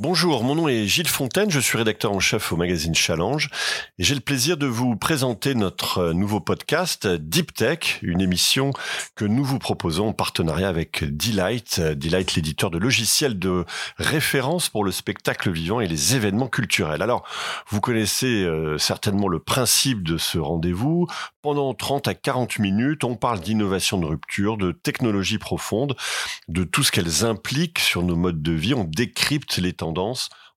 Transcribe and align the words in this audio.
Bonjour, 0.00 0.42
mon 0.42 0.56
nom 0.56 0.66
est 0.66 0.88
Gilles 0.88 1.06
Fontaine, 1.06 1.52
je 1.52 1.60
suis 1.60 1.78
rédacteur 1.78 2.10
en 2.10 2.18
chef 2.18 2.50
au 2.50 2.56
magazine 2.56 2.96
Challenge 2.96 3.48
et 3.96 4.02
j'ai 4.02 4.16
le 4.16 4.20
plaisir 4.20 4.56
de 4.56 4.66
vous 4.66 4.96
présenter 4.96 5.54
notre 5.54 5.98
euh, 5.98 6.12
nouveau 6.12 6.40
podcast 6.40 7.06
Deep 7.06 7.54
Tech, 7.54 8.00
une 8.02 8.20
émission 8.20 8.72
que 9.14 9.24
nous 9.24 9.44
vous 9.44 9.60
proposons 9.60 10.08
en 10.08 10.12
partenariat 10.12 10.68
avec 10.68 11.04
Delight, 11.04 11.78
Delight 11.80 12.34
l'éditeur 12.34 12.72
de 12.72 12.78
logiciels 12.78 13.38
de 13.38 13.64
référence 13.96 14.68
pour 14.68 14.82
le 14.82 14.90
spectacle 14.90 15.52
vivant 15.52 15.78
et 15.78 15.86
les 15.86 16.16
événements 16.16 16.48
culturels. 16.48 17.00
Alors, 17.00 17.24
vous 17.68 17.80
connaissez 17.80 18.42
euh, 18.42 18.78
certainement 18.78 19.28
le 19.28 19.38
principe 19.38 20.02
de 20.02 20.18
ce 20.18 20.38
rendez-vous. 20.38 21.06
Pendant 21.40 21.72
30 21.72 22.08
à 22.08 22.14
40 22.14 22.58
minutes, 22.58 23.04
on 23.04 23.14
parle 23.14 23.38
d'innovation 23.38 23.98
de 23.98 24.06
rupture, 24.06 24.56
de 24.56 24.72
technologie 24.72 25.38
profonde, 25.38 25.94
de 26.48 26.64
tout 26.64 26.82
ce 26.82 26.90
qu'elles 26.90 27.24
impliquent 27.24 27.78
sur 27.78 28.02
nos 28.02 28.16
modes 28.16 28.42
de 28.42 28.52
vie, 28.52 28.74
on 28.74 28.82
décrypte 28.82 29.58
les 29.58 29.72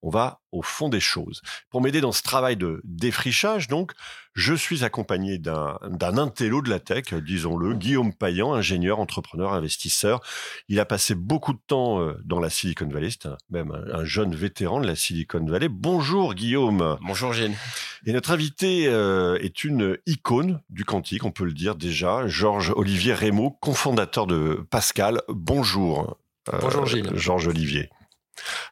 on 0.02 0.10
va 0.10 0.42
au 0.52 0.62
fond 0.62 0.90
des 0.90 1.00
choses. 1.00 1.42
Pour 1.70 1.82
m'aider 1.82 2.02
dans 2.02 2.12
ce 2.12 2.22
travail 2.22 2.56
de 2.56 2.82
défrichage, 2.84 3.68
donc, 3.68 3.94
je 4.34 4.54
suis 4.54 4.84
accompagné 4.84 5.40
d'un 5.40 5.78
intello 6.18 6.62
de 6.62 6.70
la 6.70 6.80
tech, 6.80 7.14
disons-le, 7.14 7.74
Guillaume 7.74 8.14
Payan, 8.14 8.54
ingénieur, 8.54 9.00
entrepreneur, 9.00 9.54
investisseur. 9.54 10.22
Il 10.70 10.80
a 10.80 10.86
passé 10.86 11.16
beaucoup 11.16 11.54
de 11.54 11.60
temps 11.66 12.00
euh, 12.00 12.14
dans 12.24 12.40
la 12.40 12.50
Silicon 12.50 12.88
Valley, 12.88 13.10
c'est 13.10 13.30
même 13.50 13.72
un, 13.72 14.06
jeune 14.06 14.36
vétéran 14.36 14.80
de 14.80 14.88
la 14.88 14.96
Silicon 14.96 15.44
Valley. 15.44 15.70
Bonjour 15.70 16.36
Guillaume. 16.36 16.98
Bonjour 17.02 17.34
Gilles. 17.34 17.56
Et 18.06 18.14
notre 18.14 18.32
invité 18.32 18.88
euh, 18.88 19.40
est 19.42 19.64
une 19.64 19.98
icône 20.06 20.62
du 20.70 20.86
quantique, 20.86 21.26
on 21.26 21.32
peut 21.32 21.46
le 21.46 21.54
dire 21.54 21.76
déjà, 21.76 22.28
Georges 22.28 22.72
Olivier 22.76 23.14
Rémaud, 23.14 23.58
cofondateur 23.60 24.28
de 24.28 24.66
Pascal. 24.70 25.22
Bonjour. 25.28 26.18
Bonjour 26.62 26.86
Gilles. 26.86 27.10
Georges 27.16 27.48
Olivier. 27.48 27.90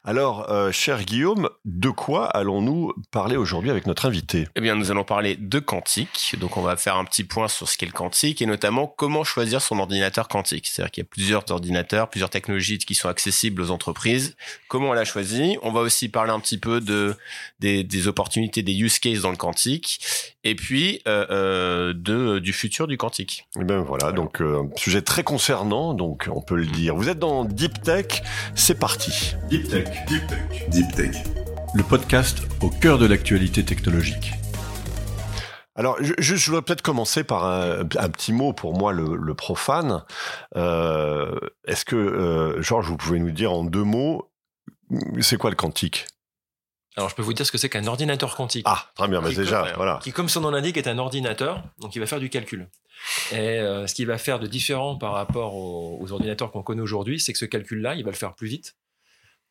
Alors, 0.04 0.50
euh, 0.50 0.72
cher 0.72 1.04
Guillaume, 1.04 1.48
de 1.64 1.90
quoi 1.90 2.26
allons-nous 2.26 2.92
parler 3.10 3.36
aujourd'hui 3.36 3.70
avec 3.70 3.86
notre 3.86 4.06
invité? 4.06 4.48
Eh 4.56 4.60
bien, 4.60 4.74
nous 4.74 4.90
allons 4.90 5.04
parler 5.04 5.36
de 5.36 5.58
quantique. 5.58 6.36
Donc, 6.38 6.56
on 6.56 6.62
va 6.62 6.76
faire 6.76 6.96
un 6.96 7.04
petit 7.04 7.24
point 7.24 7.48
sur 7.48 7.68
ce 7.68 7.76
qu'est 7.76 7.86
le 7.86 7.92
quantique 7.92 8.42
et 8.42 8.46
notamment 8.46 8.86
comment 8.86 9.24
choisir 9.24 9.60
son 9.60 9.78
ordinateur 9.78 10.28
quantique. 10.28 10.66
C'est-à-dire 10.66 10.90
qu'il 10.90 11.02
y 11.02 11.06
a 11.06 11.08
plusieurs 11.08 11.50
ordinateurs, 11.50 12.08
plusieurs 12.08 12.30
technologies 12.30 12.78
qui 12.78 12.94
sont 12.94 13.08
accessibles 13.08 13.62
aux 13.62 13.70
entreprises. 13.70 14.36
Comment 14.68 14.90
on 14.90 14.92
l'a 14.92 15.04
choisi? 15.04 15.58
On 15.62 15.72
va 15.72 15.80
aussi 15.80 16.08
parler 16.08 16.32
un 16.32 16.40
petit 16.40 16.58
peu 16.58 16.80
de 16.80 17.16
des, 17.60 18.08
opportunités, 18.08 18.62
des 18.62 18.74
use 18.74 18.98
cases 18.98 19.20
dans 19.20 19.30
le 19.30 19.36
quantique 19.36 20.00
et 20.48 20.54
puis 20.54 21.00
euh, 21.08 21.26
euh, 21.30 21.92
de 21.94 22.38
du 22.38 22.52
futur 22.52 22.86
du 22.86 22.96
quantique. 22.96 23.48
Eh 23.60 23.64
bien 23.64 23.80
voilà, 23.80 24.12
donc 24.12 24.40
un 24.40 24.68
sujet 24.76 25.02
très 25.02 25.24
concernant, 25.24 25.94
donc 25.94 26.28
on 26.32 26.40
peut 26.40 26.56
le 26.56 26.66
dire. 26.66 26.94
Vous 26.94 27.08
êtes 27.08 27.18
dans 27.18 27.44
Deep 27.44 27.82
Tech, 27.82 28.22
c'est 28.54 28.78
parti. 28.78 29.34
Deep 29.50 29.68
Tech. 29.68 29.88
Deep 30.06 30.26
Tech. 30.26 30.68
Deep 30.68 30.92
Tech. 30.94 31.16
Le 31.74 31.82
podcast 31.82 32.42
au 32.62 32.70
cœur 32.70 32.98
de 32.98 33.06
l'actualité 33.06 33.64
technologique. 33.64 34.32
Alors, 35.76 35.98
je, 36.00 36.14
je 36.18 36.46
voudrais 36.46 36.62
peut-être 36.62 36.82
commencer 36.82 37.22
par 37.22 37.44
un, 37.44 37.84
petit 37.84 38.32
mot 38.32 38.54
pour 38.54 38.76
moi, 38.76 38.92
le, 38.92 39.34
profane. 39.34 40.02
Euh, 40.56 41.38
est-ce 41.66 41.84
que, 41.84 41.96
euh, 41.96 42.62
Georges, 42.62 42.88
vous 42.88 42.96
pouvez 42.96 43.18
nous 43.18 43.30
dire 43.30 43.52
en 43.52 43.62
deux 43.62 43.84
mots, 43.84 44.30
c'est 45.20 45.36
quoi 45.36 45.50
le 45.50 45.56
quantique? 45.56 46.06
Alors, 46.96 47.10
je 47.10 47.14
peux 47.14 47.22
vous 47.22 47.34
dire 47.34 47.44
ce 47.44 47.52
que 47.52 47.58
c'est 47.58 47.68
qu'un 47.68 47.86
ordinateur 47.86 48.34
quantique. 48.34 48.64
Ah, 48.66 48.90
très 48.94 49.06
bien, 49.06 49.20
mais 49.20 49.34
déjà, 49.34 49.70
voilà. 49.76 50.00
Qui, 50.02 50.12
comme 50.12 50.30
son 50.30 50.40
nom 50.40 50.50
l'indique, 50.50 50.78
est 50.78 50.88
un 50.88 50.96
ordinateur, 50.96 51.62
donc 51.78 51.94
il 51.94 51.98
va 51.98 52.06
faire 52.06 52.20
du 52.20 52.30
calcul. 52.30 52.68
Et 53.32 53.36
euh, 53.36 53.86
ce 53.86 53.94
qu'il 53.94 54.06
va 54.06 54.16
faire 54.16 54.38
de 54.38 54.46
différent 54.46 54.96
par 54.96 55.12
rapport 55.12 55.54
aux, 55.54 55.98
aux 56.00 56.12
ordinateurs 56.12 56.50
qu'on 56.50 56.62
connaît 56.62 56.80
aujourd'hui, 56.80 57.20
c'est 57.20 57.32
que 57.32 57.38
ce 57.38 57.44
calcul-là, 57.44 57.96
il 57.96 58.04
va 58.04 58.10
le 58.10 58.16
faire 58.16 58.34
plus 58.34 58.48
vite, 58.48 58.76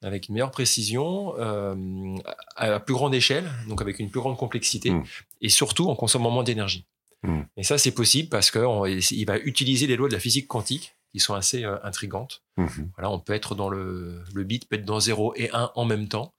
avec 0.03 0.27
une 0.27 0.33
meilleure 0.33 0.51
précision, 0.51 1.35
euh, 1.37 2.15
à 2.55 2.79
plus 2.79 2.93
grande 2.93 3.13
échelle, 3.13 3.49
donc 3.67 3.81
avec 3.81 3.99
une 3.99 4.09
plus 4.09 4.19
grande 4.19 4.37
complexité, 4.37 4.91
hmm. 4.91 5.03
et 5.41 5.49
surtout 5.49 5.89
en 5.89 5.95
consommant 5.95 6.31
moins 6.31 6.43
d'énergie. 6.43 6.85
Hmm. 7.23 7.41
Et 7.57 7.63
ça, 7.63 7.77
c'est 7.77 7.91
possible 7.91 8.29
parce 8.29 8.51
qu'il 8.51 9.25
va 9.25 9.37
utiliser 9.39 9.87
les 9.87 9.95
lois 9.95 10.07
de 10.07 10.13
la 10.13 10.19
physique 10.19 10.47
quantique 10.47 10.95
qui 11.11 11.19
sont 11.19 11.33
assez 11.33 11.63
euh, 11.63 11.77
intrigantes. 11.83 12.43
Hmm. 12.57 12.67
Voilà, 12.97 13.09
on 13.09 13.19
peut 13.19 13.33
être 13.33 13.55
dans 13.55 13.69
le, 13.69 14.23
le 14.33 14.43
bit, 14.43 14.67
peut 14.67 14.75
être 14.75 14.85
dans 14.85 14.99
0 14.99 15.33
et 15.35 15.49
1 15.51 15.71
en 15.75 15.85
même 15.85 16.07
temps. 16.07 16.34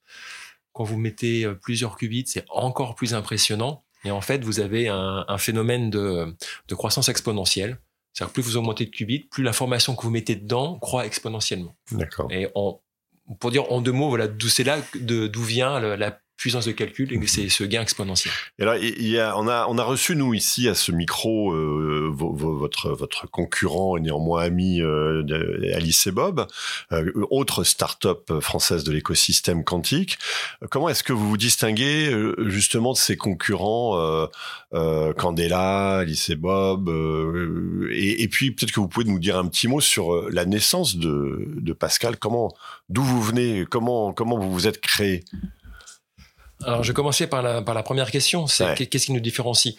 Quand 0.77 0.83
vous 0.83 0.99
mettez 0.99 1.43
euh, 1.43 1.55
plusieurs 1.55 1.97
qubits, 1.97 2.25
c'est 2.27 2.45
encore 2.49 2.93
plus 2.93 3.15
impressionnant. 3.15 3.83
Et 4.05 4.11
en 4.11 4.21
fait, 4.21 4.43
vous 4.43 4.59
avez 4.59 4.89
un, 4.89 5.25
un 5.27 5.37
phénomène 5.39 5.89
de, 5.89 6.35
de, 6.67 6.75
croissance 6.75 7.09
exponentielle. 7.09 7.79
C'est-à-dire 8.13 8.31
plus 8.31 8.43
vous 8.43 8.57
augmentez 8.57 8.85
de 8.85 8.91
qubits, 8.91 9.21
plus 9.21 9.41
l'information 9.41 9.95
que 9.95 10.03
vous 10.03 10.11
mettez 10.11 10.35
dedans 10.35 10.77
croît 10.77 11.07
exponentiellement. 11.07 11.75
D'accord. 11.91 12.31
Et 12.31 12.47
on, 12.53 12.79
pour 13.39 13.49
dire 13.49 13.71
en 13.71 13.81
deux 13.81 13.91
mots, 13.91 14.09
voilà, 14.09 14.27
d'où 14.27 14.49
c'est 14.49 14.63
là 14.63 14.77
d'où 14.93 15.41
vient 15.41 15.79
la, 15.79 16.21
puissance 16.37 16.65
de 16.65 16.71
calcul 16.71 17.11
et 17.11 17.27
c'est 17.27 17.49
ce 17.49 17.63
gain 17.63 17.81
exponentiel. 17.81 18.33
Et 18.59 18.63
alors, 19.19 19.39
on 19.39 19.47
a, 19.47 19.65
on 19.67 19.77
a 19.79 19.83
reçu 19.83 20.15
nous 20.15 20.35
ici 20.35 20.69
à 20.69 20.75
ce 20.75 20.91
micro 20.91 21.51
euh, 21.51 22.11
votre 22.13 22.91
votre 22.91 23.29
concurrent 23.29 23.97
et 23.97 24.01
néanmoins 24.01 24.43
ami 24.43 24.79
euh, 24.81 25.23
Alice 25.73 26.05
et 26.05 26.11
Bob, 26.11 26.47
euh, 26.91 27.11
autre 27.31 27.63
start-up 27.63 28.31
française 28.39 28.83
de 28.83 28.91
l'écosystème 28.91 29.63
quantique. 29.63 30.19
Comment 30.69 30.89
est-ce 30.89 31.03
que 31.03 31.13
vous 31.13 31.27
vous 31.27 31.37
distinguez 31.37 32.15
justement 32.45 32.93
de 32.93 32.97
ces 32.97 33.17
concurrents 33.17 34.27
Candela, 34.71 35.97
Alice 35.97 36.29
et 36.29 36.35
Bob 36.35 36.89
et, 37.91 38.21
et, 38.21 38.27
puis 38.27 38.51
peut-être 38.51 38.71
que 38.71 38.79
vous 38.79 38.87
pouvez 38.87 39.05
nous 39.05 39.19
dire 39.19 39.37
un 39.37 39.47
petit 39.47 39.67
mot 39.67 39.81
sur 39.81 40.29
la 40.29 40.45
naissance 40.45 40.97
de, 40.97 41.47
de 41.47 41.73
Pascal. 41.73 42.17
Comment, 42.17 42.53
d'où 42.89 43.03
vous 43.03 43.21
venez? 43.21 43.65
Comment 43.69 44.13
comment 44.13 44.37
vous 44.37 44.51
vous 44.51 44.67
êtes 44.67 44.81
créé? 44.81 45.23
Alors, 46.63 46.83
je 46.83 46.91
vais 46.91 46.95
commencer 46.95 47.27
par 47.27 47.41
la, 47.41 47.61
par 47.61 47.75
la 47.75 47.83
première 47.83 48.09
question. 48.11 48.47
C'est 48.47 48.87
qu'est-ce 48.87 49.05
qui 49.07 49.11
nous 49.11 49.19
différencie 49.19 49.75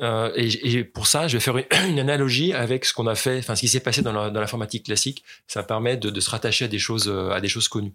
euh, 0.00 0.30
et, 0.36 0.84
pour 0.84 1.06
ça, 1.06 1.28
je 1.28 1.36
vais 1.36 1.40
faire 1.40 1.56
une, 1.88 1.98
analogie 1.98 2.52
avec 2.52 2.84
ce 2.84 2.92
qu'on 2.92 3.06
a 3.06 3.14
fait, 3.14 3.38
enfin 3.38 3.54
ce 3.54 3.60
qui 3.60 3.68
s'est 3.68 3.80
passé 3.80 4.02
dans 4.02 4.12
l'informatique 4.30 4.86
classique. 4.86 5.24
Ça 5.46 5.62
permet 5.62 5.96
de, 5.96 6.10
de, 6.10 6.20
se 6.20 6.30
rattacher 6.30 6.66
à 6.66 6.68
des 6.68 6.78
choses, 6.78 7.08
euh, 7.08 7.30
à 7.30 7.40
des 7.40 7.48
choses 7.48 7.68
connues. 7.68 7.94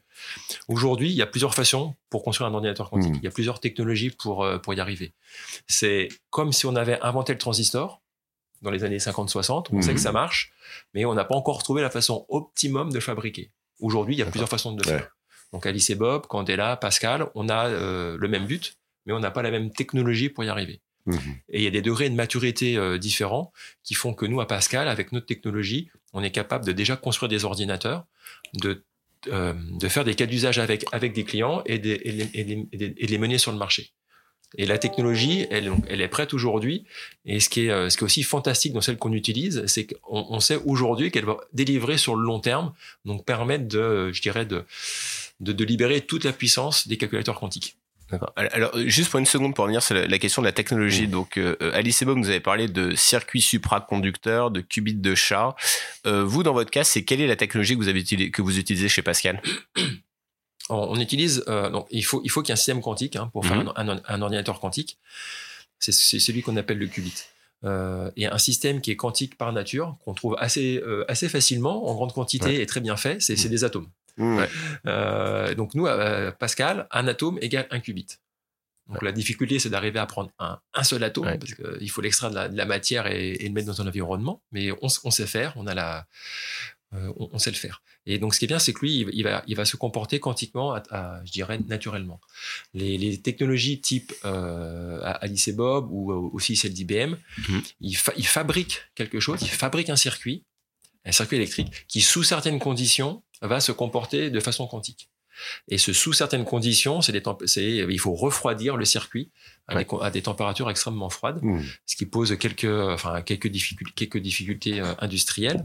Aujourd'hui, 0.67 1.09
il 1.09 1.15
y 1.15 1.21
a 1.21 1.25
plusieurs 1.25 1.55
façons 1.55 1.95
pour 2.09 2.23
construire 2.23 2.49
un 2.49 2.53
ordinateur 2.53 2.89
quantique. 2.89 3.13
Mmh. 3.13 3.19
Il 3.21 3.23
y 3.23 3.27
a 3.27 3.31
plusieurs 3.31 3.59
technologies 3.59 4.09
pour 4.09 4.43
euh, 4.43 4.57
pour 4.57 4.73
y 4.73 4.79
arriver. 4.79 5.13
C'est 5.67 6.09
comme 6.29 6.51
si 6.51 6.65
on 6.65 6.75
avait 6.75 6.99
inventé 7.01 7.33
le 7.33 7.39
transistor 7.39 8.01
dans 8.61 8.71
les 8.71 8.83
années 8.83 8.97
50-60. 8.97 9.67
On 9.71 9.81
sait 9.81 9.89
que 9.89 9.95
mmh. 9.95 9.97
ça 9.97 10.11
marche, 10.11 10.51
mais 10.93 11.05
on 11.05 11.13
n'a 11.13 11.25
pas 11.25 11.35
encore 11.35 11.63
trouvé 11.63 11.81
la 11.81 11.89
façon 11.89 12.25
optimum 12.29 12.91
de 12.91 12.99
fabriquer. 12.99 13.51
Aujourd'hui, 13.79 14.15
il 14.15 14.19
y 14.19 14.23
a 14.23 14.25
plusieurs 14.25 14.49
façons 14.49 14.73
de 14.73 14.83
le 14.83 14.89
faire. 14.89 15.15
Donc 15.53 15.67
Alice 15.67 15.89
et 15.91 15.95
Bob, 15.95 16.25
Candela, 16.27 16.75
Pascal, 16.75 17.27
on 17.35 17.47
a 17.47 17.67
euh, 17.67 18.17
le 18.19 18.27
même 18.27 18.45
but, 18.45 18.75
mais 19.05 19.13
on 19.13 19.19
n'a 19.19 19.31
pas 19.31 19.43
la 19.43 19.51
même 19.51 19.71
technologie 19.71 20.29
pour 20.29 20.43
y 20.43 20.49
arriver. 20.49 20.81
Mhm. 21.05 21.19
Et 21.49 21.59
il 21.59 21.63
y 21.63 21.67
a 21.67 21.69
des 21.69 21.81
degrés 21.81 22.09
de 22.09 22.15
maturité 22.15 22.75
euh, 22.75 22.97
différents 22.97 23.53
qui 23.83 23.93
font 23.93 24.13
que 24.13 24.25
nous, 24.25 24.41
à 24.41 24.47
Pascal, 24.47 24.87
avec 24.87 25.11
notre 25.11 25.27
technologie, 25.27 25.89
on 26.11 26.23
est 26.23 26.31
capable 26.31 26.65
de 26.65 26.71
déjà 26.71 26.95
construire 26.95 27.29
des 27.29 27.45
ordinateurs, 27.45 28.05
de, 28.55 28.83
euh, 29.27 29.53
de 29.53 29.87
faire 29.87 30.03
des 30.03 30.15
cas 30.15 30.25
d'usage 30.25 30.57
avec, 30.57 30.85
avec 30.91 31.13
des 31.13 31.23
clients 31.23 31.61
et, 31.65 31.77
de, 31.77 31.99
et, 32.03 33.07
les 33.07 33.17
mener 33.19 33.37
sur 33.37 33.51
le 33.51 33.57
marché. 33.57 33.91
Et 34.55 34.65
la 34.65 34.77
technologie, 34.77 35.45
elle, 35.49 35.71
elle 35.87 36.01
est 36.01 36.07
prête 36.07 36.33
aujourd'hui. 36.33 36.85
Et 37.25 37.39
ce 37.39 37.49
qui, 37.49 37.67
est, 37.67 37.89
ce 37.89 37.97
qui 37.97 38.03
est 38.03 38.05
aussi 38.05 38.21
fantastique 38.21 38.73
dans 38.73 38.81
celle 38.81 38.97
qu'on 38.97 39.13
utilise, 39.13 39.65
c'est 39.65 39.87
qu'on 39.87 40.27
on 40.29 40.39
sait 40.39 40.57
aujourd'hui 40.65 41.09
qu'elle 41.09 41.25
va 41.25 41.37
délivrer 41.53 41.97
sur 41.97 42.15
le 42.15 42.23
long 42.23 42.39
terme, 42.39 42.71
donc 43.03 43.25
permettre 43.25 43.67
de, 43.67 44.11
je 44.11 44.21
dirais, 44.21 44.45
de, 44.45 44.63
de, 45.43 45.63
libérer 45.63 46.01
toute 46.01 46.23
la 46.23 46.33
puissance 46.33 46.87
des 46.87 46.97
calculateurs 46.97 47.39
quantiques. 47.39 47.77
Alors, 48.35 48.77
juste 48.85 49.09
pour 49.09 49.19
une 49.19 49.25
seconde 49.25 49.55
pour 49.55 49.63
revenir 49.63 49.81
sur 49.81 49.95
la, 49.95 50.19
question 50.19 50.41
de 50.41 50.47
la 50.47 50.51
technologie. 50.51 51.07
Donc, 51.07 51.37
euh, 51.37 51.55
Alice 51.73 52.01
et 52.01 52.05
Bob 52.05 52.17
nous 52.17 52.29
avez 52.29 52.39
parlé 52.39 52.67
de 52.67 52.95
circuits 52.95 53.41
supraconducteurs, 53.41 54.51
de 54.51 54.61
qubits 54.61 54.93
de 54.93 55.15
chat. 55.15 55.55
Euh, 56.05 56.23
vous, 56.23 56.43
dans 56.43 56.53
votre 56.53 56.69
cas, 56.69 56.83
c'est 56.83 57.03
quelle 57.03 57.21
est 57.21 57.27
la 57.27 57.35
technologie 57.35 57.73
que 57.73 57.79
vous, 57.79 57.87
avez 57.87 58.03
que 58.03 58.41
vous 58.41 58.59
utilisez 58.59 58.89
chez 58.89 59.01
Pascal? 59.01 59.41
On, 60.69 60.99
utilise, 60.99 61.43
euh, 61.47 61.69
donc, 61.69 61.87
il 61.91 62.05
faut, 62.05 62.21
il 62.23 62.29
faut 62.29 62.41
qu'il 62.41 62.49
y 62.49 62.51
ait 62.51 62.53
un 62.53 62.57
système 62.57 62.81
quantique 62.81 63.15
hein, 63.15 63.29
pour 63.33 63.45
faire 63.45 63.63
mhm. 63.63 64.01
un, 64.05 64.21
ordinateur 64.21 64.59
quantique. 64.59 64.97
C'est 65.79 65.91
celui 65.91 66.41
qu'on 66.41 66.55
appelle 66.55 66.77
le 66.77 66.87
qubit. 66.87 67.23
et 68.15 68.25
un 68.25 68.37
système 68.37 68.79
qui 68.79 68.91
est 68.91 68.95
quantique 68.95 69.37
par 69.37 69.51
nature, 69.51 69.97
qu'on 70.05 70.13
trouve 70.13 70.37
assez, 70.39 70.81
assez 71.09 71.27
facilement, 71.27 71.89
en 71.89 71.93
grande 71.95 72.13
quantité 72.13 72.61
et 72.61 72.65
très 72.65 72.79
bien 72.79 72.95
fait, 72.95 73.21
c'est 73.21 73.41
mhm. 73.43 73.49
des 73.49 73.63
atomes. 73.63 73.89
Mmh. 74.17 74.39
Euh, 74.85 75.55
donc 75.55 75.73
nous, 75.73 75.87
euh, 75.87 76.31
Pascal, 76.31 76.87
un 76.91 77.07
atome 77.07 77.37
égale 77.41 77.67
un 77.71 77.79
qubit. 77.79 78.07
Donc 78.87 79.01
la 79.01 79.13
difficulté, 79.13 79.59
c'est 79.59 79.69
d'arriver 79.69 79.99
à 79.99 80.05
prendre 80.05 80.29
un, 80.39 80.59
un 80.73 80.83
seul 80.83 81.03
atome, 81.03 81.37
parce 81.39 81.53
qu'il 81.53 81.89
faut 81.89 82.01
l'extraire 82.01 82.31
de, 82.31 82.55
la 82.55 82.65
matière 82.65 83.07
et, 83.07 83.37
le 83.37 83.49
mettre 83.49 83.67
dans 83.67 83.81
un 83.81 83.87
environnement. 83.87 84.41
Mais 84.51 84.71
on, 84.81 84.89
sait 84.89 85.25
faire, 85.25 85.53
on 85.55 85.67
a 85.67 85.73
la, 85.73 86.05
euh, 86.93 87.13
on, 87.15 87.39
sait 87.39 87.49
le 87.49 87.55
faire. 87.55 87.81
Et 88.05 88.19
donc 88.19 88.33
ce 88.33 88.39
qui 88.39 88.45
est 88.45 88.49
bien, 88.49 88.59
c'est 88.59 88.73
que 88.73 88.81
lui, 88.81 89.07
il, 89.13 89.23
va, 89.23 89.41
il 89.47 89.55
va 89.55 89.63
se 89.63 89.77
comporter 89.77 90.19
quantiquement, 90.19 90.75
à, 90.75 91.21
je 91.23 91.31
dirais 91.31 91.59
naturellement. 91.65 92.19
Les, 92.73 93.21
technologies 93.21 93.79
type 93.79 94.13
Alice 94.23 95.47
et 95.47 95.53
Bob 95.53 95.87
ou 95.89 96.11
aussi 96.33 96.57
celle 96.57 96.73
d'IBM, 96.73 97.13
mmh. 97.13 97.59
ils, 97.79 97.97
il 98.17 98.27
fabriquent 98.27 98.81
quelque 98.95 99.21
chose, 99.21 99.41
ils 99.43 99.47
fabriquent 99.47 99.91
un 99.91 99.95
circuit, 99.95 100.43
un 101.05 101.11
circuit 101.11 101.37
électrique 101.37 101.85
qui, 101.87 102.01
sous 102.01 102.23
certaines 102.23 102.59
conditions, 102.59 103.23
va 103.41 103.59
se 103.59 103.71
comporter 103.71 104.29
de 104.29 104.39
façon 104.39 104.67
quantique. 104.67 105.09
Et 105.67 105.77
ce, 105.79 105.93
sous 105.93 106.13
certaines 106.13 106.45
conditions, 106.45 107.01
c'est 107.01 107.11
des 107.11 107.21
c'est, 107.45 107.65
il 107.77 107.99
faut 107.99 108.13
refroidir 108.13 108.77
le 108.77 108.85
circuit 108.85 109.31
à, 109.67 109.75
des, 109.83 109.87
à 110.01 110.11
des, 110.11 110.21
températures 110.21 110.69
extrêmement 110.69 111.09
froides, 111.09 111.39
Mmh. 111.41 111.61
ce 111.87 111.95
qui 111.95 112.05
pose 112.05 112.37
quelques, 112.37 112.65
enfin, 112.65 113.21
quelques 113.23 113.47
difficultés, 113.47 113.93
quelques 113.95 114.21
difficultés 114.23 114.79
euh, 114.79 114.93
industrielles. 114.99 115.63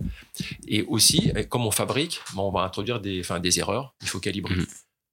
Et 0.67 0.83
aussi, 0.85 1.31
euh, 1.37 1.45
comme 1.45 1.67
on 1.67 1.71
fabrique, 1.71 2.21
bon, 2.35 2.49
on 2.49 2.51
va 2.51 2.63
introduire 2.63 2.99
des, 3.01 3.21
enfin, 3.21 3.41
des 3.41 3.59
erreurs. 3.61 3.95
Il 4.03 4.09
faut 4.09 4.21
calibrer. 4.21 4.55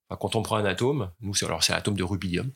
Enfin, 0.10 0.18
quand 0.22 0.36
on 0.36 0.42
prend 0.42 0.56
un 0.56 0.66
atome, 0.66 1.12
nous, 1.20 1.36
c'est, 1.36 1.46
alors 1.46 1.64
c'est 1.64 1.74
l'atome 1.74 1.96
de 1.98 2.04
rubidium. 2.04 2.50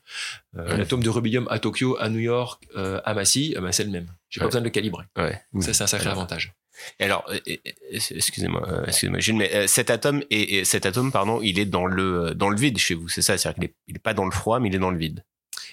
Euh, 0.56 0.70
Ouais. 0.70 0.78
L'atome 0.78 1.02
de 1.02 1.10
rubidium 1.10 1.46
à 1.50 1.58
Tokyo, 1.58 1.96
à 2.00 2.08
New 2.08 2.20
York, 2.20 2.62
euh, 2.76 3.00
à 3.04 3.12
Massy, 3.12 3.54
ben, 3.60 3.72
c'est 3.72 3.84
le 3.84 3.90
même. 3.90 4.10
J'ai 4.30 4.38
pas 4.40 4.46
Ouais. 4.46 4.48
besoin 4.48 4.60
de 4.62 4.66
le 4.66 4.70
calibrer. 4.70 5.04
Ça, 5.60 5.74
c'est 5.74 5.82
un 5.82 5.86
sacré 5.86 6.06
Alors, 6.08 6.18
avantage. 6.18 6.54
Alors, 6.98 7.24
euh, 7.28 7.38
excusez-moi, 7.90 8.62
euh, 8.68 8.84
excusez-moi, 8.86 9.20
mais 9.34 9.54
euh, 9.54 9.66
cet 9.66 9.90
atome, 9.90 10.22
et, 10.30 10.58
et 10.58 10.64
cet 10.64 10.86
atome, 10.86 11.12
pardon, 11.12 11.40
il 11.42 11.58
est 11.58 11.66
dans 11.66 11.86
le 11.86 12.34
dans 12.34 12.48
le 12.48 12.56
vide 12.56 12.78
chez 12.78 12.94
vous, 12.94 13.08
c'est 13.08 13.22
ça, 13.22 13.38
c'est-à-dire 13.38 13.54
qu'il 13.56 13.64
est, 13.64 13.74
il 13.88 13.96
est 13.96 14.00
pas 14.00 14.14
dans 14.14 14.24
le 14.24 14.30
froid, 14.30 14.60
mais 14.60 14.68
il 14.68 14.74
est 14.74 14.78
dans 14.80 14.90
le 14.90 14.98
vide. 14.98 15.24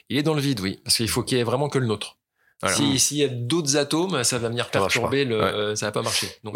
Il 0.09 0.18
est 0.18 0.24
dans 0.24 0.33
le 0.33 0.42
vide, 0.42 0.59
oui, 0.59 0.80
parce 0.83 0.98
qu'il 0.98 1.09
faut 1.09 1.24
qu'il 1.24 1.38
y 1.38 1.42
ait 1.42 1.44
vraiment 1.44 1.69
que 1.69 1.80
le 1.80 1.86
nôtre. 1.86 2.18
Voilà. 2.62 2.75
Si- 2.75 2.98
S'il 3.00 3.18
y 3.18 3.24
a 3.24 3.27
d'autres 3.27 3.77
atomes, 3.77 4.24
ça 4.24 4.39
va 4.39 4.50
venir 4.50 4.65
Ça 4.65 4.71
perturber 4.71 5.25
le, 5.25 5.38
Ouais. 5.38 5.44
euh, 5.44 5.75
ça 5.75 5.86
va 5.88 5.92
pas 5.92 6.01
marcher. 6.01 6.27
Donc, 6.44 6.56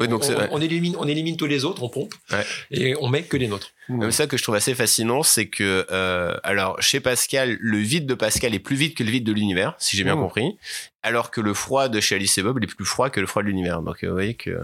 on, 0.51 0.59
élimine, 0.61 0.95
on 0.97 1.07
élimine 1.07 1.37
tous 1.37 1.45
les 1.45 1.63
autres, 1.63 1.83
on 1.83 1.89
pompe, 1.89 2.13
Ouais. 2.31 2.43
et 2.71 2.95
on 2.99 3.07
met 3.07 3.21
que 3.21 3.37
les 3.37 3.47
nôtres. 3.47 3.67
Mmh. 3.87 4.05
C'est 4.05 4.11
ça 4.11 4.27
que 4.27 4.35
je 4.37 4.41
trouve 4.43 4.55
assez 4.55 4.73
fascinant, 4.73 5.21
c'est 5.21 5.47
que, 5.47 5.85
euh, 5.91 6.35
alors, 6.43 6.81
chez 6.81 7.01
Pascal, 7.01 7.57
le 7.59 7.77
vide 7.77 8.07
de 8.07 8.13
Pascal 8.15 8.55
est 8.55 8.59
plus 8.59 8.75
vide 8.75 8.95
que 8.95 9.03
le 9.03 9.11
vide 9.11 9.25
de 9.25 9.31
l'univers, 9.31 9.75
si 9.77 9.95
j'ai 9.95 10.03
bien 10.03 10.15
Mmh. 10.15 10.21
compris, 10.21 10.57
alors 11.03 11.29
que 11.29 11.39
le 11.41 11.53
froid 11.53 11.87
de 11.87 11.99
chez 11.99 12.15
Alice 12.15 12.35
et 12.37 12.41
Bob 12.43 12.63
est 12.63 12.67
plus 12.67 12.85
froid 12.85 13.09
que 13.11 13.19
le 13.19 13.27
froid 13.27 13.43
de 13.43 13.47
l'univers. 13.47 13.81
Donc, 13.83 14.03
euh, 14.03 14.07
vous 14.07 14.13
voyez 14.13 14.33
que 14.33 14.59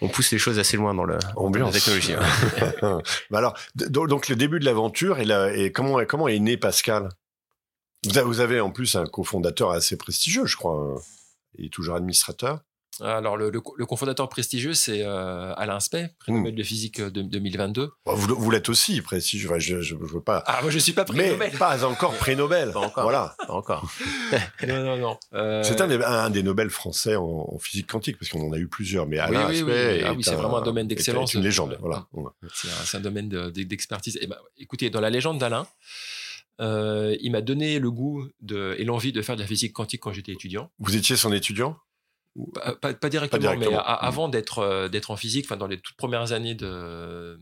on 0.00 0.08
pousse 0.08 0.32
les 0.32 0.38
choses 0.38 0.58
assez 0.58 0.76
loin 0.76 0.94
dans, 0.94 1.04
le, 1.04 1.14
dans 1.18 1.28
la 1.42 1.46
Ambiance. 1.46 1.72
technologie. 1.74 2.14
hein. 2.82 2.98
Bah 3.30 3.38
alors, 3.38 3.54
donc 3.76 4.08
donc 4.08 4.28
le 4.28 4.34
début 4.36 4.58
de 4.58 4.64
l'aventure 4.64 5.18
et, 5.20 5.24
la- 5.24 5.54
et 5.56 5.70
comment, 5.70 6.04
comment 6.06 6.26
est 6.28 6.38
né 6.40 6.56
Pascal? 6.56 7.08
Vous 8.24 8.40
avez, 8.40 8.60
en 8.60 8.70
plus 8.70 8.96
un 8.96 9.06
cofondateur 9.06 9.70
assez 9.70 9.96
prestigieux, 9.96 10.46
je 10.46 10.56
crois. 10.56 10.74
hein. 10.74 11.00
Il 11.58 11.66
est 11.66 11.72
toujours 11.72 11.94
administrateur. 11.96 12.60
Alors, 13.00 13.38
le, 13.38 13.48
le, 13.50 13.60
co- 13.60 13.74
le 13.76 13.86
cofondateur 13.86 14.28
prestigieux, 14.28 14.74
c'est 14.74 15.00
euh, 15.02 15.54
Alain 15.56 15.80
Spey, 15.80 16.10
prix 16.18 16.30
Mm. 16.32 16.36
Nobel 16.36 16.54
de 16.54 16.62
physique 16.62 17.00
euh, 17.00 17.10
de 17.10 17.22
2022. 17.22 17.90
Bon, 18.04 18.14
Vous, 18.14 18.34
vous 18.36 18.50
l'êtes 18.50 18.68
aussi 18.68 19.00
prestigieux. 19.00 19.48
Enfin, 19.48 19.58
je, 19.58 19.80
je, 19.80 19.94
je 19.96 20.14
veux 20.14 20.20
pas. 20.20 20.42
Ah, 20.46 20.60
moi, 20.62 20.70
je 20.70 20.78
suis 20.78 20.92
pas 20.92 21.04
prix 21.06 21.16
Mais 21.16 21.30
Nobel. 21.30 21.52
pas 21.58 21.84
encore 21.86 22.12
prix 22.14 22.36
Nobel. 22.36 22.70
Pas 22.72 22.80
encore. 22.80 23.02
Voilà. 23.04 23.34
Pas 23.46 23.52
encore. 23.54 23.90
Non, 24.66 24.82
non, 24.84 24.96
non. 24.98 25.18
Euh, 25.34 25.62
C'est 25.62 25.80
un 25.80 25.86
des, 25.88 26.02
un 26.02 26.28
des 26.30 26.42
Nobel 26.42 26.68
français 26.70 27.16
en, 27.16 27.46
en 27.54 27.58
physique 27.58 27.90
quantique, 27.90 28.18
parce 28.18 28.30
qu'on 28.30 28.46
en 28.46 28.52
a 28.52 28.58
eu 28.58 28.68
plusieurs. 28.68 29.06
Mais 29.06 29.18
Alain 29.18 29.48
oui, 29.48 29.62
oui. 29.62 29.72
Ah 29.72 30.12
est 30.12 30.16
oui, 30.16 30.22
c'est 30.22 30.34
vraiment 30.34 30.58
un 30.58 30.62
domaine 30.62 30.86
d'excellence. 30.86 31.34
est 31.34 31.38
une 31.38 31.44
légende. 31.44 31.78
Voilà. 31.80 32.06
C'est 32.54 32.68
un, 32.68 32.84
c'est 32.84 32.96
un 32.98 33.00
domaine 33.00 33.28
de- 33.30 33.50
de- 33.50 33.62
d'expertise. 33.62 34.18
Ben, 34.28 34.36
écoutez, 34.58 34.90
dans 34.90 35.00
la 35.00 35.10
légende 35.10 35.38
d'Alain, 35.38 35.66
euh, 36.60 37.16
il 37.20 37.32
m'a 37.32 37.40
donné 37.40 37.78
le 37.78 37.90
goût 37.90 38.28
de, 38.40 38.74
et 38.78 38.84
l'envie 38.84 39.12
de 39.12 39.22
faire 39.22 39.36
de 39.36 39.40
la 39.42 39.46
physique 39.46 39.72
quantique 39.72 40.00
quand 40.00 40.12
j'étais 40.12 40.32
étudiant. 40.32 40.70
Vous 40.78 40.96
étiez 40.96 41.16
son 41.16 41.32
étudiant? 41.32 41.76
Pas, 42.54 42.74
pas- 42.76 42.94
pas 42.94 43.08
directement, 43.10 43.40
directement. 43.40 43.70
mais 43.72 43.76
a- 43.76 43.80
avant 43.80 44.28
d'être 44.28 44.58
euh, 44.60 44.88
d'être 44.88 45.10
en 45.10 45.16
physique, 45.16 45.44
enfin 45.46 45.56
dans 45.58 45.66
les 45.66 45.78
toutes 45.78 45.96
premières 45.96 46.32
années 46.32 46.54
de 46.54 47.38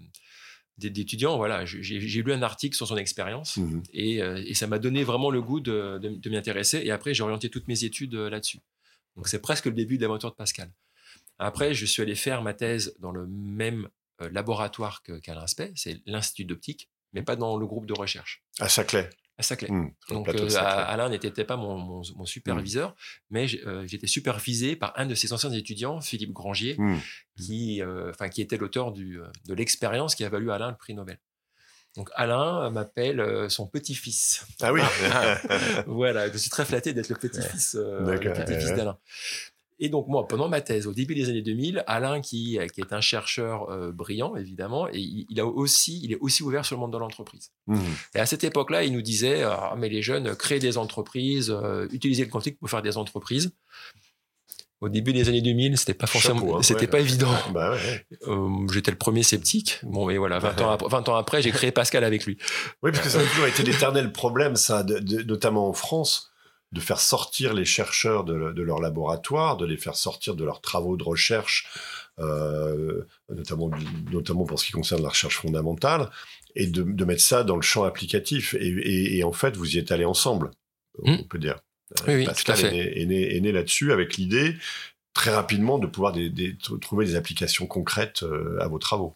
d- 0.78 0.90
d'étudiant, 0.90 1.36
voilà, 1.36 1.64
j'ai 1.64 1.98
lu 2.22 2.32
un 2.32 2.42
article 2.42 2.74
sur 2.76 2.88
son 2.88 2.96
expérience 2.96 3.56
Mhm. 3.58 3.82
et, 3.92 4.20
euh, 4.22 4.42
et 4.46 4.54
ça 4.54 4.66
m'a 4.66 4.78
donné 4.80 5.04
vraiment 5.04 5.30
le 5.30 5.42
goût 5.42 5.60
de, 5.60 5.98
de, 6.02 6.08
de 6.08 6.30
m'y 6.30 6.36
intéresser. 6.36 6.78
Et 6.84 6.90
après, 6.90 7.14
j'ai 7.14 7.22
orienté 7.22 7.50
toutes 7.50 7.68
mes 7.68 7.84
études 7.84 8.14
euh, 8.14 8.30
là-dessus. 8.30 8.58
Donc 9.16 9.28
c'est 9.28 9.40
presque 9.42 9.66
le 9.66 9.72
début 9.72 9.96
de 9.96 10.02
l'aventure 10.02 10.30
de 10.30 10.36
Pascal. 10.36 10.72
Après, 11.38 11.72
je 11.74 11.86
suis 11.86 12.02
allé 12.02 12.14
faire 12.14 12.42
ma 12.42 12.52
thèse 12.54 12.94
dans 12.98 13.12
le 13.12 13.26
même 13.26 13.88
euh, 14.22 14.28
laboratoire 14.32 15.02
qu'Alain 15.22 15.46
Spey, 15.46 15.72
c'est 15.76 16.00
l'Institut 16.06 16.44
d'optique, 16.46 16.88
mais 17.12 17.22
pas 17.22 17.36
dans 17.36 17.56
le 17.56 17.66
groupe 17.66 17.86
de 17.86 17.94
recherche, 17.94 18.42
À 18.58 18.68
Saclay. 18.68 19.08
à 19.38 19.42
Saclay. 19.42 19.68
Le 19.70 19.90
Donc 20.14 20.28
euh, 20.28 20.48
Saclay. 20.48 20.68
Alain 20.92 21.08
n'était 21.08 21.44
pas 21.44 21.56
mon, 21.56 21.78
mon- 21.78 22.02
mon 22.16 22.24
superviseur, 22.26 22.94
mais 23.30 23.48
j'ai- 23.48 23.66
euh, 23.66 23.86
j'étais 23.86 24.06
supervisé 24.06 24.76
par 24.76 24.92
un 24.96 25.06
de 25.06 25.14
ses 25.14 25.32
anciens 25.32 25.50
étudiants, 25.52 26.00
Philippe 26.00 26.32
Grangier, 26.32 26.76
Mhm. 26.78 27.00
qui, 27.38 27.82
euh, 27.82 28.12
qui 28.32 28.42
était 28.42 28.56
l'auteur 28.58 28.92
de 28.92 29.54
l'expérience 29.54 30.14
qui 30.14 30.24
a 30.24 30.28
valu 30.28 30.50
à 30.50 30.56
Alain 30.56 30.70
le 30.70 30.76
prix 30.76 30.94
Nobel. 30.94 31.18
Donc 31.96 32.08
Alain 32.14 32.70
m'appelle 32.70 33.50
son 33.50 33.66
petit-fils. 33.66 34.46
Ah 34.60 34.72
oui. 34.72 34.80
voilà, 35.88 36.30
je 36.30 36.36
suis 36.36 36.50
très 36.50 36.64
flatté 36.64 36.92
d'être 36.92 37.08
le 37.08 37.16
petit-fils 37.16 37.74
d'Alain. 37.74 38.98
Et 39.82 39.88
donc 39.88 40.06
moi, 40.08 40.28
pendant 40.28 40.48
ma 40.48 40.60
thèse, 40.60 40.86
au 40.86 40.92
début 40.92 41.14
des 41.14 41.30
années 41.30 41.40
2000, 41.42 41.82
Alain, 41.86 42.20
qui, 42.20 42.58
euh, 42.58 42.66
qui 42.66 42.82
est 42.82 42.92
un 42.92 43.00
chercheur 43.00 43.70
euh, 43.70 43.90
brillant, 43.92 44.36
évidemment, 44.36 44.86
et 44.88 44.98
il, 44.98 45.26
il 45.30 45.40
a 45.40 45.46
aussi, 45.46 46.00
il 46.04 46.12
est 46.12 46.18
aussi 46.20 46.42
ouvert 46.42 46.64
sur 46.66 46.76
le 46.76 46.80
monde 46.80 46.92
de 46.92 46.98
l'entreprise. 46.98 47.50
Mhm. 47.66 47.80
Et 48.14 48.18
à 48.18 48.26
cette 48.26 48.44
époque-là, 48.44 48.84
il 48.84 48.92
nous 48.92 49.00
disait, 49.02 49.42
ah, 49.42 49.74
mais 49.78 49.88
les 49.88 50.02
jeunes, 50.02 50.36
créez 50.36 50.58
des 50.58 50.76
entreprises, 50.76 51.50
euh, 51.50 51.88
utilisez 51.92 52.24
le 52.24 52.30
quantique 52.30 52.58
pour 52.58 52.68
faire 52.68 52.82
des 52.82 52.98
entreprises. 52.98 53.52
Au 54.82 54.88
début 54.88 55.12
des 55.12 55.28
années 55.28 55.42
2000, 55.42 55.76
c'était 55.76 55.92
pas 55.92 56.06
forcément, 56.06 56.56
hein, 56.56 56.62
c'était 56.62 56.80
ouais. 56.82 56.86
pas 56.86 57.00
évident. 57.00 57.28
Bah 57.52 57.72
ouais. 57.72 58.06
Euh, 58.28 58.48
J'étais 58.72 58.90
le 58.90 58.96
premier 58.96 59.22
sceptique. 59.22 59.78
Bon, 59.82 60.06
mais 60.06 60.16
voilà, 60.16 60.38
20 60.38 60.60
ans, 60.62 60.70
après, 60.70 60.88
20 60.88 61.08
ans 61.10 61.16
après, 61.16 61.42
j'ai 61.42 61.50
créé 61.50 61.70
Pascal 61.70 62.02
avec 62.02 62.24
lui. 62.24 62.38
Oui, 62.82 62.90
parce 62.90 63.04
que 63.04 63.10
ça 63.10 63.20
a 63.20 63.24
toujours 63.24 63.46
été 63.46 63.62
l'éternel 63.62 64.10
problème, 64.10 64.56
ça, 64.56 64.82
de- 64.82 64.98
de- 64.98 65.22
notamment 65.22 65.68
en 65.68 65.74
France, 65.74 66.29
de 66.72 66.80
faire 66.80 67.00
sortir 67.00 67.52
les 67.54 67.64
chercheurs 67.64 68.24
de, 68.24 68.52
de 68.52 68.62
leur 68.62 68.78
laboratoire, 68.80 69.56
de 69.56 69.66
les 69.66 69.76
faire 69.76 69.96
sortir 69.96 70.34
de 70.36 70.44
leurs 70.44 70.60
travaux 70.60 70.96
de 70.96 71.02
recherche, 71.04 71.66
euh, 72.18 73.02
notamment, 73.28 73.70
notamment 74.12 74.44
pour 74.44 74.58
ce 74.60 74.66
qui 74.66 74.72
concerne 74.72 75.02
la 75.02 75.08
recherche 75.08 75.36
fondamentale, 75.38 76.10
et 76.54 76.66
de, 76.66 76.82
de 76.82 77.04
mettre 77.04 77.22
ça 77.22 77.44
dans 77.44 77.56
le 77.56 77.62
champ 77.62 77.84
applicatif. 77.84 78.54
Et, 78.54 78.68
et- 78.68 79.18
et 79.18 79.24
en 79.24 79.32
fait, 79.32 79.56
vous 79.56 79.74
y 79.76 79.78
êtes 79.78 79.90
allés 79.92 80.04
ensemble, 80.04 80.50
on 81.02 81.24
peut 81.24 81.38
dire. 81.38 81.58
Oui, 82.06 82.14
oui, 82.14 82.24
tout 82.26 82.52
à 82.52 82.54
fait. 82.54 83.02
est 83.02 83.40
né, 83.40 83.52
là-dessus 83.52 83.92
avec 83.92 84.16
l'idée 84.16 84.54
très 85.12 85.32
rapidement 85.34 85.78
de 85.80 85.88
pouvoir 85.88 86.12
des- 86.12 86.30
des- 86.30 86.52
tr- 86.54 86.78
trouver 86.78 87.04
des 87.04 87.16
applications 87.16 87.66
concrètes 87.66 88.22
euh, 88.22 88.58
à 88.60 88.68
vos 88.68 88.78
travaux. 88.78 89.12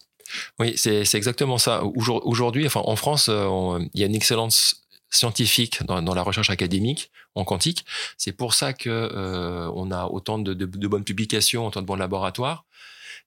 Oui, 0.59 0.73
c'est 0.75 1.01
exactement 1.13 1.57
ça. 1.57 1.83
Aujourd- 1.85 2.25
Aujourd'hui, 2.27 2.65
enfin, 2.65 2.81
en 2.83 2.95
France, 2.97 3.29
euh, 3.29 3.45
on- 3.45 3.87
il 3.93 3.99
y 4.01 4.03
a 4.03 4.07
une 4.07 4.15
excellence 4.15 4.81
scientifique 5.15 5.83
dans, 5.85 6.01
dans 6.01 6.13
la 6.13 6.21
recherche 6.23 6.49
académique 6.49 7.11
en 7.35 7.43
quantique. 7.43 7.85
C'est 8.17 8.31
pour 8.33 8.53
ça 8.53 8.73
que 8.73 8.89
euh, 8.89 9.69
on 9.75 9.91
a 9.91 10.05
autant 10.07 10.39
de, 10.39 10.53
de- 10.53 10.65
de 10.65 10.87
bonnes 10.87 11.03
publications, 11.03 11.67
autant 11.67 11.81
de 11.81 11.85
bons 11.87 11.95
laboratoires. 11.95 12.65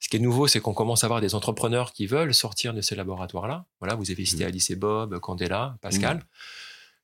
Ce 0.00 0.08
qui 0.08 0.16
est 0.16 0.20
nouveau, 0.20 0.46
c'est 0.46 0.60
qu'on 0.60 0.74
commence 0.74 1.02
à 1.02 1.06
avoir 1.08 1.20
des 1.20 1.34
entrepreneurs 1.34 1.92
qui 1.92 2.06
veulent 2.06 2.34
sortir 2.34 2.72
de 2.72 2.80
ces 2.80 2.94
laboratoires-là. 2.94 3.64
Voilà, 3.80 3.96
vous 3.96 4.10
avez 4.10 4.24
cité 4.24 4.44
Mhm. 4.44 4.48
Alice 4.50 4.70
et 4.70 4.76
Bob, 4.76 5.18
Candela, 5.18 5.76
Pascal. 5.80 6.22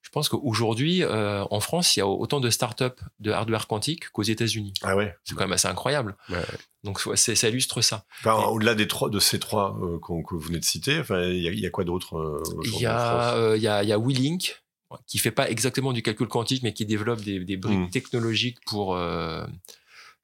Je 0.02 0.10
pense 0.10 0.28
qu'aujourd'hui, 0.28 1.02
euh, 1.02 1.44
en 1.50 1.58
France, 1.60 1.96
il 1.96 2.00
y 2.00 2.02
a 2.02 2.06
autant 2.06 2.38
de 2.38 2.50
startups 2.50 3.00
de 3.20 3.32
hardware 3.32 3.66
quantique 3.66 4.10
qu'aux 4.10 4.22
États-Unis. 4.22 4.74
Ah 4.82 4.94
ouais. 4.94 5.16
C'est 5.24 5.34
quand 5.34 5.40
même 5.44 5.52
assez 5.54 5.66
incroyable. 5.66 6.14
Ouais. 6.28 6.36
Donc, 6.84 7.00
c'est- 7.16 7.34
ça 7.34 7.48
illustre 7.48 7.80
ça. 7.80 8.04
Enfin, 8.20 8.44
au-delà 8.48 8.74
des 8.74 8.86
trois, 8.86 9.08
de 9.08 9.18
ces 9.18 9.40
trois 9.40 9.76
euh, 9.82 9.98
que 9.98 10.34
vous 10.34 10.40
venez 10.40 10.60
de 10.60 10.64
citer, 10.64 11.00
enfin, 11.00 11.20
il 11.24 11.42
y, 11.42 11.48
a- 11.48 11.52
il 11.52 11.58
y 11.58 11.66
a 11.66 11.70
quoi 11.70 11.84
d'autre 11.84 12.16
euh, 12.18 12.42
Il 12.64 12.74
il 12.74 13.88
y 13.88 13.92
a 13.92 13.98
WeLink, 13.98 14.62
qui 15.06 15.18
fait 15.18 15.30
pas 15.30 15.48
exactement 15.50 15.92
du 15.92 16.02
calcul 16.02 16.28
quantique, 16.28 16.62
mais 16.62 16.72
qui 16.72 16.86
développe 16.86 17.20
des, 17.22 17.40
des 17.44 17.56
briques 17.56 17.78
Mm. 17.78 17.90
technologiques 17.90 18.58
pour, 18.66 18.96
euh, 18.96 19.46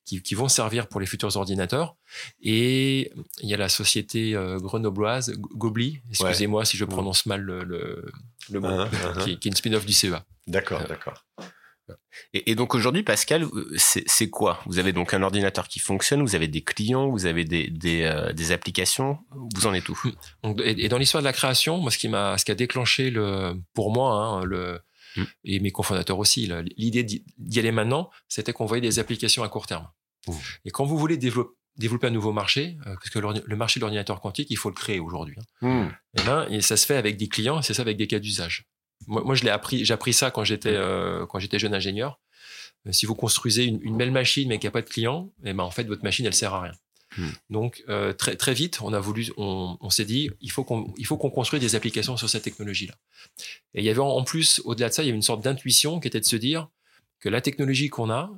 qui, 0.05 0.23
qui 0.23 0.35
vont 0.35 0.49
servir 0.49 0.89
pour 0.89 1.01
les 1.01 1.07
futurs 1.07 1.37
ordinateurs. 1.37 1.97
Et 2.43 3.13
il 3.43 3.49
y 3.49 3.55
a 3.55 3.57
la 3.57 3.69
société 3.69 4.35
euh, 4.35 4.59
grenobloise, 4.59 5.31
Go- 5.37 5.51
Gobli, 5.55 6.01
excusez-moi 6.11 6.65
si 6.65 6.77
je 6.77 6.85
prononce 6.85 7.27
mal 7.27 7.41
le, 7.43 7.63
le, 7.65 8.05
le 8.51 8.61
mot, 8.61 8.69
hein. 8.69 8.89
qui, 9.25 9.39
qui 9.39 9.49
est 9.49 9.51
une 9.51 9.57
spin-off 9.57 9.87
du 9.87 9.93
CEA. 9.93 10.25
D'accord, 10.47 10.81
Euh, 10.83 10.87
d'accord. 10.89 11.25
Et, 12.35 12.51
et 12.51 12.55
donc 12.55 12.75
aujourd'hui, 12.75 13.03
Pascal, 13.03 13.47
c'est 13.77 14.31
quoi? 14.31 14.61
Vous 14.67 14.79
avez 14.79 14.93
donc 14.93 15.15
un 15.15 15.23
ordinateur 15.23 15.69
qui 15.69 15.79
fonctionne, 15.79 16.23
vous 16.23 16.35
avez 16.35 16.49
des 16.49 16.63
clients, 16.63 17.09
vous 17.09 17.27
avez 17.27 17.45
des, 17.45 17.69
des, 17.69 18.03
euh, 18.03 18.33
des 18.33 18.53
applications, 18.53 19.19
vous 19.55 19.67
en 19.67 19.75
êtes 19.75 19.89
où? 19.89 19.99
Donc, 20.43 20.61
et, 20.65 20.85
et 20.85 20.89
dans 20.89 20.99
l'histoire 20.99 21.23
de 21.23 21.27
la 21.27 21.33
création, 21.33 21.79
moi, 21.79 21.91
ce 21.91 21.99
qui 21.99 22.09
m'a, 22.09 22.37
ce 22.39 22.45
qui 22.45 22.51
a 22.51 22.55
déclenché 22.55 23.11
le, 23.11 23.55
pour 23.75 23.93
moi, 23.93 24.15
hein, 24.15 24.45
le, 24.45 24.81
Mm. 25.17 25.23
et 25.43 25.59
mes 25.59 25.73
cofondateurs 25.73 26.21
aussi, 26.21 26.49
l'idée 26.77 27.03
d'y 27.03 27.59
aller 27.59 27.73
maintenant, 27.73 28.11
c'était 28.29 28.53
qu'on 28.53 28.65
voyait 28.67 28.81
des 28.81 29.01
applications 29.01 29.43
à 29.43 29.49
court 29.49 29.67
terme. 29.67 29.89
Et 30.65 30.71
quand 30.71 30.85
vous 30.85 30.97
voulez 30.97 31.17
développer, 31.17 31.51
développer 31.77 32.07
un 32.07 32.11
nouveau 32.11 32.33
marché, 32.33 32.77
euh, 32.87 32.95
parce 32.95 33.11
que 33.11 33.19
le 33.19 33.57
marché 33.57 33.81
de 33.81 33.83
l'ordinateur 33.83 34.21
quantique, 34.21 34.49
il 34.51 34.57
faut 34.57 34.69
le 34.69 34.75
créer 34.77 35.01
aujourd'hui. 35.01 35.35
hein. 35.63 35.87
Hmm. 35.87 35.89
Et 36.19 36.23
ben, 36.25 36.47
et 36.51 36.61
ça 36.61 36.77
se 36.77 36.87
fait 36.87 36.97
avec 36.97 37.17
des 37.17 37.27
clients, 37.29 37.61
c'est 37.63 37.75
ça 37.75 37.83
avec 37.83 37.97
des 37.97 38.07
cas 38.07 38.21
d'usage. 38.21 38.67
Moi, 39.07 39.23
moi, 39.25 39.35
je 39.35 39.45
l'ai 39.45 39.51
appris, 39.51 39.85
j'ai 39.85 39.95
appris 39.95 40.13
ça 40.13 40.31
quand 40.31 40.45
j'étais, 40.45 40.75
euh, 40.75 41.27
quand 41.27 41.39
j'étais 41.39 41.59
jeune 41.59 41.75
ingénieur. 41.75 42.21
Euh, 42.87 42.93
Si 42.93 43.07
vous 43.07 43.15
construisez 43.15 43.65
une, 43.65 43.81
une 43.83 43.97
belle 43.97 44.11
machine 44.13 44.49
mais 44.49 44.59
qu'il 44.59 44.67
n'y 44.67 44.73
a 44.73 44.73
pas 44.73 44.83
de 44.83 44.89
client, 44.89 45.31
et 45.45 45.53
ben 45.53 45.65
en 45.65 45.71
fait 45.71 45.85
votre 45.85 46.05
machine 46.05 46.27
elle 46.27 46.35
sert 46.35 46.55
à 46.55 46.63
rien. 46.63 46.73
Hmm. 47.17 47.31
Donc 47.51 47.83
euh, 47.89 48.13
très 48.13 48.37
très 48.37 48.55
vite, 48.55 48.81
on 48.83 48.93
a 48.93 49.01
voulu, 49.01 49.33
on, 49.37 49.77
on 49.81 49.91
s'est 49.91 50.05
dit, 50.05 50.31
il 50.41 50.51
faut 50.51 50.65
qu'on 50.65 50.95
il 50.97 51.07
faut 51.07 51.17
qu'on 51.17 51.31
construise 51.31 51.61
des 51.61 51.75
applications 51.75 52.17
sur 52.17 52.31
cette 52.31 52.45
technologie-là. 52.45 52.95
Et 53.75 53.81
il 53.81 53.85
y 53.85 53.91
avait 53.91 53.99
en, 54.01 54.09
en 54.09 54.23
plus, 54.23 54.63
au-delà 54.65 54.89
de 54.89 54.95
ça, 54.95 55.03
il 55.03 55.07
y 55.07 55.09
avait 55.09 55.17
une 55.17 55.23
sorte 55.23 55.43
d'intuition 55.43 55.99
qui 55.99 56.07
était 56.09 56.21
de 56.21 56.25
se 56.25 56.37
dire 56.37 56.69
que 57.19 57.29
la 57.29 57.41
technologie 57.41 57.89
qu'on 57.89 58.11
a, 58.11 58.31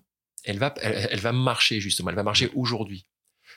elle 0.45 0.59
va, 0.59 0.75
elle, 0.81 1.09
elle 1.11 1.21
va 1.21 1.33
marcher 1.33 1.81
justement, 1.81 2.11
elle 2.11 2.17
va 2.17 2.23
marcher 2.23 2.51
aujourd'hui. 2.55 3.07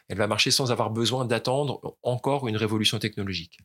Elle 0.09 0.17
va 0.17 0.27
marcher 0.27 0.51
sans 0.51 0.71
avoir 0.71 0.89
besoin 0.91 1.25
d'attendre 1.25 1.97
encore 2.03 2.47
une 2.47 2.57
révolution 2.57 2.99
technologique. 2.99 3.57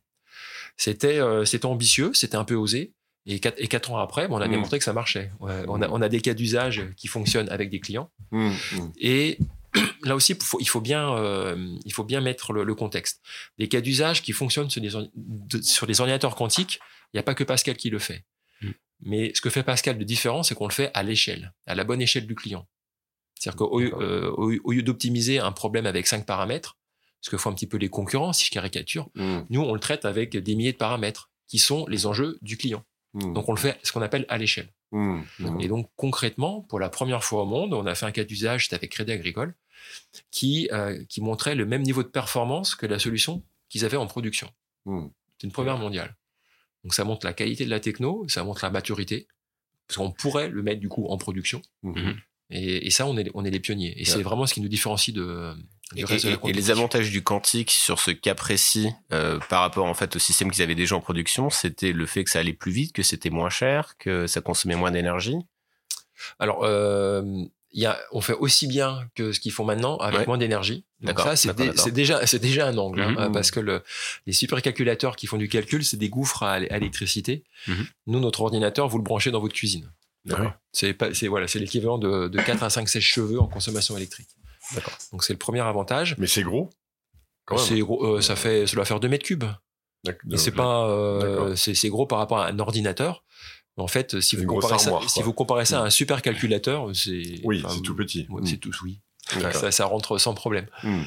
C'était 0.76 1.18
euh, 1.18 1.44
c'était 1.44 1.66
ambitieux, 1.66 2.14
c'était 2.14 2.37
un 2.37 2.44
peu 2.44 2.54
osé. 2.54 2.94
Et 3.27 3.39
quatre, 3.39 3.57
et 3.59 3.69
quatre 3.69 3.91
ans 3.93 3.99
après, 3.99 4.29
bon, 4.29 4.37
on 4.39 4.41
a 4.41 4.49
Mm. 4.49 4.50
démontré 4.53 4.79
que 4.79 4.85
ça 4.85 4.93
marchait. 4.93 5.31
Ouais, 5.41 5.62
on, 5.69 5.83
a, 5.83 5.89
on 5.91 6.00
a 6.00 6.09
des 6.09 6.21
cas 6.21 6.35
d'usage 6.35 6.83
qui 6.97 7.07
fonctionnent 7.07 7.49
avec 7.50 7.69
des 7.71 7.79
clients. 7.81 8.11
Mmh, 8.31 8.49
mmh. 8.49 8.93
Et 8.99 9.39
là 10.05 10.17
aussi, 10.17 10.35
faut- 10.41 10.59
il 10.61 10.69
faut 10.69 10.81
bien, 10.81 11.15
euh, 11.17 11.77
il 11.85 11.93
faut 11.93 12.03
bien 12.05 12.21
mettre 12.21 12.53
le, 12.53 12.65
le 12.65 12.75
contexte. 12.75 13.21
Les 13.59 13.69
cas 13.69 13.81
d'usage 13.83 14.23
qui 14.23 14.33
fonctionnent 14.33 14.71
sur 14.71 14.81
des, 14.81 14.95
ordi- 14.97 15.11
de- 15.15 15.61
sur 15.62 15.87
des 15.87 16.00
ordinateurs 16.00 16.35
quantiques, 16.35 16.81
il 17.12 17.17
n'y 17.17 17.21
a 17.21 17.23
pas 17.23 17.35
que 17.35 17.45
Pascal 17.45 17.77
qui 17.77 17.91
le 17.91 17.99
fait. 17.99 18.25
Mm. 18.62 18.71
Mais 19.03 19.33
ce 19.35 19.41
que 19.43 19.50
fait 19.50 19.62
Pascal 19.62 19.99
de 19.99 20.05
différent, 20.05 20.43
c'est 20.43 20.55
qu'on 20.55 20.67
le 20.69 20.73
fait 20.73 20.91
à 20.95 21.03
l'échelle, 21.03 21.53
à 21.67 21.75
la 21.75 21.85
bonne 21.85 22.00
échelle 22.00 22.27
du 22.27 22.35
client. 22.35 22.67
C'est-à-dire 23.39 23.57
qu'au 23.59 23.81
euh, 23.81 24.31
au- 24.37 24.53
au 24.65 24.73
lieu 24.73 24.83
d'optimiser 24.83 25.39
un 25.39 25.53
problème 25.53 25.87
avec 25.87 26.07
cinq 26.07 26.25
paramètres, 26.27 26.79
ce 27.21 27.29
que 27.31 27.37
font 27.37 27.50
un 27.50 27.55
petit 27.55 27.67
peu 27.67 27.77
les 27.77 27.89
concurrents, 27.91 28.33
si 28.33 28.47
je 28.47 28.50
caricature, 28.50 29.11
Mmh, 29.15 29.41
nous, 29.50 29.61
on 29.61 29.75
le 29.75 29.81
traite 29.81 30.05
avec 30.07 30.37
des 30.37 30.55
milliers 30.55 30.73
de 30.73 30.79
paramètres 30.79 31.31
qui 31.49 31.59
sont 31.59 31.87
les 31.87 32.07
enjeux 32.07 32.39
du 32.43 32.57
client. 32.57 32.83
Mmh, 33.14 33.33
Donc, 33.33 33.49
on 33.49 33.52
le 33.52 33.59
fait 33.59 33.79
ce 33.83 33.93
qu'on 33.93 34.02
appelle 34.02 34.26
à 34.29 34.38
l'échelle. 34.38 34.69
mmh, 34.93 35.23
mmh. 35.38 35.61
Et 35.61 35.69
donc 35.69 35.90
concrètement, 35.97 36.62
pour 36.62 36.81
la 36.81 36.88
première 36.88 37.23
fois 37.23 37.43
au 37.43 37.47
monde, 37.47 37.75
on 37.75 37.87
a 37.87 37.95
fait 37.95 38.07
un 38.07 38.12
cas 38.12 38.25
d'usage, 38.25 38.64
c'était 38.64 38.76
avec 38.76 38.90
Crédit 38.90 39.12
Agricole, 39.12 39.55
qui, 40.31 40.69
euh, 40.73 41.02
qui 41.09 41.21
montrait 41.21 41.55
le 41.55 41.67
même 41.67 41.83
niveau 41.83 42.02
de 42.02 42.09
performance 42.09 42.75
que 42.75 42.87
la 42.87 42.99
solution 42.99 43.43
qu'ils 43.69 43.85
avaient 43.85 43.97
en 43.97 44.07
production. 44.07 44.50
Mmh. 44.87 45.07
C'est 45.38 45.47
une 45.47 45.52
première 45.52 45.79
mondiale. 45.79 46.17
Donc 46.85 46.95
ça 46.95 47.05
montre 47.05 47.26
la 47.26 47.33
qualité 47.33 47.64
de 47.64 47.71
la 47.71 47.81
techno, 47.81 48.26
ça 48.29 48.43
montre 48.43 48.64
la 48.64 48.71
maturité, 48.71 49.26
parce 49.87 49.99
qu'on 49.99 50.11
pourrait 50.12 50.49
le 50.49 50.62
mettre 50.62 50.81
du 50.81 50.88
coup 50.88 51.07
en 51.07 51.19
production. 51.19 51.62
Et, 52.50 52.87
et 52.87 52.90
ça, 52.90 53.07
on 53.07 53.17
est, 53.17 53.31
on 53.35 53.45
est 53.45 53.50
les 53.50 53.61
pionniers. 53.61 53.95
Et 54.00 54.05
c'est 54.05 54.23
vraiment 54.23 54.45
ce 54.47 54.55
qui 54.55 54.61
nous 54.61 54.69
différencie 54.69 55.14
de, 55.14 55.55
Et, 55.97 56.52
les 56.52 56.70
avantages 56.70 57.11
du 57.11 57.23
quantique 57.23 57.70
sur 57.73 57.99
ce 57.99 58.11
cas 58.12 58.35
précis 58.35 58.90
euh, 59.12 59.38
par 59.49 59.61
rapport 59.62 59.87
en 59.87 59.94
fait 59.94 60.14
au 60.14 60.18
système 60.20 60.50
qu'ils 60.50 60.62
avaient 60.62 60.75
déjà 60.76 60.94
en 60.97 61.00
production, 61.00 61.50
c'était 61.50 61.92
le 61.92 62.06
fait 62.06 62.23
que 62.25 62.30
ça 62.30 62.38
allait 62.38 62.52
plus 62.52 62.70
vite, 62.73 62.92
que 62.92 63.02
c'était 63.02 63.30
moins 63.30 63.50
cher, 63.50 63.94
que 63.99 64.26
ça 64.28 64.40
consommait 64.40 64.76
moins 64.76 64.92
d'énergie. 64.92 65.37
Alors, 66.38 66.61
euh, 66.64 67.23
y 67.73 67.87
a, 67.87 67.99
on 68.12 68.20
fait 68.20 68.35
aussi 68.35 68.66
bien 68.66 69.00
que 69.14 69.32
ce 69.32 69.40
qu'ils 69.40 69.52
font 69.52 69.64
maintenant 69.64 69.97
avec 69.99 70.20
Ouais. 70.20 70.26
moins 70.26 70.38
d'énergie. 70.38 70.85
Donc 71.00 71.09
D'accord, 71.16 71.25
ça, 71.26 71.37
c'est 71.37 71.54
dé- 71.56 71.73
déjà, 71.92 72.26
c'est 72.26 72.38
déjà 72.38 72.68
un 72.68 72.76
angle, 72.78 73.00
hein, 73.00 73.11
Mhm. 73.12 73.18
euh, 73.18 73.28
parce 73.30 73.50
que 73.50 73.59
le, 73.61 73.82
les 74.26 74.32
supercalculateurs 74.32 75.16
qui 75.16 75.26
font 75.26 75.38
du 75.38 75.49
calcul, 75.49 75.85
c'est 75.85 75.97
des 75.97 76.09
gouffres 76.09 76.42
à, 76.42 76.52
à 76.52 76.59
électricité. 76.76 77.42
Mhm. 77.66 77.87
Nous, 78.09 78.20
notre 78.20 78.42
ordinateur, 78.42 78.88
vous 78.88 78.99
le 78.99 79.04
branchez 79.04 79.30
dans 79.30 79.40
votre 79.40 79.54
cuisine. 79.54 79.90
D'accord. 80.26 80.52
C'est 80.73 80.92
pas, 80.92 81.14
c'est 81.14 81.28
voilà, 81.28 81.49
c'est 81.49 81.59
l'équivalent 81.59 81.97
de, 81.97 82.28
de 82.28 82.40
4 82.42 82.62
à 82.62 82.70
5 82.70 82.88
sèche-cheveux 82.88 83.40
en 83.40 83.47
consommation 83.49 83.97
électrique. 83.97 84.28
D'accord. 84.75 84.95
Donc 85.12 85.25
c'est 85.25 85.33
le 85.33 85.39
premier 85.39 85.61
avantage. 85.61 86.17
Mais 86.19 86.27
c'est 86.27 86.43
gros. 86.43 86.71
C'est 87.59 87.81
gros, 87.81 88.05
euh, 88.05 88.21
ça 88.21 88.37
fait, 88.37 88.67
ça 88.67 88.77
doit 88.77 88.85
faire 88.85 89.00
2 89.00 89.09
mètres 89.09 89.25
cubes. 89.25 89.45
C'est 90.37 90.53
pas, 90.53 90.87
euh, 90.89 91.57
c'est 91.57 91.89
gros 91.89 92.07
par 92.07 92.19
rapport 92.19 92.39
à 92.39 92.47
un 92.47 92.59
ordinateur. 92.59 93.25
En 93.77 93.89
fait, 93.89 94.21
si 94.21 94.37
vous 94.37 94.47
comparez 94.47 94.79
ça, 94.79 94.99
si 95.09 95.23
vous 95.23 95.33
comparez 95.33 95.65
ça 95.65 95.81
à 95.81 95.85
un 95.87 95.91
supercalculateur, 95.91 96.91
c'est 96.95 97.41
Oui, 97.45 97.65
c'est 97.69 97.83
tout 97.83 97.97
petit. 97.97 98.29
C'est 98.45 98.59
tout, 98.59 98.73
oui. 98.85 99.00
Ça, 99.53 99.71
ça 99.71 99.85
rentre 99.85 100.19
sans 100.19 100.35
problème. 100.35 100.67
Mmh. 100.83 101.03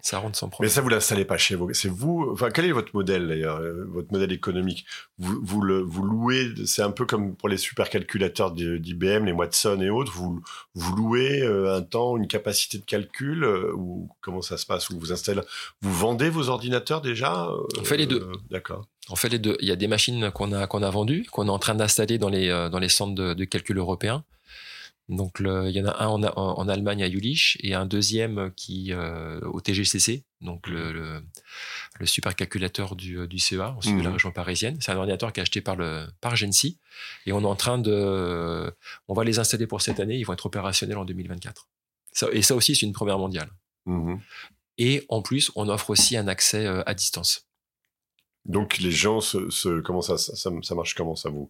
Ça 0.00 0.18
rentre 0.18 0.36
sans 0.38 0.46
Mais 0.46 0.50
problème. 0.50 0.70
ça, 0.70 0.80
vous 0.80 0.88
l'installez 0.90 1.24
pas 1.24 1.38
chez 1.38 1.56
vous. 1.56 1.72
C'est 1.74 1.88
vous. 1.88 2.28
Enfin, 2.32 2.50
quel 2.50 2.66
est 2.66 2.72
votre 2.72 2.94
modèle 2.94 3.26
d'ailleurs, 3.26 3.56
euh, 3.56 3.84
votre 3.88 4.12
modèle 4.12 4.30
économique? 4.30 4.86
Vous, 5.18 5.40
vous 5.42 5.60
le 5.60 5.80
vous 5.80 6.04
louez. 6.04 6.50
C'est 6.66 6.82
un 6.82 6.92
peu 6.92 7.04
comme 7.04 7.34
pour 7.34 7.48
les 7.48 7.56
supercalculateurs 7.56 8.52
d'IBM, 8.52 9.24
les 9.24 9.32
Watson 9.32 9.80
et 9.80 9.90
autres. 9.90 10.12
Vous 10.12 10.40
vous 10.76 10.94
louez 10.94 11.42
euh, 11.42 11.74
un 11.76 11.82
temps, 11.82 12.16
une 12.16 12.28
capacité 12.28 12.78
de 12.78 12.84
calcul 12.84 13.42
euh, 13.42 13.72
ou 13.74 14.08
comment 14.20 14.42
ça 14.42 14.56
se 14.56 14.66
passe? 14.66 14.90
Ou 14.90 14.98
vous 15.00 15.10
installez, 15.12 15.40
vous 15.82 15.92
vendez 15.92 16.30
vos 16.30 16.50
ordinateurs 16.50 17.00
déjà 17.00 17.48
On 17.80 17.84
fait 17.84 17.96
les 17.96 18.06
deux. 18.06 18.20
euh, 18.20 18.32
D'accord. 18.50 18.86
On 19.10 19.16
fait 19.16 19.28
les 19.28 19.38
deux. 19.40 19.56
Il 19.60 19.66
y 19.68 19.72
a 19.72 19.76
des 19.76 19.88
machines 19.88 20.30
qu'on 20.30 20.52
a, 20.52 20.66
qu'on 20.68 20.82
a 20.82 20.90
vendues, 20.90 21.26
qu'on 21.32 21.48
est 21.48 21.50
en 21.50 21.58
train 21.58 21.74
d'installer 21.74 22.18
dans 22.18 22.28
les, 22.30 22.48
dans 22.70 22.78
les 22.78 22.88
centres 22.88 23.14
de, 23.14 23.34
de 23.34 23.44
calcul 23.44 23.78
européens. 23.78 24.22
Donc, 25.08 25.38
le- 25.38 25.68
il 25.68 25.76
y 25.76 25.80
en 25.82 25.86
a 25.86 26.02
un 26.02 26.06
en, 26.08 26.22
en- 26.24 26.68
Allemagne 26.68 27.02
à 27.02 27.10
Jülich 27.10 27.58
et 27.60 27.74
un 27.74 27.84
deuxième 27.84 28.50
qui 28.56 28.92
euh, 28.92 29.38
au 29.42 29.60
TGCC, 29.60 30.24
donc 30.40 30.66
le, 30.66 30.92
le, 30.92 31.22
le 32.00 32.06
supercalculateur 32.06 32.96
du, 32.96 33.28
du 33.28 33.38
CEA, 33.38 33.74
aussi 33.78 33.92
de 33.92 33.98
la 34.00 34.08
Mhm. 34.08 34.12
région 34.14 34.32
parisienne. 34.32 34.78
C'est 34.80 34.92
un 34.92 34.96
ordinateur 34.96 35.32
qui 35.32 35.40
est 35.40 35.42
acheté 35.42 35.60
par, 35.60 35.76
le, 35.76 36.06
par 36.22 36.36
Gensi. 36.36 36.78
Et 37.26 37.32
on 37.32 37.42
est 37.42 37.46
en 37.46 37.54
train 37.54 37.76
de. 37.78 38.72
On 39.08 39.14
va 39.14 39.24
les 39.24 39.38
installer 39.38 39.66
pour 39.66 39.82
cette 39.82 40.00
année. 40.00 40.16
Ils 40.16 40.24
vont 40.24 40.32
être 40.32 40.46
opérationnels 40.46 40.96
en 40.98 41.04
2024. 41.04 41.68
Ça, 42.12 42.28
et 42.32 42.40
ça 42.42 42.54
aussi, 42.54 42.74
c'est 42.74 42.86
une 42.86 42.92
première 42.94 43.18
mondiale. 43.18 43.50
Mhm. 43.86 44.20
Et 44.78 45.04
en 45.08 45.20
plus, 45.22 45.52
on 45.54 45.68
offre 45.68 45.90
aussi 45.90 46.16
un 46.16 46.28
accès 46.28 46.64
euh, 46.66 46.82
à 46.86 46.94
distance. 46.94 47.46
Donc 48.46 48.76
les 48.76 48.90
gens, 48.90 49.22
se, 49.22 49.48
se- 49.48 49.80
comment 49.80 50.02
ça, 50.02 50.18
ça, 50.18 50.50
marche 50.74 50.94
Comment 50.94 51.16
ça? 51.16 51.30
Vous 51.30 51.48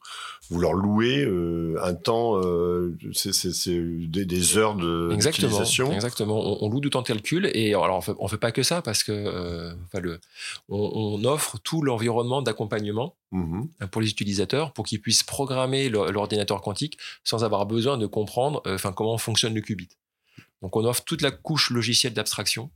vous 0.49 0.61
leur 0.61 0.75
louez 0.75 1.25
euh, 1.25 1.77
un 1.83 1.93
temps 1.95 2.37
euh, 2.41 2.97
C'est 3.13 3.69
des, 4.09 4.25
des 4.25 4.57
heures 4.57 4.77
de 4.77 5.11
Exactement. 5.13 5.65
Exactement. 5.93 6.39
On, 6.63 6.65
on 6.65 6.71
loue 6.71 6.79
du 6.81 6.91
temps 6.91 7.03
de 7.03 7.07
calcul 7.09 7.51
et 7.53 7.71
alors 7.75 7.97
on 7.97 8.01
fait, 8.01 8.13
on 8.21 8.29
fait 8.29 8.39
pas 8.39 8.53
que 8.53 8.63
ça 8.63 8.81
parce 8.81 9.03
que 9.03 9.11
euh, 9.11 9.75
enfin, 9.87 9.99
le, 9.99 10.21
on, 10.69 11.19
on 11.21 11.25
offre 11.25 11.59
tout 11.59 11.83
l'environnement 11.83 12.43
d'accompagnement 12.43 13.17
euh, 13.83 13.87
pour 13.89 14.01
les 14.01 14.11
utilisateurs 14.11 14.73
pour 14.73 14.85
qu'ils 14.87 15.01
puissent 15.01 15.25
programmer 15.25 15.89
l'ordinateur 15.89 16.61
quantique 16.63 16.97
sans 17.25 17.43
avoir 17.43 17.67
besoin 17.67 17.99
de 17.99 18.07
comprendre 18.07 18.63
enfin 18.67 18.93
comment 18.93 19.19
fonctionne 19.19 19.55
le 19.55 19.63
qubit. 19.63 19.89
Donc 20.63 20.77
on 20.77 20.85
offre 20.85 21.03
toute 21.05 21.23
la 21.23 21.33
couche 21.33 21.71
logicielle 21.71 22.15
d'abstraction. 22.15 22.71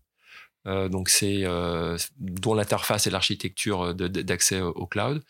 Euh, 0.69 0.89
donc 0.89 1.09
c'est 1.09 1.45
euh, 1.45 1.97
dont 2.19 2.55
l'interface 2.55 3.07
et 3.07 3.11
l'architecture 3.11 3.95
de- 3.95 4.09
d'accès 4.09 4.61
au 4.61 4.87
cloud, 4.87 5.23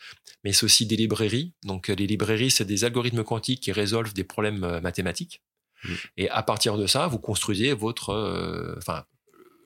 mais 0.44 0.52
c'est 0.52 0.64
aussi 0.64 0.86
des 0.86 0.96
librairies. 0.96 1.52
Donc 1.62 1.88
euh, 1.88 1.94
les 1.94 2.06
librairies, 2.06 2.50
c'est 2.50 2.64
des 2.64 2.84
algorithmes 2.84 3.24
quantiques 3.24 3.62
qui 3.62 3.72
résolvent 3.72 4.12
des 4.12 4.24
problèmes 4.24 4.64
euh, 4.64 4.80
mathématiques. 4.80 5.42
Mm. 5.84 5.94
Et 6.16 6.30
à 6.30 6.42
partir 6.42 6.76
de 6.76 6.86
ça, 6.86 7.06
vous 7.06 7.18
construisez 7.18 7.72
votre, 7.72 8.10
euh, 8.10 8.74
enfin, 8.78 9.04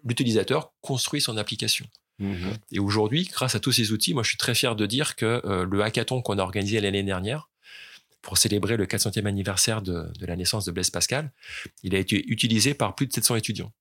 l'utilisateur 0.04 0.72
construit 0.80 1.20
son 1.20 1.36
application. 1.36 1.86
Mhm. 2.18 2.56
Et 2.72 2.78
aujourd'hui, 2.78 3.24
grâce 3.24 3.54
à 3.54 3.60
tous 3.60 3.72
ces 3.72 3.90
outils, 3.92 4.14
moi 4.14 4.22
je 4.22 4.28
suis 4.28 4.38
très 4.38 4.54
fier 4.54 4.76
de 4.76 4.86
dire 4.86 5.16
que 5.16 5.40
euh, 5.44 5.66
le 5.68 5.82
hackathon 5.82 6.22
qu'on 6.22 6.38
a 6.38 6.42
organisé 6.42 6.80
l'année 6.80 7.02
dernière 7.02 7.48
pour 8.20 8.38
célébrer 8.38 8.76
le 8.76 8.86
400e 8.86 9.26
anniversaire 9.26 9.82
de, 9.82 10.06
de 10.18 10.26
la 10.26 10.36
naissance 10.36 10.64
de 10.64 10.70
Blaise 10.70 10.90
Pascal, 10.90 11.32
il 11.82 11.94
a 11.96 11.98
été 11.98 12.22
utilisé 12.30 12.74
par 12.74 12.94
plus 12.94 13.06
de 13.06 13.12
700 13.12 13.36
étudiants 13.36 13.72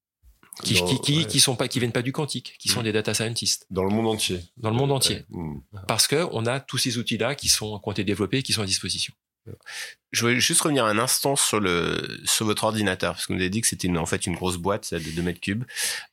qui, 0.62 0.76
Dans- 0.76 0.86
qui, 0.86 1.00
qui, 1.02 1.18
ouais. 1.20 1.26
qui 1.26 1.40
sont 1.40 1.56
pas, 1.56 1.68
qui 1.68 1.80
viennent 1.80 1.92
pas 1.92 2.02
du 2.02 2.12
quantique, 2.12 2.56
qui 2.60 2.70
sont 2.70 2.82
des 2.84 2.92
data 2.92 3.14
scientists 3.14 3.66
Dans 3.70 3.84
le 3.84 3.90
monde 3.90 4.08
entier. 4.08 4.40
dans 4.58 4.70
le 4.70 4.76
monde 4.76 4.92
entier, 4.92 5.26
Ouais. 5.32 5.44
Mhm. 5.44 5.62
parce 5.88 6.08
que 6.08 6.28
on 6.32 6.46
a 6.46 6.60
tous 6.60 6.78
ces 6.78 6.98
outils-là 6.98 7.36
qui 7.36 7.48
sont 7.50 7.80
qui 7.80 7.88
ont 7.90 7.92
été 7.92 8.04
développés, 8.04 8.44
qui 8.44 8.54
sont 8.54 8.62
à 8.62 8.66
disposition. 8.66 9.14
Je 10.12 10.22
voulais 10.22 10.40
juste 10.40 10.62
revenir 10.62 10.86
un 10.86 11.00
instant 11.00 11.36
sur 11.36 11.60
le 11.60 12.00
sur 12.26 12.46
votre 12.46 12.64
ordinateur 12.64 13.14
parce 13.14 13.26
que 13.26 13.34
vous 13.34 13.40
avez 13.40 13.50
dit 13.50 13.60
que 13.62 13.66
c'était 13.68 13.90
en 13.98 14.06
fait 14.06 14.28
une 14.28 14.36
grosse 14.36 14.58
boîte 14.58 14.94
de 14.94 15.00
2 15.00 15.22
mètres 15.24 15.40
cubes. 15.40 15.64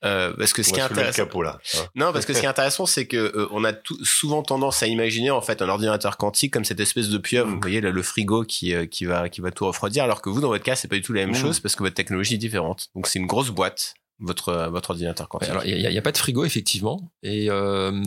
Euh, 0.02 0.32
parce 0.38 0.54
que 0.54 0.62
ce 0.62 0.70
On 0.70 0.72
qui 0.72 0.80
est 0.80 0.82
intéressant, 0.82 1.24
capot 1.24 1.42
là. 1.42 1.58
non 1.94 2.10
parce 2.14 2.24
que 2.24 2.32
ce 2.32 2.38
qui 2.40 2.46
est 2.46 2.48
intéressant 2.48 2.86
c'est 2.86 3.06
que 3.06 3.18
euh, 3.18 3.46
on 3.50 3.64
a 3.64 3.74
tout- 3.74 4.02
souvent 4.02 4.42
tendance 4.42 4.82
à 4.82 4.86
imaginer 4.86 5.30
en 5.30 5.42
fait 5.42 5.60
un 5.60 5.68
ordinateur 5.68 6.16
quantique 6.16 6.54
comme 6.54 6.64
cette 6.64 6.80
espèce 6.80 7.10
de 7.10 7.18
pieuvre, 7.18 7.50
Mm. 7.50 7.54
vous 7.56 7.60
voyez 7.60 7.80
là, 7.82 7.90
le 7.90 8.02
frigo 8.02 8.44
qui 8.44 8.72
euh, 8.72 8.86
qui 8.86 9.04
va 9.04 9.28
qui 9.28 9.42
va 9.42 9.50
tout 9.50 9.66
refroidir 9.66 10.04
alors 10.04 10.22
que 10.22 10.30
vous 10.30 10.40
dans 10.40 10.48
votre 10.48 10.64
cas 10.64 10.74
c'est 10.74 10.88
pas 10.88 10.96
du 10.96 11.02
tout 11.02 11.12
la 11.12 11.26
même 11.26 11.32
Mm. 11.36 11.40
chose 11.42 11.60
parce 11.60 11.76
que 11.76 11.82
votre 11.82 11.94
technologie 11.96 12.34
est 12.36 12.38
différente. 12.38 12.88
Donc 12.94 13.08
c'est 13.08 13.18
une 13.18 13.26
grosse 13.26 13.50
boîte 13.50 13.92
votre 14.20 14.68
votre 14.70 14.90
ordinateur 14.90 15.28
quantique. 15.28 15.50
alors 15.50 15.64
il 15.64 15.76
n'y 15.76 15.98
a, 15.98 16.02
pas 16.02 16.12
de 16.12 16.18
frigo 16.18 16.44
effectivement, 16.44 17.10
et 17.22 17.50
euh, 17.50 18.02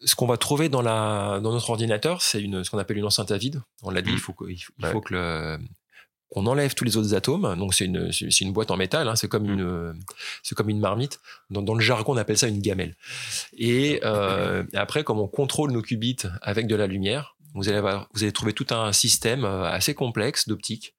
ce 0.00 0.14
qu'on 0.14 0.26
va 0.26 0.36
trouver 0.36 0.68
dans 0.68 0.82
la 0.82 1.40
dans 1.42 1.52
notre 1.52 1.70
ordinateur, 1.70 2.22
c'est 2.22 2.40
une 2.40 2.62
ce 2.64 2.70
qu'on 2.70 2.78
appelle 2.78 2.98
une 2.98 3.04
enceinte 3.04 3.30
à 3.30 3.38
vide. 3.38 3.62
On 3.82 3.90
l'a 3.90 4.02
dit, 4.02 4.12
il 4.12 4.18
faut 4.18 4.32
que, 4.32 4.44
il 4.50 4.58
faut, 4.58 4.72
il 4.78 4.84
Ouais. 4.84 4.92
faut 4.92 5.00
que 5.00 5.14
le 5.14 5.58
qu'on 6.30 6.46
enlève 6.46 6.74
tous 6.74 6.84
les 6.84 6.96
autres 6.96 7.14
atomes. 7.14 7.54
Donc 7.56 7.74
c'est 7.74 7.84
une 7.86 8.10
c'est 8.12 8.40
une 8.40 8.52
boîte 8.52 8.70
en 8.70 8.76
métal, 8.76 9.08
hein, 9.08 9.16
c'est 9.16 9.28
comme 9.28 9.48
une 9.48 9.94
c'est 10.42 10.54
comme 10.54 10.68
une 10.68 10.80
marmite. 10.80 11.20
Dans, 11.50 11.62
dans 11.62 11.74
le 11.74 11.80
jargon, 11.80 12.14
on 12.14 12.16
appelle 12.16 12.38
ça 12.38 12.48
une 12.48 12.60
gamelle. 12.60 12.96
Et 13.56 14.00
euh, 14.04 14.64
après, 14.74 15.04
comme 15.04 15.20
on 15.20 15.28
contrôle 15.28 15.70
nos 15.70 15.82
qubits 15.82 16.16
avec 16.42 16.66
de 16.66 16.74
la 16.76 16.86
lumière, 16.86 17.36
vous 17.54 17.68
allez 17.68 17.78
avoir, 17.78 18.08
vous 18.14 18.24
allez 18.24 18.32
trouver 18.32 18.52
tout 18.52 18.66
un 18.70 18.92
système 18.92 19.44
euh, 19.44 19.64
assez 19.64 19.94
complexe 19.94 20.48
d'optique 20.48 20.94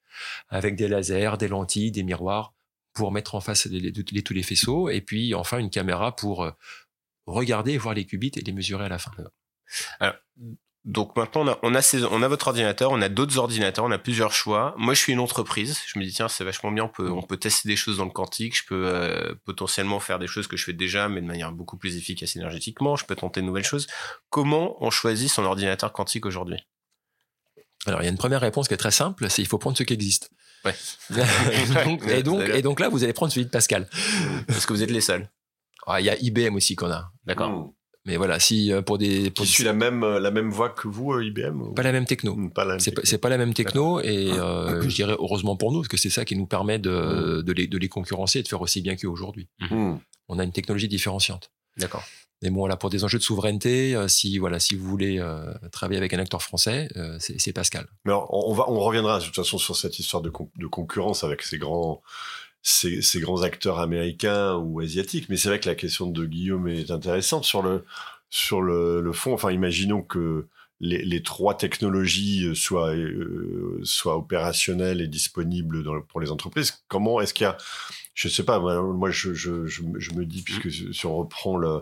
avec 0.49 0.77
des 0.77 0.87
lasers, 0.87 1.31
des 1.37 1.49
lentilles, 1.49 1.91
des 1.91 2.03
miroirs 2.03 2.53
pour 2.95 3.11
mettre 3.11 3.35
en 3.35 3.41
face 3.41 3.65
les, 3.67 3.91
les- 3.91 4.23
tous 4.23 4.33
les 4.33 4.43
faisceaux, 4.43 4.89
et 4.89 5.01
puis 5.01 5.35
enfin 5.35 5.59
une 5.59 5.69
caméra 5.69 6.15
pour 6.15 6.43
euh, 6.43 6.51
regarder 7.27 7.73
et 7.73 7.77
voir 7.77 7.93
les 7.93 8.05
qubits 8.05 8.31
et 8.35 8.41
les 8.41 8.53
mesurer 8.53 8.85
à 8.85 8.89
la 8.89 8.97
fin. 8.97 9.11
Donc 10.85 11.15
maintenant, 11.17 11.41
on 11.41 11.47
a, 11.47 11.59
on 11.63 11.73
a, 11.73 12.07
on 12.11 12.21
a 12.21 12.27
votre 12.27 12.47
ordinateur, 12.47 12.91
on 12.91 13.01
a 13.01 13.09
d'autres 13.09 13.39
ordinateurs, 13.39 13.85
on 13.85 13.91
a 13.91 13.97
plusieurs 13.97 14.31
choix. 14.31 14.75
Moi, 14.77 14.93
je 14.93 14.99
suis 14.99 15.13
une 15.13 15.19
entreprise. 15.19 15.79
Je 15.87 15.97
me 15.97 16.05
dis, 16.05 16.13
tiens, 16.13 16.27
c'est 16.27 16.43
vachement 16.43 16.71
bien, 16.71 16.83
on 16.83 16.89
peut, 16.89 17.09
on 17.09 17.23
peut 17.23 17.37
tester 17.37 17.67
des 17.67 17.75
choses 17.75 17.97
dans 17.97 18.05
le 18.05 18.11
quantique. 18.11 18.55
Je 18.55 18.67
peux 18.67 18.85
euh, 18.85 19.33
potentiellement 19.45 19.99
faire 19.99 20.19
des 20.19 20.27
choses 20.27 20.45
que 20.45 20.57
je 20.57 20.63
fais 20.63 20.73
déjà, 20.73 21.09
mais 21.09 21.21
de 21.21 21.25
manière 21.25 21.51
beaucoup 21.51 21.77
plus 21.77 21.97
efficace 21.97 22.35
énergétiquement. 22.35 22.95
Je 22.97 23.05
peux 23.05 23.15
tenter 23.15 23.41
de 23.41 23.47
nouvelles 23.47 23.63
choses. 23.63 23.87
Comment 24.29 24.77
on 24.79 24.91
choisit 24.91 25.27
son 25.31 25.43
ordinateur 25.43 25.91
quantique 25.91 26.27
aujourd'hui? 26.27 26.59
Alors 27.86 28.01
il 28.01 28.06
y 28.06 28.08
a 28.08 28.12
une 28.12 28.18
première 28.18 28.42
réponse 28.42 28.68
qui 28.68 28.74
est 28.74 28.77
très 28.77 28.92
simple, 28.92 29.30
c'est 29.30 29.42
il 29.42 29.48
faut 29.48 29.58
prendre 29.58 29.77
ce 29.77 29.84
qui 29.84 29.94
existe. 29.94 30.30
Ouais. 30.63 30.74
Donc- 31.86 32.08
et, 32.08 32.24
donc, 32.24 32.42
et 32.50 32.62
donc 32.63 32.80
là, 32.80 32.89
vous 32.89 33.04
allez 33.04 33.13
prendre 33.13 33.32
celui 33.32 33.46
de 33.46 33.51
Pascal. 33.51 33.88
Parce 34.48 34.65
que 34.65 34.74
vous 34.74 34.82
êtes 34.82 34.89
les 34.92 35.01
seuls. 35.01 35.30
Ah, 35.86 36.01
Il 36.01 36.06
y 36.06 36.10
a 36.10 36.18
IBM 36.20 36.56
aussi 36.56 36.75
qu'on 36.75 36.89
a. 36.89 37.12
D'accord. 37.25 37.72
Mais 38.08 38.18
voilà, 38.18 38.39
si 38.39 38.72
euh, 38.72 38.82
pour 38.84 38.98
des. 39.00 39.32
Pour 39.32 39.46
qui 39.46 39.51
suit 39.51 39.63
la 39.63 39.74
même, 39.74 40.04
euh, 40.04 40.20
la 40.20 40.30
même 40.30 40.51
voie 40.51 40.70
que 40.70 40.88
vous, 40.88 41.13
euh, 41.13 41.24
IBM 41.25 41.60
ou... 41.62 41.74
Pas 41.74 41.82
la 41.84 41.92
même 41.92 42.06
techno. 42.06 42.36
Hmm, 42.36 42.51
Pas 42.51 42.63
la 42.63 42.72
même 42.74 42.80
C'est 42.80 42.92
pas, 42.92 43.01
techno. 43.01 43.10
c'est 43.10 43.18
pas 43.18 43.30
la 43.30 43.38
même 43.39 43.54
techno 43.56 44.00
et 44.00 44.32
euh, 44.32 44.80
je 44.88 44.94
dirais 44.96 45.15
heureusement 45.18 45.56
pour 45.56 45.72
nous 45.72 45.80
parce 45.80 45.88
que 45.88 45.98
c'est 45.98 46.12
ça 46.12 46.24
qui 46.24 46.36
nous 46.36 46.46
permet 46.46 46.77
de, 46.77 47.42
de, 47.42 47.51
les, 47.54 47.65
de 47.68 47.77
les 47.80 47.89
concurrencer 47.89 48.39
et 48.39 48.44
de 48.44 48.48
faire 48.48 48.62
aussi 48.62 48.82
bien 48.82 48.96
qu'eux 48.96 49.08
aujourd'hui. 49.08 49.50
Hmm. 49.72 49.96
On 50.27 50.38
a 50.38 50.44
une 50.44 50.51
technologie 50.51 50.88
différenciante. 50.88 51.50
D'accord. 51.77 52.04
Mais 52.45 52.51
bon, 52.51 52.59
voilà, 52.59 52.77
pour 52.77 52.91
des 52.91 53.03
enjeux 53.03 53.17
de 53.17 53.23
souveraineté, 53.23 53.95
euh, 53.95 54.07
si 54.07 54.37
voilà, 54.37 54.59
si 54.59 54.75
vous 54.75 54.87
voulez 54.87 55.17
euh, 55.19 55.51
travailler 55.71 55.97
avec 55.97 56.13
un 56.13 56.19
acteur 56.19 56.43
français, 56.43 56.87
euh, 56.95 57.17
c'est 57.19 57.53
Pascal. 57.53 57.87
Mais 58.05 58.11
alors, 58.11 58.31
on, 58.31 58.53
va, 58.53 58.69
on 58.69 58.79
reviendra 58.79 59.17
de 59.19 59.25
toute 59.25 59.35
façon 59.35 59.57
sur 59.57 59.75
cette 59.75 59.97
histoire 59.97 60.21
de, 60.21 60.29
con- 60.29 60.51
de 60.59 60.67
concurrence 60.67 61.23
avec 61.23 61.41
ces 61.41 61.57
grands, 61.57 62.03
ces, 62.61 63.01
ces 63.01 63.19
grands 63.19 63.41
acteurs 63.41 63.79
américains 63.79 64.53
ou 64.57 64.79
asiatiques. 64.79 65.27
Mais 65.29 65.37
c'est 65.37 65.49
vrai 65.49 65.59
que 65.59 65.67
la 65.67 65.73
question 65.73 66.05
de 66.05 66.23
Guillaume 66.25 66.67
est 66.67 66.91
intéressante 66.91 67.45
sur 67.45 67.63
le, 67.63 67.83
sur 68.29 68.61
le, 68.61 69.01
le 69.01 69.11
fond. 69.11 69.33
Enfin, 69.33 69.51
imaginons 69.51 70.03
que 70.03 70.45
les, 70.79 71.03
les 71.03 71.23
trois 71.23 71.57
technologies 71.57 72.55
soient, 72.55 72.93
euh, 72.93 73.79
soient 73.83 74.17
opérationnelles 74.17 75.01
et 75.01 75.07
disponibles 75.07 75.83
dans 75.83 75.95
le- 75.95 76.03
pour 76.03 76.21
les 76.21 76.29
entreprises. 76.29 76.83
Comment 76.89 77.21
est-ce 77.21 77.33
qu'il 77.33 77.45
y 77.45 77.47
a, 77.47 77.57
je 78.13 78.27
sais 78.27 78.43
pas, 78.43 78.59
moi, 78.59 78.83
moi, 78.83 79.09
je, 79.09 79.33
je, 79.33 79.65
je, 79.65 79.81
me- 79.81 79.99
je 79.99 80.11
me 80.13 80.25
dis, 80.25 80.43
puisque 80.43 80.69
si 80.71 81.05
on 81.07 81.17
reprend 81.17 81.57
le- 81.57 81.81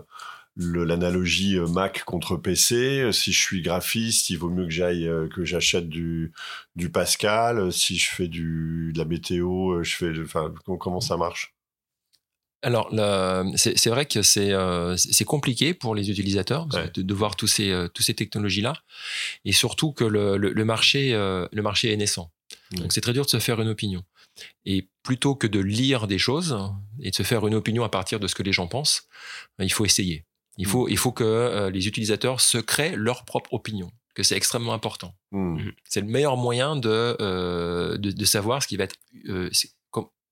l'analogie 0.56 1.56
euh, 1.58 1.66
Mac 1.66 2.04
contre 2.04 2.36
PC. 2.36 2.74
euh, 3.00 3.12
Si 3.12 3.32
je 3.32 3.40
suis 3.40 3.62
graphiste, 3.62 4.30
il 4.30 4.36
vaut 4.38 4.50
mieux 4.50 4.64
que 4.64 4.70
j'aille 4.70 5.06
euh, 5.08 5.28
que 5.28 5.44
j'achète 5.44 5.88
du 5.88 6.32
du 6.76 6.90
Pascal. 6.90 7.72
Si 7.72 7.96
je 7.96 8.10
fais 8.10 8.28
du 8.28 8.92
de 8.94 8.98
la 8.98 9.04
météo, 9.04 9.82
je 9.82 9.96
fais 9.96 10.12
enfin 10.22 10.52
com- 10.64 10.78
comment 10.78 11.00
ça 11.00 11.16
marche? 11.16 11.54
Alors, 12.62 12.88
c'est 13.56 13.76
c'est 13.76 13.90
vrai 13.90 14.06
que 14.06 14.22
c'est 14.22 14.52
euh, 14.52 14.96
c'est 14.96 15.26
compliqué 15.26 15.74
pour 15.74 15.94
les 15.94 16.10
utilisateurs 16.10 16.66
Ouais. 16.72 16.90
de, 16.94 17.02
de 17.02 17.14
voir 17.14 17.36
tous 17.36 17.46
ces, 17.46 17.70
euh, 17.70 17.88
tous 17.88 18.02
ces 18.02 18.14
technologies-là, 18.14 18.72
et 19.44 19.52
surtout 19.52 19.92
que 19.92 20.04
le, 20.04 20.38
le, 20.38 20.50
le 20.50 20.64
marché, 20.64 21.12
euh, 21.12 21.46
le 21.52 21.60
marché 21.60 21.92
est 21.92 21.96
naissant. 21.98 22.30
Donc, 22.72 22.92
c'est 22.94 23.02
très 23.02 23.12
dur 23.12 23.24
de 23.26 23.30
se 23.30 23.38
faire 23.38 23.60
une 23.60 23.68
opinion. 23.68 24.02
Et 24.64 24.88
plutôt 25.02 25.34
que 25.34 25.46
de 25.46 25.60
lire 25.60 26.06
des 26.06 26.18
choses 26.18 26.56
et 27.00 27.10
de 27.10 27.14
se 27.14 27.22
faire 27.22 27.46
une 27.46 27.54
opinion 27.54 27.84
à 27.84 27.90
partir 27.90 28.18
de 28.18 28.26
ce 28.26 28.34
que 28.34 28.42
les 28.42 28.52
gens 28.52 28.66
pensent, 28.66 29.08
il 29.58 29.70
faut 29.72 29.84
essayer. 29.84 30.24
Il 30.56 30.66
faut, 30.66 30.88
il 30.88 30.96
faut 30.98 31.12
que 31.12 31.24
euh, 31.24 31.70
les 31.70 31.86
utilisateurs 31.88 32.40
se 32.40 32.58
créent 32.58 32.94
leur 32.96 33.24
propre 33.24 33.52
opinion, 33.54 33.90
que 34.14 34.22
c'est 34.22 34.36
extrêmement 34.36 34.72
important. 34.74 35.14
Hmm. 35.32 35.58
C'est 35.88 36.00
le 36.00 36.06
meilleur 36.06 36.36
moyen 36.36 36.76
de, 36.76 37.16
euh, 37.20 37.96
de, 37.98 38.10
de 38.12 38.24
savoir 38.24 38.62
ce 38.62 38.68
qui 38.68 38.76
va 38.76 38.84
être 38.84 38.96
euh, 39.28 39.50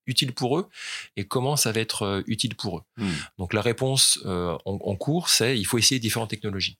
utile 0.07 0.33
pour 0.33 0.59
eux 0.59 0.69
et 1.17 1.25
comment 1.26 1.57
ça 1.57 1.71
va 1.73 1.81
être 1.81 2.02
euh, 2.02 2.23
utile 2.26 2.55
pour 2.57 2.79
eux. 2.79 2.83
Hmm. 2.97 3.11
Donc 3.38 3.52
la 3.55 3.62
réponse 3.62 4.19
euh, 4.26 4.57
en, 4.64 4.75
en 4.83 4.97
cours, 4.97 5.29
c'est 5.29 5.57
il 5.59 5.64
faut 5.64 5.79
essayer 5.79 6.00
différentes 6.00 6.31
technologies. 6.31 6.79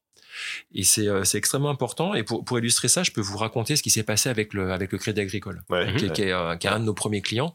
Et 0.73 0.83
c'est 0.83 1.07
euh, 1.09 1.25
c'est 1.25 1.37
extrêmement 1.39 1.69
important. 1.71 2.15
Et 2.15 2.23
pour, 2.23 2.45
pour 2.45 2.59
illustrer 2.59 2.89
ça, 2.89 3.03
je 3.03 3.11
peux 3.11 3.21
vous 3.21 3.37
raconter 3.37 3.77
ce 3.77 3.83
qui 3.83 3.91
s'est 3.91 4.03
passé 4.03 4.29
avec 4.31 4.55
le, 4.55 4.73
avec 4.73 4.91
le 4.91 4.99
Crédit 4.99 5.21
Agricole, 5.21 5.63
Ouais, 5.69 5.95
qui, 5.97 6.07
est- 6.07 6.09
ouais. 6.09 6.15
qui 6.15 6.23
est, 6.23 6.33
euh, 6.33 6.57
qui 6.57 6.67
est 6.67 6.71
un 6.71 6.81
de 6.81 6.85
nos 6.85 6.95
premiers 6.95 7.21
clients, 7.23 7.55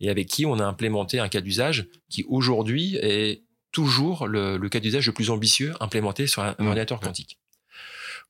et 0.00 0.10
avec 0.10 0.26
qui 0.26 0.44
on 0.44 0.58
a 0.58 0.64
implémenté 0.64 1.20
un 1.20 1.28
cas 1.28 1.40
d'usage 1.40 1.86
qui 2.10 2.24
aujourd'hui 2.28 2.96
est 2.96 3.44
toujours 3.72 4.26
le, 4.26 4.56
le 4.56 4.68
cas 4.68 4.80
d'usage 4.80 5.06
le 5.06 5.12
plus 5.12 5.30
ambitieux 5.30 5.74
implémenté 5.80 6.26
sur 6.26 6.42
un, 6.42 6.54
Mmh. 6.58 6.66
ordinateur 6.66 7.00
quantique. 7.00 7.38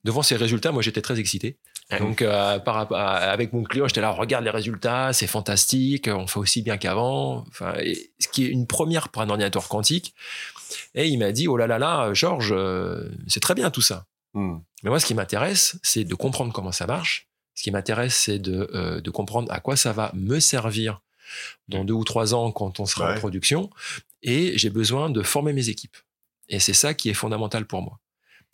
Devant 0.05 0.21
ces 0.23 0.35
résultats, 0.37 0.71
moi 0.71 0.81
j'étais 0.81 1.01
très 1.01 1.19
excité. 1.19 1.57
Ah 1.89 1.99
Donc 1.99 2.21
euh, 2.21 2.59
par, 2.59 2.91
avec 2.93 3.51
mon 3.51 3.63
client, 3.63 3.87
j'étais 3.87 3.99
là, 4.01 4.11
regarde 4.11 4.43
les 4.45 4.49
résultats, 4.51 5.11
c'est 5.11 5.27
fantastique, 5.27 6.07
on 6.07 6.27
fait 6.27 6.39
aussi 6.39 6.61
bien 6.61 6.77
qu'avant. 6.77 7.45
Enfin, 7.49 7.73
ce 8.19 8.27
qui 8.29 8.45
est 8.45 8.49
une 8.49 8.67
première 8.67 9.09
pour 9.09 9.21
un 9.21 9.29
ordinateur 9.29 9.67
quantique. 9.67 10.13
Et 10.93 11.07
il 11.07 11.17
m'a 11.17 11.31
dit, 11.31 11.47
oh 11.47 11.57
là 11.57 11.67
là 11.67 11.79
là, 11.79 12.13
Georges, 12.13 12.53
euh, 12.55 13.09
c'est 13.27 13.39
très 13.41 13.55
bien 13.55 13.71
tout 13.71 13.81
ça. 13.81 14.05
Hmm. 14.35 14.59
Mais 14.83 14.89
moi, 14.91 14.99
ce 14.99 15.05
qui 15.05 15.15
m'intéresse, 15.15 15.77
c'est 15.83 16.03
de 16.05 16.15
comprendre 16.15 16.53
comment 16.53 16.71
ça 16.71 16.85
marche. 16.85 17.27
Ce 17.55 17.63
qui 17.63 17.71
m'intéresse, 17.71 18.15
c'est 18.15 18.39
de, 18.39 18.69
euh, 18.73 19.01
de 19.01 19.09
comprendre 19.09 19.51
à 19.51 19.59
quoi 19.59 19.75
ça 19.75 19.91
va 19.91 20.11
me 20.13 20.39
servir 20.39 21.01
dans 21.67 21.83
deux 21.83 21.93
ou 21.93 22.03
trois 22.05 22.33
ans 22.33 22.51
quand 22.51 22.79
on 22.79 22.85
sera 22.85 23.09
Ouais. 23.09 23.15
en 23.15 23.19
production. 23.19 23.69
Et 24.21 24.57
j'ai 24.57 24.69
besoin 24.69 25.09
de 25.09 25.21
former 25.21 25.53
mes 25.53 25.69
équipes. 25.69 25.97
Et 26.49 26.59
c'est 26.59 26.73
ça 26.73 26.93
qui 26.93 27.09
est 27.09 27.13
fondamental 27.13 27.65
pour 27.65 27.81
moi. 27.81 27.99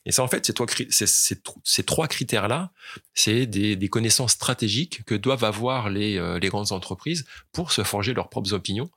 Et 0.06 0.12
ça, 0.12 0.22
en 0.24 0.28
fait, 0.28 0.46
ces 0.46 1.84
trois, 1.84 2.08
critères-là, 2.08 2.72
c'est 3.16 3.48
des, 3.48 3.90
connaissances 3.90 4.34
stratégiques 4.34 5.04
que 5.06 5.16
doivent 5.16 5.44
avoir 5.44 5.90
les, 5.90 6.18
euh, 6.18 6.38
les 6.38 6.50
grandes 6.50 6.72
entreprises 6.72 7.26
pour 7.52 7.72
se 7.72 7.84
forger 7.84 8.14
leurs 8.14 8.30
propres 8.30 8.54
opinions, 8.54 8.92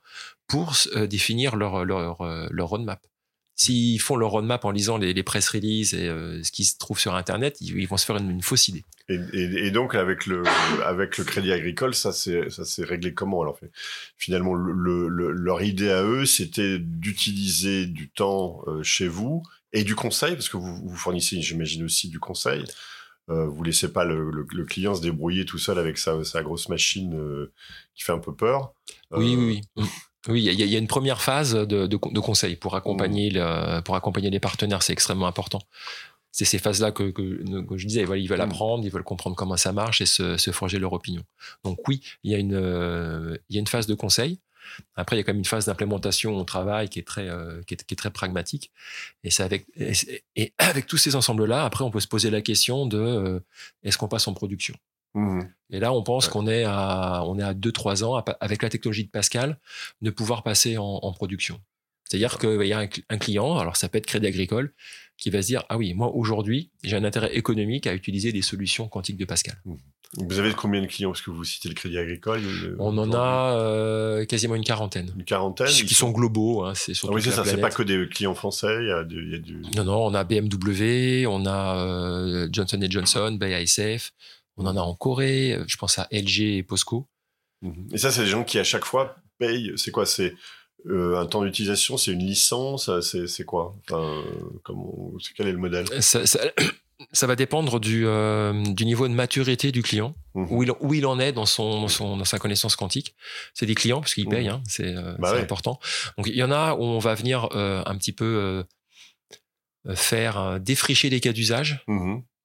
pour 0.47 0.75
euh, 0.95 1.07
définir 1.07 1.55
leur, 1.55 1.77
euh, 1.77 2.47
leur 2.51 2.67
roadmap. 2.67 3.05
S'ils 3.61 3.99
font 3.99 4.15
leur 4.15 4.29
roadmap 4.29 4.63
en 4.63 4.71
lisant 4.71 4.97
les, 4.97 5.13
les 5.13 5.21
press 5.23 5.49
releases 5.49 5.93
et 5.93 6.07
euh, 6.07 6.41
ce 6.43 6.51
qui 6.51 6.63
se 6.63 6.77
trouve 6.77 6.97
sur 6.97 7.13
Internet, 7.15 7.57
ils, 7.59 7.77
ils 7.77 7.87
vont 7.89 7.97
se 7.97 8.05
faire 8.05 8.15
une, 8.15 8.29
une 8.31 8.41
fausse 8.41 8.69
idée. 8.69 8.85
Et, 9.09 9.15
et- 9.33 9.65
et 9.65 9.71
donc 9.71 9.95
avec 9.95 10.27
le 10.27 10.43
avec 10.85 11.17
le 11.17 11.25
Crédit 11.25 11.51
Agricole, 11.51 11.93
ça 11.93 12.13
c'est 12.13 12.49
ça 12.49 12.63
s'est 12.63 12.85
réglé 12.85 13.13
comment 13.13 13.41
alors 13.41 13.59
Finalement, 14.17 14.53
le, 14.53 14.71
le- 14.71 15.09
le- 15.09 15.31
leur 15.31 15.61
idée 15.61 15.89
à 15.89 16.03
eux, 16.03 16.25
c'était 16.25 16.79
d'utiliser 16.79 17.85
du 17.85 18.09
temps 18.09 18.61
euh, 18.67 18.81
chez 18.81 19.09
vous 19.09 19.43
et 19.73 19.83
du 19.83 19.93
conseil 19.93 20.35
parce 20.35 20.47
que 20.47 20.55
vous, 20.57 20.75
vous 20.87 20.95
fournissez, 20.95 21.41
j'imagine 21.41 21.83
aussi 21.83 22.07
du 22.07 22.19
conseil. 22.19 22.63
Euh, 23.29 23.45
vous 23.45 23.61
laissez 23.63 23.91
pas 23.91 24.05
le, 24.05 24.31
le- 24.31 24.47
le 24.49 24.65
client 24.65 24.95
se 24.95 25.01
débrouiller 25.01 25.43
tout 25.45 25.59
seul 25.59 25.77
avec 25.79 25.97
sa, 25.97 26.23
sa 26.23 26.41
grosse 26.43 26.69
machine 26.69 27.13
euh, 27.15 27.51
qui 27.93 28.03
fait 28.03 28.13
un 28.13 28.19
peu 28.19 28.33
peur. 28.33 28.73
Euh, 29.13 29.17
oui, 29.19 29.35
oui. 29.35 29.61
Oui, 29.75 29.83
il 30.27 30.37
y, 30.37 30.49
a- 30.49 30.51
il 30.51 30.59
y 30.69 30.75
a 30.75 30.79
une 30.79 30.87
première 30.87 31.21
phase 31.21 31.53
de, 31.53 31.63
de, 31.63 31.87
de 31.87 32.19
conseil 32.19 32.55
pour 32.55 32.75
accompagner, 32.75 33.29
le- 33.29 33.81
pour 33.81 33.95
accompagner 33.95 34.29
les 34.29 34.39
partenaires, 34.39 34.83
c'est 34.83 34.93
extrêmement 34.93 35.27
important. 35.27 35.61
C'est 36.31 36.45
ces 36.45 36.59
phases-là 36.59 36.91
que, 36.91 37.09
que, 37.09 37.61
que 37.65 37.77
je 37.77 37.87
disais, 37.87 38.03
voilà, 38.03 38.21
ils 38.21 38.27
veulent 38.29 38.39
Mm. 38.39 38.51
apprendre, 38.51 38.85
ils 38.85 38.91
veulent 38.91 39.03
comprendre 39.03 39.35
comment 39.35 39.57
ça 39.57 39.71
marche 39.73 40.01
et 40.01 40.05
se, 40.05 40.37
se 40.37 40.51
forger 40.51 40.77
leur 40.77 40.93
opinion. 40.93 41.23
Donc 41.63 41.79
oui, 41.87 42.01
il 42.23 42.31
y, 42.31 42.35
a 42.35 42.37
une, 42.37 42.53
euh, 42.53 43.37
il 43.49 43.55
y 43.55 43.57
a 43.57 43.61
une 43.61 43.67
phase 43.67 43.87
de 43.87 43.95
conseil. 43.95 44.39
Après, 44.95 45.15
il 45.15 45.19
y 45.19 45.21
a 45.21 45.23
quand 45.23 45.31
même 45.33 45.39
une 45.39 45.45
phase 45.45 45.65
d'implémentation 45.65 46.37
au 46.37 46.43
travail 46.43 46.89
qui 46.89 46.99
est 46.99 47.07
très, 47.07 47.27
euh, 47.27 47.63
qui 47.65 47.73
est, 47.73 47.83
qui 47.83 47.95
est 47.95 47.97
très 47.97 48.11
pragmatique. 48.11 48.71
Et, 49.23 49.31
c'est 49.31 49.41
avec, 49.41 49.65
et, 49.75 49.95
c'est- 49.95 50.23
et 50.35 50.53
avec 50.59 50.85
tous 50.85 50.97
ces 50.97 51.15
ensembles-là, 51.15 51.65
après, 51.65 51.83
on 51.83 51.89
peut 51.89 51.99
se 51.99 52.07
poser 52.07 52.29
la 52.29 52.41
question 52.41 52.85
de 52.85 52.99
euh, 52.99 53.39
est-ce 53.83 53.97
qu'on 53.97 54.07
passe 54.07 54.27
en 54.27 54.33
production? 54.35 54.75
Mhm. 55.13 55.49
et 55.71 55.79
là, 55.79 55.91
on 55.93 56.03
pense 56.03 56.25
Ouais. 56.27 56.31
qu'on 56.33 56.47
est 56.47 56.63
à, 56.65 57.23
on 57.25 57.37
est 57.39 57.43
à 57.43 57.53
2-3 57.53 58.03
ans, 58.03 58.23
avec 58.39 58.61
la 58.63 58.69
technologie 58.69 59.05
de 59.05 59.09
Pascal, 59.09 59.57
de 60.01 60.09
pouvoir 60.11 60.43
passer 60.43 60.77
en, 60.77 60.83
en 61.01 61.11
production. 61.13 61.59
C'est-à-dire 62.05 62.37
qu'il 62.39 62.65
y 62.65 62.73
a 62.73 62.79
un, 62.79 62.85
cl- 62.85 63.03
un 63.09 63.17
client, 63.17 63.57
alors 63.59 63.75
ça 63.77 63.87
peut 63.87 63.97
être 63.99 64.07
Crédit 64.07 64.27
Agricole, 64.27 64.73
qui 65.17 65.29
va 65.29 65.41
se 65.41 65.47
dire, 65.47 65.63
ah 65.69 65.77
oui, 65.77 65.93
moi 65.93 66.07
aujourd'hui, 66.15 66.71
j'ai 66.83 66.95
un 66.95 67.03
intérêt 67.03 67.35
économique 67.35 67.85
à 67.87 67.93
utiliser 67.93 68.31
des 68.31 68.41
solutions 68.41 68.87
quantiques 68.87 69.17
de 69.17 69.25
Pascal. 69.25 69.61
Vous 70.17 70.39
avez 70.39 70.53
combien 70.53 70.81
de 70.81 70.87
clients? 70.87 71.11
Parce 71.11 71.21
que 71.21 71.29
vous 71.29 71.43
citez 71.43 71.69
le 71.69 71.75
Crédit 71.75 71.99
Agricole. 71.99 72.41
le- 72.41 72.75
On 72.79 72.97
en 72.97 73.13
a 73.13 73.53
euh, 73.59 74.25
quasiment 74.25 74.55
une 74.55 74.63
quarantaine, 74.63 75.11
une 75.15 75.23
quarantaine? 75.23 75.67
qui, 75.67 75.85
qui 75.85 75.93
sont 75.93 76.09
globaux, 76.09 76.63
hein, 76.63 76.73
c'est 76.73 76.93
Ah 77.03 77.09
oui, 77.11 77.21
c'est 77.21 77.29
ça. 77.29 77.45
C'est 77.45 77.57
pas 77.61 77.69
que 77.69 77.83
des 77.83 78.07
clients 78.09 78.33
français. 78.33 78.75
Il 78.81 78.87
y 78.87 78.91
a, 78.91 79.03
du- 79.03 79.23
il 79.23 79.31
y 79.31 79.35
a 79.35 79.37
du. 79.37 79.61
Non, 79.75 79.83
non, 79.83 80.05
on 80.07 80.13
a 80.15 80.23
BMW, 80.23 81.27
on 81.27 81.45
a 81.45 81.77
euh, 81.85 82.49
Johnson 82.51 82.79
Johnson, 82.89 83.37
BASF, 83.39 84.11
on 84.59 84.65
en 84.67 84.77
a 84.77 84.81
en 84.81 84.93
Corée, 84.95 85.53
euh, 85.53 85.63
je 85.67 85.77
pense 85.77 85.97
à 85.99 86.07
LG 86.11 86.57
et 86.57 86.63
POSCO. 86.63 87.07
Mhm. 87.61 87.87
Et 87.93 87.97
ça, 87.97 88.11
c'est 88.11 88.21
des 88.23 88.27
gens 88.29 88.43
qui 88.43 88.59
à 88.59 88.63
chaque 88.63 88.85
fois 88.85 89.15
payent. 89.37 89.71
C'est 89.77 89.91
quoi? 89.91 90.05
C'est 90.05 90.33
euh, 90.87 91.17
un 91.19 91.25
temps 91.25 91.43
d'utilisation? 91.43 91.97
C'est 91.97 92.11
une 92.11 92.25
licence? 92.25 92.89
C'est 93.01 93.27
c'est 93.27 93.43
quoi? 93.43 93.75
Enfin, 93.89 94.23
comment, 94.63 95.11
c'est- 95.19 95.33
Quel 95.35 95.47
est 95.47 95.51
le 95.51 95.57
modèle? 95.57 95.85
Ça, 96.01 96.25
ça- 96.25 96.39
ça 97.13 97.27
va 97.27 97.35
dépendre 97.35 97.79
du, 97.79 98.05
euh, 98.05 98.53
du 98.73 98.85
niveau 98.85 99.07
de 99.07 99.13
maturité 99.13 99.71
du 99.71 99.81
client, 99.81 100.13
Mhm. 100.35 100.47
où, 100.51 100.63
il, 100.63 100.71
où 100.81 100.93
il 100.93 101.05
en 101.05 101.19
est 101.19 101.31
dans, 101.31 101.45
son, 101.45 101.81
dans, 101.81 101.87
son, 101.87 102.17
dans 102.17 102.25
sa 102.25 102.39
connaissance 102.39 102.75
quantique. 102.75 103.15
C'est 103.53 103.65
des 103.65 103.75
clients, 103.75 103.99
parce 104.01 104.13
qu'ils 104.13 104.25
Mhm. 104.25 104.31
payent, 104.31 104.47
hein, 104.49 104.61
c'est 104.67 104.95
euh, 104.95 105.15
Bah 105.19 105.33
ouais. 105.33 105.39
important. 105.41 105.79
Donc 106.17 106.27
il 106.27 106.35
y 106.35 106.43
en 106.43 106.51
a 106.51 106.73
où 106.75 106.83
on 106.83 106.99
va 106.99 107.15
venir 107.15 107.49
euh, 107.55 107.81
un 107.85 107.97
petit 107.97 108.11
peu 108.13 108.25
euh, 108.25 108.63
euh, 109.87 109.95
faire 109.95 110.37
euh, 110.39 110.59
défricher 110.59 111.09
les 111.09 111.19
cas 111.21 111.31
d'usage. 111.33 111.83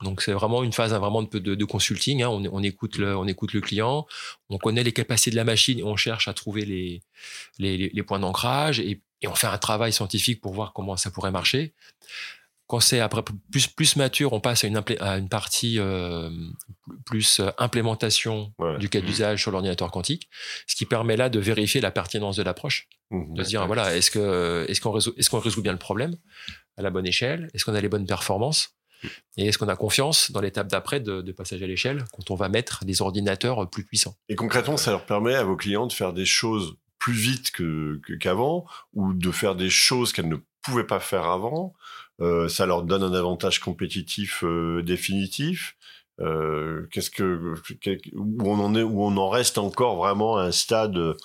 Donc 0.03 0.23
c'est 0.23 0.33
vraiment 0.33 0.63
une 0.65 0.73
phase 0.73 0.93
hein, 0.93 0.99
vraiment 0.99 1.23
de, 1.23 1.39
de, 1.39 1.55
de 1.55 1.65
consulting. 1.65 2.23
hein. 2.23 2.29
On, 2.29 2.45
on, 2.53 2.63
écoute 2.63 2.99
le, 2.99 3.17
on 3.17 3.27
écoute 3.27 3.53
le 3.53 3.61
client, 3.61 4.07
on 4.51 4.59
connaît 4.59 4.83
les 4.83 4.93
capacités 4.93 5.31
de 5.31 5.37
la 5.37 5.45
machine, 5.45 5.79
et 5.79 5.83
on 5.85 5.97
cherche 5.97 6.27
à 6.29 6.35
trouver 6.35 6.65
les, 6.65 7.03
les, 7.59 8.03
points 8.03 8.19
d'ancrage 8.19 8.81
et, 8.81 9.01
et 9.23 9.29
on 9.29 9.35
fait 9.35 9.47
un 9.47 9.57
travail 9.59 9.93
scientifique 9.93 10.41
pour 10.41 10.53
voir 10.53 10.73
comment 10.73 10.97
ça 10.97 11.11
pourrait 11.11 11.31
marcher. 11.31 11.75
Quand 12.67 12.81
c'est 12.81 12.99
après 13.01 13.23
plus, 13.53 13.67
plus 13.69 13.95
mature, 13.97 14.33
on 14.33 14.41
passe 14.41 14.65
à 14.65 14.67
une, 14.67 14.79
implé- 14.79 14.99
à 14.99 15.19
une 15.19 15.29
partie 15.29 15.79
euh, 15.79 16.31
plus 17.05 17.39
euh, 17.41 17.51
implémentation 17.59 18.53
Ouais. 18.59 18.79
du 18.79 18.89
cas 18.89 19.01
Mhm. 19.01 19.07
d'usage 19.07 19.43
sur 19.43 19.51
l'ordinateur 19.51 19.91
quantique, 19.91 20.29
ce 20.67 20.75
qui 20.75 20.87
permet 20.87 21.17
là 21.17 21.29
de 21.29 21.39
vérifier 21.39 21.81
la 21.83 21.91
pertinence 21.91 22.37
de 22.37 22.43
l'approche 22.43 22.89
Mhm. 23.11 23.35
de 23.35 23.43
se 23.45 23.49
dire 23.51 23.67
voilà 23.67 23.95
est-ce 23.95 24.11
que 24.11 24.65
est-ce 24.69 24.81
qu'on 24.81 24.93
résout 24.93 25.13
est-ce 25.19 25.29
qu'on 25.31 25.41
résout 25.41 25.61
bien 25.63 25.73
le 25.73 25.79
problème 25.79 26.17
à 26.79 26.83
la 26.83 26.91
bonne 26.91 27.07
échelle? 27.07 27.49
Est-ce 27.55 27.65
qu'on 27.67 27.75
a 27.75 27.81
les 27.83 27.89
bonnes 27.91 28.07
performances? 28.07 28.71
Et 29.37 29.47
est-ce 29.47 29.59
qu'on 29.59 29.69
a 29.69 29.77
confiance 29.77 30.31
dans 30.31 30.41
l'étape 30.41 30.69
d'après 30.69 31.01
de, 31.01 31.33
passage 31.33 31.63
à 31.63 31.67
l'échelle 31.67 32.05
quand 32.13 32.31
on 32.31 32.35
va 32.35 32.49
mettre 32.49 32.85
des 32.85 33.03
ordinateurs 33.03 33.69
plus 33.69 33.85
puissants? 33.85 34.15
Et 34.29 34.37
concrètement, 34.37 34.77
ça 34.77 34.91
leur 34.91 35.07
permet 35.07 35.35
à 35.35 35.45
vos 35.45 35.57
clients 35.57 35.87
de 35.87 35.93
faire 35.93 36.13
des 36.13 36.25
choses 36.25 36.77
plus 36.99 37.13
vite 37.13 37.53
qu'avant 38.21 38.67
ou 38.95 39.13
de 39.13 39.31
faire 39.31 39.57
des 39.57 39.71
choses 39.71 40.13
qu'elles 40.13 40.29
ne 40.29 40.39
pouvaient 40.63 40.87
pas 40.87 41.01
faire 41.01 41.25
avant? 41.25 41.75
euh, 42.21 42.49
ça 42.49 42.67
leur 42.67 42.83
donne 42.85 43.03
un 43.03 43.15
avantage 43.15 43.61
compétitif 43.61 44.45
euh, 44.45 44.83
définitif? 44.83 45.77
Euh, 46.21 46.87
qu'est-ce 46.93 47.11
que 47.11 47.55
où 48.15 48.49
on 48.49 48.61
en 48.61 48.75
est 48.77 48.83
où 48.83 49.03
on 49.03 49.17
en 49.17 49.29
reste 49.29 49.59
encore 49.59 49.97
vraiment 49.97 50.37
à 50.37 50.45
un 50.45 50.53
stade 50.53 50.93
de 50.93 51.17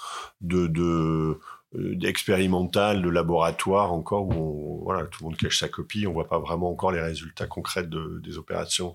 de 0.42 1.40
d'expérimental, 1.74 3.02
de 3.02 3.10
laboratoire 3.10 3.94
encore 3.94 4.28
où 4.28 4.82
voilà 4.84 5.06
tout 5.06 5.24
le 5.24 5.30
monde 5.30 5.38
cache 5.38 5.60
sa 5.60 5.70
copie, 5.70 6.08
on 6.08 6.14
voit 6.14 6.28
pas 6.28 6.40
vraiment 6.40 6.72
encore 6.72 6.92
les 6.92 7.02
résultats 7.02 7.46
concrets 7.46 7.86
de, 7.86 8.20
des 8.24 8.38
opérations. 8.38 8.94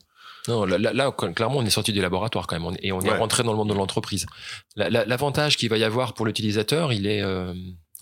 Non, 0.48 0.64
là, 0.64 0.78
là, 0.78 1.12
clairement, 1.12 1.58
on 1.58 1.64
est 1.64 1.70
sorti 1.70 1.92
du 1.92 2.00
laboratoire 2.00 2.46
quand 2.46 2.58
même, 2.58 2.76
et 2.82 2.92
on 2.92 3.00
est 3.00 3.16
rentré 3.16 3.42
dans 3.42 3.52
le 3.52 3.58
monde 3.58 3.68
de 3.70 3.74
l'entreprise. 3.74 4.26
L'avantage 4.76 5.56
qu'il 5.56 5.70
va 5.70 5.78
y 5.78 5.84
avoir 5.84 6.14
pour 6.14 6.26
l'utilisateur, 6.26 6.92
il 6.92 7.06
est, 7.06 7.22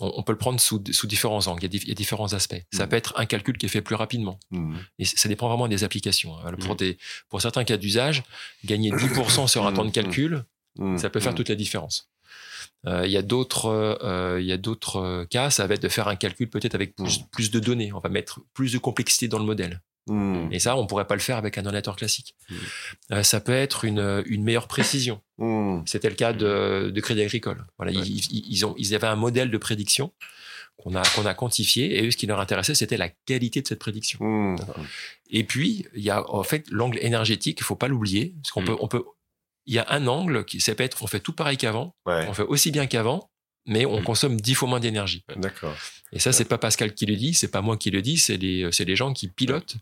on, 0.00 0.22
peut 0.22 0.32
le 0.32 0.38
prendre 0.38 0.60
sous, 0.60 0.82
sous 0.90 1.06
différents 1.06 1.46
angles. 1.46 1.64
Il 1.64 1.88
y, 1.88 1.90
a, 1.90 1.94
différents 1.94 2.32
aspects. 2.32 2.60
Ça 2.72 2.84
mmh. 2.84 2.88
peut 2.88 2.96
être 2.96 3.14
un 3.16 3.26
calcul 3.26 3.56
qui 3.56 3.66
est 3.66 3.68
fait 3.68 3.82
plus 3.82 3.94
rapidement. 3.94 4.38
Mmh. 4.50 4.76
Et 4.98 5.04
ça 5.04 5.28
dépend 5.28 5.48
vraiment 5.48 5.68
des 5.68 5.84
applications. 5.84 6.36
Hein. 6.38 6.52
Pour, 6.58 6.74
mmh. 6.74 6.78
des, 6.78 6.98
pour 7.28 7.40
certains 7.40 7.64
cas 7.64 7.76
d'usage, 7.76 8.22
gagner 8.64 8.90
10% 8.90 9.46
sur 9.46 9.66
un 9.66 9.72
temps 9.72 9.84
de 9.84 9.90
calcul, 9.90 10.44
ça 10.96 11.10
peut 11.10 11.20
faire 11.20 11.34
toute 11.34 11.48
la 11.48 11.54
différence. 11.54 12.11
Euh, 12.86 13.06
il 13.06 13.12
y 13.12 13.16
a 13.16 13.22
d'autres, 13.22 13.66
euh, 13.66 14.40
il 14.40 14.46
y 14.46 14.52
a 14.52 14.56
d'autres 14.56 14.96
euh, 14.96 15.24
cas, 15.24 15.50
ça 15.50 15.66
va 15.66 15.74
être 15.74 15.82
de 15.82 15.88
faire 15.88 16.08
un 16.08 16.16
calcul 16.16 16.48
peut-être 16.50 16.74
avec 16.74 16.94
plus, 16.96 17.50
de 17.50 17.60
données. 17.60 17.92
On 17.92 18.00
va 18.00 18.08
mettre 18.08 18.40
plus 18.54 18.72
de 18.72 18.78
complexité 18.78 19.28
dans 19.28 19.38
le 19.38 19.44
modèle. 19.44 19.80
Hmm. 20.08 20.48
Et 20.50 20.58
ça, 20.58 20.76
on 20.76 20.86
pourrait 20.86 21.06
pas 21.06 21.14
le 21.14 21.20
faire 21.20 21.36
avec 21.36 21.58
un 21.58 21.64
ordinateur 21.64 21.94
classique. 21.94 22.34
Euh, 23.12 23.22
ça 23.22 23.40
peut 23.40 23.52
être 23.52 23.84
une, 23.84 24.24
une 24.26 24.42
meilleure 24.42 24.66
précision. 24.66 25.20
C'était 25.86 26.08
le 26.08 26.14
cas 26.14 26.32
de, 26.32 26.90
de 26.90 27.00
Crédit 27.00 27.22
Agricole. 27.22 27.64
Voilà, 27.76 27.92
ils, 27.92 28.52
ils, 28.52 28.66
ont, 28.66 28.74
ils 28.78 28.94
avaient 28.94 29.08
un 29.08 29.16
modèle 29.16 29.50
de 29.50 29.58
prédiction 29.58 30.12
qu'on 30.76 30.94
a, 30.94 31.02
qu'on 31.14 31.26
a 31.26 31.34
quantifié 31.34 31.98
et 31.98 32.06
eux, 32.06 32.10
ce 32.10 32.16
qui 32.16 32.26
leur 32.26 32.40
intéressait, 32.40 32.74
c'était 32.74 32.96
la 32.96 33.08
qualité 33.08 33.62
de 33.62 33.66
cette 33.66 33.78
prédiction. 33.78 34.56
Et 35.30 35.44
puis, 35.44 35.86
il 35.94 36.02
y 36.02 36.10
a 36.10 36.28
en 36.30 36.42
fait 36.42 36.66
l'angle 36.70 36.98
énergétique, 37.00 37.58
il 37.60 37.64
faut 37.64 37.76
pas 37.76 37.88
l'oublier, 37.88 38.34
parce 38.42 38.52
qu'on 38.52 38.64
peut, 38.64 38.76
on 38.80 38.88
peut, 38.88 39.04
il 39.66 39.74
y 39.74 39.78
a 39.78 39.86
un 39.90 40.06
angle 40.06 40.44
qui, 40.44 40.60
ça 40.60 40.74
peut 40.74 40.84
être, 40.84 41.02
on 41.02 41.06
fait 41.06 41.20
tout 41.20 41.32
pareil 41.32 41.56
qu'avant, 41.56 41.94
on 42.06 42.32
fait 42.32 42.42
aussi 42.42 42.70
bien 42.70 42.86
qu'avant, 42.86 43.30
mais 43.66 43.86
on 43.86 44.02
consomme 44.02 44.40
dix 44.40 44.54
fois 44.54 44.68
moins 44.68 44.80
d'énergie. 44.80 45.24
D'accord. 45.36 45.74
Et 46.12 46.18
ça, 46.18 46.32
c'est 46.32 46.44
pas 46.44 46.58
Pascal 46.58 46.92
qui 46.94 47.06
le 47.06 47.16
dit, 47.16 47.32
c'est 47.32 47.48
pas 47.48 47.62
moi 47.62 47.76
qui 47.76 47.90
le 47.90 48.02
dis, 48.02 48.18
c'est 48.18 48.36
les, 48.36 48.68
c'est 48.72 48.84
les 48.84 48.96
gens 48.96 49.12
qui 49.12 49.28
pilotent, 49.28 49.76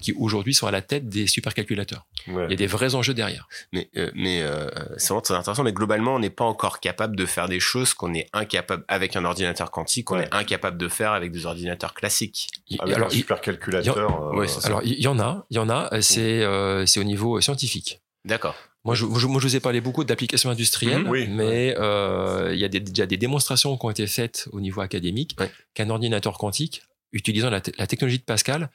qui 0.00 0.12
aujourd'hui 0.12 0.54
sont 0.54 0.66
à 0.66 0.70
la 0.70 0.80
tête 0.80 1.08
des 1.08 1.26
supercalculateurs. 1.26 2.06
Il 2.26 2.34
y 2.34 2.52
a 2.52 2.56
des 2.56 2.66
vrais 2.66 2.94
enjeux 2.94 3.12
derrière. 3.12 3.48
Mais, 3.72 3.90
euh, 3.96 4.10
mais 4.14 4.40
euh, 4.40 4.70
c'est 4.96 5.08
vraiment 5.08 5.20
très 5.20 5.34
intéressant. 5.34 5.62
Mais 5.62 5.72
globalement, 5.72 6.14
on 6.14 6.20
n'est 6.20 6.30
pas 6.30 6.44
encore 6.44 6.80
capable 6.80 7.16
de 7.16 7.26
faire 7.26 7.48
des 7.48 7.60
choses 7.60 7.92
qu'on 7.92 8.14
est 8.14 8.28
incapable 8.32 8.84
avec 8.88 9.14
un 9.14 9.24
ordinateur 9.24 9.70
quantique, 9.70 10.06
qu'on 10.06 10.20
est 10.20 10.32
incapable 10.32 10.78
de 10.78 10.88
faire 10.88 11.12
avec 11.12 11.32
des 11.32 11.44
ordinateurs 11.44 11.92
classiques. 11.92 12.48
Avec 12.78 12.94
alors, 12.94 13.08
un 13.08 13.10
supercalculateur. 13.10 14.32
Euh, 14.32 14.46
alors, 14.62 14.80
il 14.84 15.00
y 15.00 15.08
en 15.08 15.18
a, 15.18 15.44
il 15.50 15.56
y 15.56 15.58
en 15.58 15.68
a. 15.68 16.00
C'est, 16.00 16.46
c'est 16.86 17.00
au 17.00 17.04
niveau 17.04 17.40
scientifique. 17.40 18.00
D'accord. 18.24 18.56
Moi 18.84 18.94
je, 18.94 19.06
moi, 19.06 19.40
je 19.40 19.46
vous 19.46 19.56
ai 19.56 19.60
parlé 19.60 19.80
beaucoup 19.80 20.04
d'applications 20.04 20.50
industrielles, 20.50 21.04
mhm. 21.04 21.34
mais 21.34 21.74
euh, 21.78 22.50
il 22.52 22.58
y 22.58 22.64
a 22.64 22.68
déjà 22.68 23.06
des 23.06 23.16
démonstrations 23.16 23.76
qui 23.78 23.86
ont 23.86 23.90
été 23.90 24.06
faites 24.06 24.48
au 24.52 24.60
niveau 24.60 24.82
académique 24.82 25.36
qu'un 25.72 25.88
ordinateur 25.88 26.36
quantique, 26.36 26.82
utilisant 27.12 27.50
la, 27.50 27.60
technologie 27.60 28.18
de 28.18 28.24
Pascal, 28.24 28.70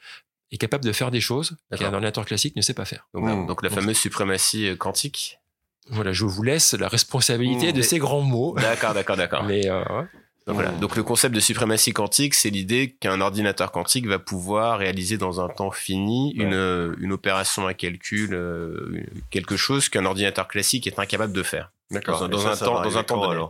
est 0.51 0.57
capable 0.57 0.83
de 0.83 0.91
faire 0.91 1.11
des 1.11 1.21
choses 1.21 1.57
qu'un 1.77 1.93
ordinateur 1.93 2.25
classique 2.25 2.55
ne 2.55 2.61
sait 2.61 2.73
pas 2.73 2.85
faire. 2.85 3.07
Donc, 3.13 3.61
la 3.61 3.69
fameuse 3.69 3.97
suprématie 3.97 4.67
euh, 4.67 4.75
quantique. 4.75 5.39
Voilà, 5.91 6.11
je 6.11 6.25
vous 6.25 6.43
laisse 6.43 6.73
la 6.73 6.87
responsabilité 6.87 7.71
de 7.71 7.81
ces 7.81 7.99
grands 7.99 8.21
mots. 8.21 8.55
D'accord, 8.55 8.93
d'accord, 8.93 9.17
d'accord. 9.17 9.43
Mais 9.47 9.69
euh, 9.69 9.83
donc, 10.49 10.55
voilà. 10.55 10.71
Donc 10.79 10.95
le 10.95 11.03
concept 11.03 11.35
de 11.35 11.39
suprématie 11.39 11.93
quantique, 11.93 12.33
c'est 12.33 12.49
l'idée 12.49 12.95
qu'un 12.99 13.21
ordinateur 13.21 13.71
quantique 13.71 14.07
va 14.07 14.17
pouvoir 14.17 14.79
réaliser 14.79 15.17
dans 15.17 15.39
un 15.39 15.47
temps 15.47 15.69
fini 15.69 16.33
une, 16.33 16.55
euh, 16.55 16.95
une 16.99 17.11
opération 17.11 17.67
à 17.67 17.75
calcul, 17.75 18.33
euh, 18.33 19.03
quelque 19.29 19.57
chose 19.57 19.89
qu'un 19.89 20.05
ordinateur 20.05 20.47
classique 20.47 20.87
est 20.87 20.97
incapable 20.97 21.33
de 21.33 21.43
faire. 21.43 21.71
D'accord. 21.91 22.27
Dans, 22.27 22.47
un 22.47 22.55
temps, 22.55 22.81
dans 22.81 22.97
un 22.97 23.03
temps 23.03 23.21
donné. 23.21 23.45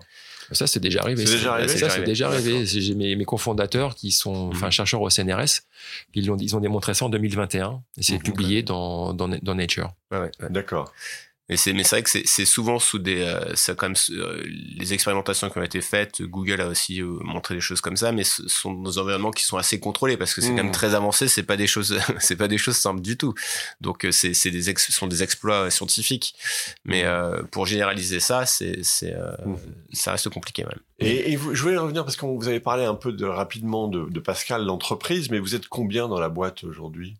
Ça, 0.51 0.67
c'est 0.67 0.79
déjà 0.79 1.01
arrivé. 1.01 1.25
C'est 1.25 1.35
déjà 1.35 1.53
arrivé. 1.53 1.77
Ça, 1.77 1.89
c'est 1.89 2.03
déjà 2.03 2.27
arrivé. 2.27 2.65
J'ai 2.65 2.95
mes, 2.95 3.15
mes 3.15 3.25
cofondateurs 3.25 3.95
qui 3.95 4.11
sont, 4.11 4.49
enfin, 4.51 4.69
chercheurs 4.69 5.01
au 5.01 5.09
CNRS. 5.09 5.61
Ils 6.15 6.31
ont, 6.31 6.37
ils 6.37 6.55
ont 6.55 6.59
démontré 6.59 6.93
ça 6.93 7.05
en 7.05 7.09
2021 7.09 7.81
et 7.97 8.03
c'est 8.03 8.15
mhm. 8.15 8.23
publié 8.23 8.63
dans, 8.63 9.13
dans, 9.13 9.27
dans 9.27 9.55
Nature. 9.55 9.91
Ouais, 10.11 10.19
ouais. 10.19 10.31
D'accord. 10.49 10.91
Mais 11.49 11.57
c'est 11.57 11.73
mais 11.73 11.83
c'est 11.83 11.95
vrai 11.95 12.03
que 12.03 12.09
c'est 12.09 12.45
souvent 12.45 12.77
sous 12.77 12.99
des 12.99 13.21
euh, 13.21 13.55
ça 13.55 13.73
quand 13.73 13.87
même 13.87 13.95
euh, 14.11 14.43
les 14.45 14.93
expérimentations 14.93 15.49
qui 15.49 15.57
ont 15.57 15.63
été 15.63 15.81
faites 15.81 16.21
Google 16.21 16.61
a 16.61 16.67
aussi 16.67 17.01
euh, 17.01 17.17
montré 17.21 17.55
des 17.55 17.61
choses 17.61 17.81
comme 17.81 17.97
ça 17.97 18.11
mais 18.11 18.23
ce 18.23 18.47
sont 18.47 18.73
des 18.73 18.99
environnements 18.99 19.31
qui 19.31 19.43
sont 19.43 19.57
assez 19.57 19.79
contrôlés 19.79 20.15
parce 20.15 20.35
que 20.35 20.41
c'est 20.41 20.49
quand 20.49 20.57
même 20.57 20.67
mmh. 20.67 20.71
très 20.71 20.93
avancé 20.93 21.27
c'est 21.27 21.43
pas 21.43 21.57
des 21.57 21.65
choses 21.65 21.99
c'est 22.19 22.35
pas 22.35 22.47
des 22.47 22.59
choses 22.59 22.77
simples 22.77 23.01
du 23.01 23.17
tout 23.17 23.33
donc 23.81 24.05
euh, 24.05 24.11
c'est 24.11 24.35
c'est 24.35 24.51
des 24.51 24.69
ex, 24.69 24.91
sont 24.91 25.07
des 25.07 25.23
exploits 25.23 25.71
scientifiques 25.71 26.35
mais 26.85 27.03
mmh. 27.03 27.47
pour 27.47 27.65
généraliser 27.65 28.19
ça 28.19 28.45
c'est 28.45 28.83
c'est 28.83 29.13
mmh. 29.13 29.55
ça 29.93 30.11
reste 30.11 30.29
compliqué 30.29 30.63
même 30.63 30.79
et, 30.99 31.31
et 31.31 31.35
vous, 31.35 31.55
je 31.55 31.63
voulais 31.63 31.77
revenir 31.77 32.03
parce 32.03 32.15
que 32.15 32.25
vous 32.27 32.47
avez 32.47 32.59
parlé 32.59 32.85
un 32.85 32.95
peu 32.95 33.11
de 33.11 33.25
rapidement 33.25 33.87
de, 33.87 34.07
de 34.07 34.19
Pascal 34.19 34.65
l'entreprise 34.65 35.31
mais 35.31 35.39
vous 35.39 35.55
êtes 35.55 35.67
combien 35.67 36.07
dans 36.07 36.19
la 36.19 36.29
boîte 36.29 36.63
aujourd'hui? 36.63 37.17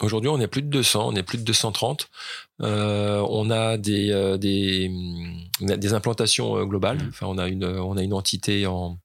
Aujourd'hui, 0.00 0.30
on 0.30 0.40
est 0.40 0.46
plus 0.46 0.62
de 0.62 0.68
200, 0.68 1.08
on 1.08 1.14
est 1.14 1.22
plus 1.22 1.38
de 1.38 1.44
230. 1.44 2.08
Euh, 2.62 3.24
on 3.28 3.50
a 3.50 3.76
des, 3.76 4.10
euh, 4.10 4.38
des, 4.38 4.90
des 5.60 5.94
implantations 5.94 6.56
euh, 6.56 6.64
globales. 6.64 6.98
Mmh. 6.98 7.08
Enfin, 7.08 7.26
on 7.26 7.38
a 7.38 7.48
une, 7.48 7.64
on 7.64 7.96
a 7.96 8.02
une 8.02 8.14
entité 8.14 8.66
en, 8.66 8.98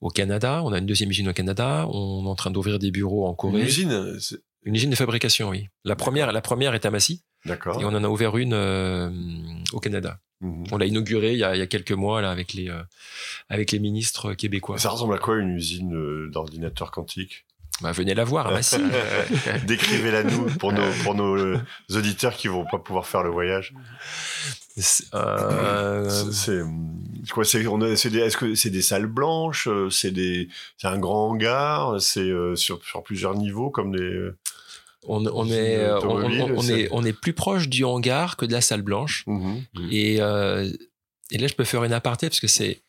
au 0.00 0.08
Canada, 0.08 0.62
on 0.64 0.72
a 0.72 0.78
une 0.78 0.86
deuxième 0.86 1.10
usine 1.10 1.28
au 1.28 1.32
Canada. 1.32 1.86
On 1.90 2.24
est 2.24 2.28
en 2.28 2.34
train 2.34 2.50
d'ouvrir 2.50 2.78
des 2.78 2.90
bureaux 2.90 3.26
en 3.26 3.34
Corée. 3.34 3.60
Une 3.60 3.66
usine, 3.66 4.18
une 4.64 4.74
usine 4.74 4.90
de 4.90 4.96
fabrication, 4.96 5.48
oui. 5.48 5.68
La 5.84 5.96
première, 5.96 6.32
la 6.32 6.40
première 6.40 6.74
est 6.74 6.86
à 6.86 6.90
Massy. 6.90 7.22
D'accord. 7.44 7.80
Et 7.80 7.84
on 7.84 7.88
en 7.88 8.04
a 8.04 8.08
ouvert 8.08 8.36
une 8.36 8.54
euh, 8.54 9.10
au 9.72 9.80
Canada. 9.80 10.18
Mmh. 10.40 10.64
On 10.72 10.76
l'a 10.76 10.86
inaugurée 10.86 11.32
il 11.32 11.38
y, 11.38 11.44
a, 11.44 11.54
il 11.54 11.58
y 11.58 11.62
a 11.62 11.66
quelques 11.68 11.92
mois 11.92 12.20
là 12.20 12.30
avec 12.32 12.52
les 12.52 12.68
avec 13.48 13.70
les 13.70 13.78
ministres 13.78 14.34
québécois. 14.34 14.78
Ça 14.78 14.90
ressemble 14.90 15.14
à 15.14 15.18
quoi 15.18 15.36
une 15.36 15.56
usine 15.56 16.30
d'ordinateur 16.30 16.90
quantique? 16.90 17.44
Bah, 17.82 17.92
venez 17.92 18.14
la 18.14 18.24
voir 18.24 18.46
à 18.46 18.52
Massy. 18.52 18.76
Décrivez-la 19.66 20.22
nous 20.24 20.46
pour 20.58 20.72
nos, 20.72 20.90
pour 21.02 21.14
nos 21.14 21.36
euh, 21.36 21.60
auditeurs 21.94 22.34
qui 22.34 22.48
vont 22.48 22.64
pas 22.64 22.78
pouvoir 22.78 23.06
faire 23.06 23.22
le 23.22 23.30
voyage. 23.30 23.74
Euh... 25.14 26.08
C'est 26.32 26.62
quoi 27.32 27.44
C'est 27.44 27.62
est-ce 27.62 28.36
que 28.36 28.54
c'est 28.54 28.70
des 28.70 28.82
salles 28.82 29.06
blanches 29.06 29.68
euh, 29.68 29.90
C'est 29.90 30.12
des 30.12 30.48
c'est 30.78 30.86
un 30.86 30.98
grand 30.98 31.30
hangar 31.30 32.00
C'est 32.00 32.20
euh, 32.20 32.54
sur, 32.56 32.82
sur 32.84 33.02
plusieurs 33.02 33.34
niveaux 33.34 33.70
comme 33.70 33.96
des. 33.96 34.30
On, 35.08 35.26
on 35.26 35.48
est, 35.48 35.90
on, 36.04 36.56
on, 36.56 36.62
est 36.68 36.88
on 36.92 37.04
est 37.04 37.12
plus 37.12 37.32
proche 37.32 37.68
du 37.68 37.84
hangar 37.84 38.36
que 38.36 38.46
de 38.46 38.52
la 38.52 38.60
salle 38.60 38.82
blanche. 38.82 39.24
Mmh 39.26 39.56
et, 39.90 40.18
et 40.18 41.38
là, 41.38 41.46
je 41.48 41.54
peux 41.54 41.64
faire 41.64 41.82
une 41.82 41.92
aparté 41.92 42.28
parce 42.28 42.38
que 42.38 42.46
c'est 42.46 42.82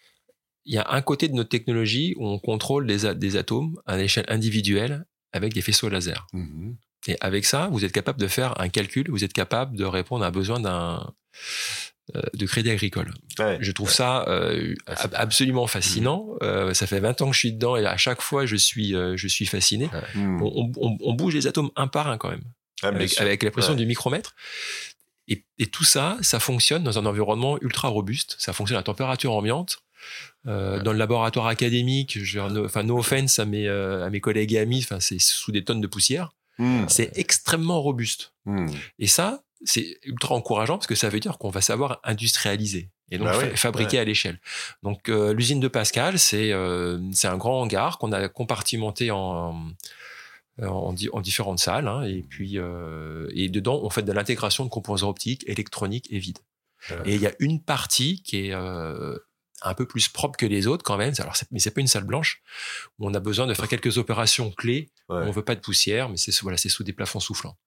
il 0.65 0.75
y 0.75 0.77
a 0.77 0.87
un 0.89 1.01
côté 1.01 1.27
de 1.27 1.33
notre 1.33 1.49
technologie 1.49 2.15
où 2.17 2.27
on 2.27 2.39
contrôle 2.39 2.87
des, 2.87 3.13
des 3.15 3.35
atomes 3.35 3.79
à 3.85 3.97
l'échelle 3.97 4.25
individuelle 4.27 5.05
avec 5.31 5.53
des 5.53 5.61
faisceaux 5.61 5.89
laser. 5.89 6.27
Mhm. 6.33 6.77
Et 7.07 7.17
avec 7.19 7.45
ça, 7.45 7.67
vous 7.71 7.83
êtes 7.83 7.91
capable 7.91 8.19
de 8.19 8.27
faire 8.27 8.59
un 8.61 8.69
calcul, 8.69 9.09
vous 9.09 9.23
êtes 9.23 9.33
capable 9.33 9.75
de 9.75 9.83
répondre 9.83 10.23
à 10.23 10.27
un 10.27 10.31
besoin 10.31 10.59
d'un 10.59 11.13
euh, 12.15 12.21
de 12.33 12.45
crédit 12.45 12.69
agricole. 12.69 13.13
je 13.37 13.71
trouve 13.71 13.89
ça 13.89 14.25
euh, 14.27 14.75
absolument 15.13 15.67
fascinant. 15.67 16.35
Euh, 16.43 16.73
ça 16.73 16.85
fait 16.85 16.99
20 16.99 17.21
ans 17.21 17.27
que 17.27 17.33
je 17.33 17.39
suis 17.39 17.53
dedans 17.53 17.75
et 17.75 17.85
à 17.85 17.97
chaque 17.97 18.21
fois 18.21 18.45
je 18.45 18.55
suis 18.55 18.95
euh, 18.95 19.15
je 19.17 19.27
suis 19.27 19.45
fasciné. 19.45 19.89
Mhm. 20.15 20.41
On, 20.41 20.71
on, 20.77 20.97
on, 20.99 21.13
bouge 21.13 21.33
les 21.33 21.47
atomes 21.47 21.71
un 21.75 21.87
par 21.87 22.07
un 22.07 22.17
quand 22.17 22.29
même, 22.29 22.43
ah, 22.81 22.87
avec, 22.87 23.19
avec, 23.19 23.43
la 23.43 23.51
pression 23.51 23.73
du 23.73 23.85
micromètre. 23.85 24.35
Et, 25.29 25.45
et, 25.57 25.67
tout 25.67 25.85
ça, 25.85 26.17
ça 26.21 26.41
fonctionne 26.41 26.83
dans 26.83 26.99
un 26.99 27.05
environnement 27.05 27.57
ultra 27.61 27.87
robuste. 27.87 28.35
Ça 28.37 28.51
fonctionne 28.51 28.77
à 28.77 28.83
température 28.83 29.31
ambiante. 29.31 29.82
Euh, 30.45 30.81
dans 30.81 30.91
le 30.91 30.97
laboratoire 30.97 31.47
académique, 31.47 32.17
je, 32.21 32.39
enfin, 32.39 32.83
no 32.83 32.97
offense 32.97 33.39
à 33.39 33.45
mes, 33.45 33.67
euh, 33.67 34.05
à 34.05 34.09
mes 34.09 34.19
collègues 34.19 34.53
et 34.53 34.59
amis, 34.59 34.81
enfin, 34.83 34.99
c'est 34.99 35.19
sous 35.19 35.51
des 35.51 35.63
tonnes 35.63 35.79
de 35.79 35.87
poussière. 35.87 36.33
Hmm. 36.57 36.85
C'est 36.87 37.17
extrêmement 37.17 37.81
robuste. 37.81 38.33
Hmm. 38.45 38.67
Et 38.99 39.07
ça, 39.07 39.43
c'est 39.63 39.97
ultra 40.03 40.35
encourageant 40.35 40.77
parce 40.77 40.87
que 40.87 40.95
ça 40.95 41.07
veut 41.09 41.21
dire 41.21 41.37
qu'on 41.37 41.49
va 41.49 41.61
savoir 41.61 41.99
industrialiser 42.03 42.89
et 43.11 43.17
donc 43.17 43.27
bah 43.27 43.55
fabriquer 43.55 43.99
à 43.99 44.03
l'échelle. 44.03 44.39
Donc 44.81 45.07
euh, 45.07 45.33
l'usine 45.33 45.61
de 45.61 45.67
Pascal, 45.69 46.19
c'est 46.19 46.51
c'est 47.13 47.27
un 47.27 47.37
grand 47.37 47.61
hangar 47.61 47.97
qu'on 47.97 48.11
a 48.11 48.27
compartimenté 48.27 49.09
en 49.11 49.71
en, 50.61 50.95
en, 51.13 51.21
différentes 51.21 51.59
salles 51.59 51.87
hein, 51.87 52.03
et 52.03 52.23
puis 52.23 52.57
et 52.57 53.49
dedans 53.49 53.79
on 53.83 53.89
fait 53.89 54.03
de 54.03 54.11
l'intégration 54.11 54.65
de 54.65 54.69
composants 54.69 55.09
optiques, 55.09 55.43
électroniques 55.47 56.07
et 56.11 56.19
vides. 56.19 56.39
Et 57.05 57.15
il 57.15 57.21
y 57.21 57.27
a 57.27 57.33
une 57.39 57.61
partie 57.61 58.21
qui 58.21 58.47
est 58.47 58.55
un 59.63 59.73
peu 59.73 59.85
plus 59.85 60.09
propre 60.09 60.37
que 60.37 60.45
les 60.45 60.67
autres 60.67 60.83
quand 60.83 60.97
même. 60.97 61.13
Alors, 61.19 61.35
mais 61.51 61.59
c'est 61.59 61.71
pas 61.71 61.81
une 61.81 61.87
salle 61.87 62.03
blanche 62.03 62.41
où 62.99 63.07
on 63.07 63.13
a 63.13 63.19
besoin 63.19 63.47
de 63.47 63.53
faire 63.53 63.67
quelques 63.67 63.97
opérations 63.97 64.51
clés. 64.51 64.89
On 65.09 65.31
veut 65.31 65.43
pas 65.43 65.55
de 65.55 65.59
poussière, 65.59 66.09
mais 66.09 66.17
c'est 66.17 66.37
voilà, 66.41 66.57
c'est 66.57 66.69
sous 66.69 66.83
des 66.83 66.93
plafonds 66.93 67.19
soufflants. 67.19 67.57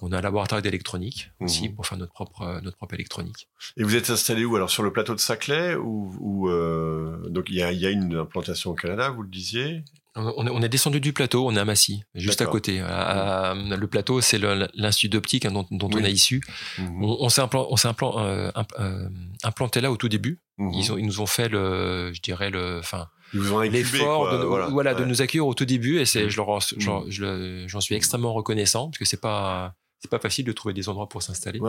On 0.00 0.12
a 0.12 0.18
un 0.18 0.20
laboratoire 0.22 0.62
d'électronique 0.62 1.30
aussi 1.40 1.68
mhm. 1.68 1.74
pour 1.74 1.86
faire 1.86 1.98
notre 1.98 2.12
propre 2.12 2.42
euh, 2.42 2.60
notre 2.62 2.78
propre 2.78 2.94
électronique. 2.94 3.48
Et 3.76 3.82
vous 3.82 3.94
êtes 3.94 4.08
installé 4.08 4.44
où 4.44 4.56
alors 4.56 4.70
sur 4.70 4.82
le 4.82 4.92
plateau 4.92 5.14
de 5.14 5.20
Saclay 5.20 5.74
ou, 5.74 6.48
euh, 6.48 7.28
donc 7.28 7.50
il 7.50 7.56
y 7.56 7.62
a, 7.62 7.70
y 7.70 7.84
a, 7.84 7.90
une 7.90 8.14
implantation 8.14 8.70
au 8.70 8.74
Canada, 8.74 9.10
vous 9.10 9.22
le 9.22 9.28
disiez? 9.28 9.84
On, 10.16 10.62
est 10.62 10.68
descendu 10.68 11.00
du 11.00 11.12
plateau, 11.12 11.46
on 11.46 11.54
est 11.54 11.60
à 11.60 11.64
Massy, 11.64 12.02
juste 12.14 12.40
à 12.42 12.46
côté. 12.46 12.78
le 12.80 13.86
plateau, 13.86 14.20
c'est 14.20 14.38
l'institut 14.74 15.08
d'optique 15.08 15.44
hein, 15.44 15.52
dont, 15.52 15.90
on 15.92 16.04
est 16.04 16.12
issu. 16.12 16.40
Mhm. 16.78 17.04
On, 17.04 17.28
s'est 17.28 17.42
euh, 17.42 18.50
euh, 18.78 19.08
implanté 19.42 19.80
là 19.80 19.90
au 19.90 19.96
tout 19.96 20.08
début. 20.08 20.40
Mhm. 20.58 20.72
Ils, 20.74 20.84
ils, 20.98 21.06
nous 21.06 21.20
ont 21.20 21.26
fait 21.26 21.48
le, 21.48 22.12
je 22.12 22.20
dirais 22.20 22.50
le, 22.50 22.78
enfin, 22.80 23.08
l'effort 23.32 24.30
de, 24.30 24.70
voilà, 24.70 24.94
de 24.94 25.04
nous 25.04 25.22
accueillir 25.22 25.46
au 25.46 25.54
tout 25.54 25.64
début 25.64 26.00
et 26.00 26.04
c'est, 26.04 26.28
je 26.28 27.66
j'en 27.66 27.80
suis 27.80 27.94
extrêmement 27.94 28.32
reconnaissant 28.32 28.86
parce 28.86 28.98
que 28.98 29.04
c'est 29.04 29.20
pas, 29.20 29.74
c'est 30.00 30.10
pas 30.10 30.18
facile 30.18 30.46
de 30.46 30.52
trouver 30.52 30.72
des 30.72 30.88
endroits 30.88 31.08
pour 31.08 31.22
s'installer. 31.22 31.60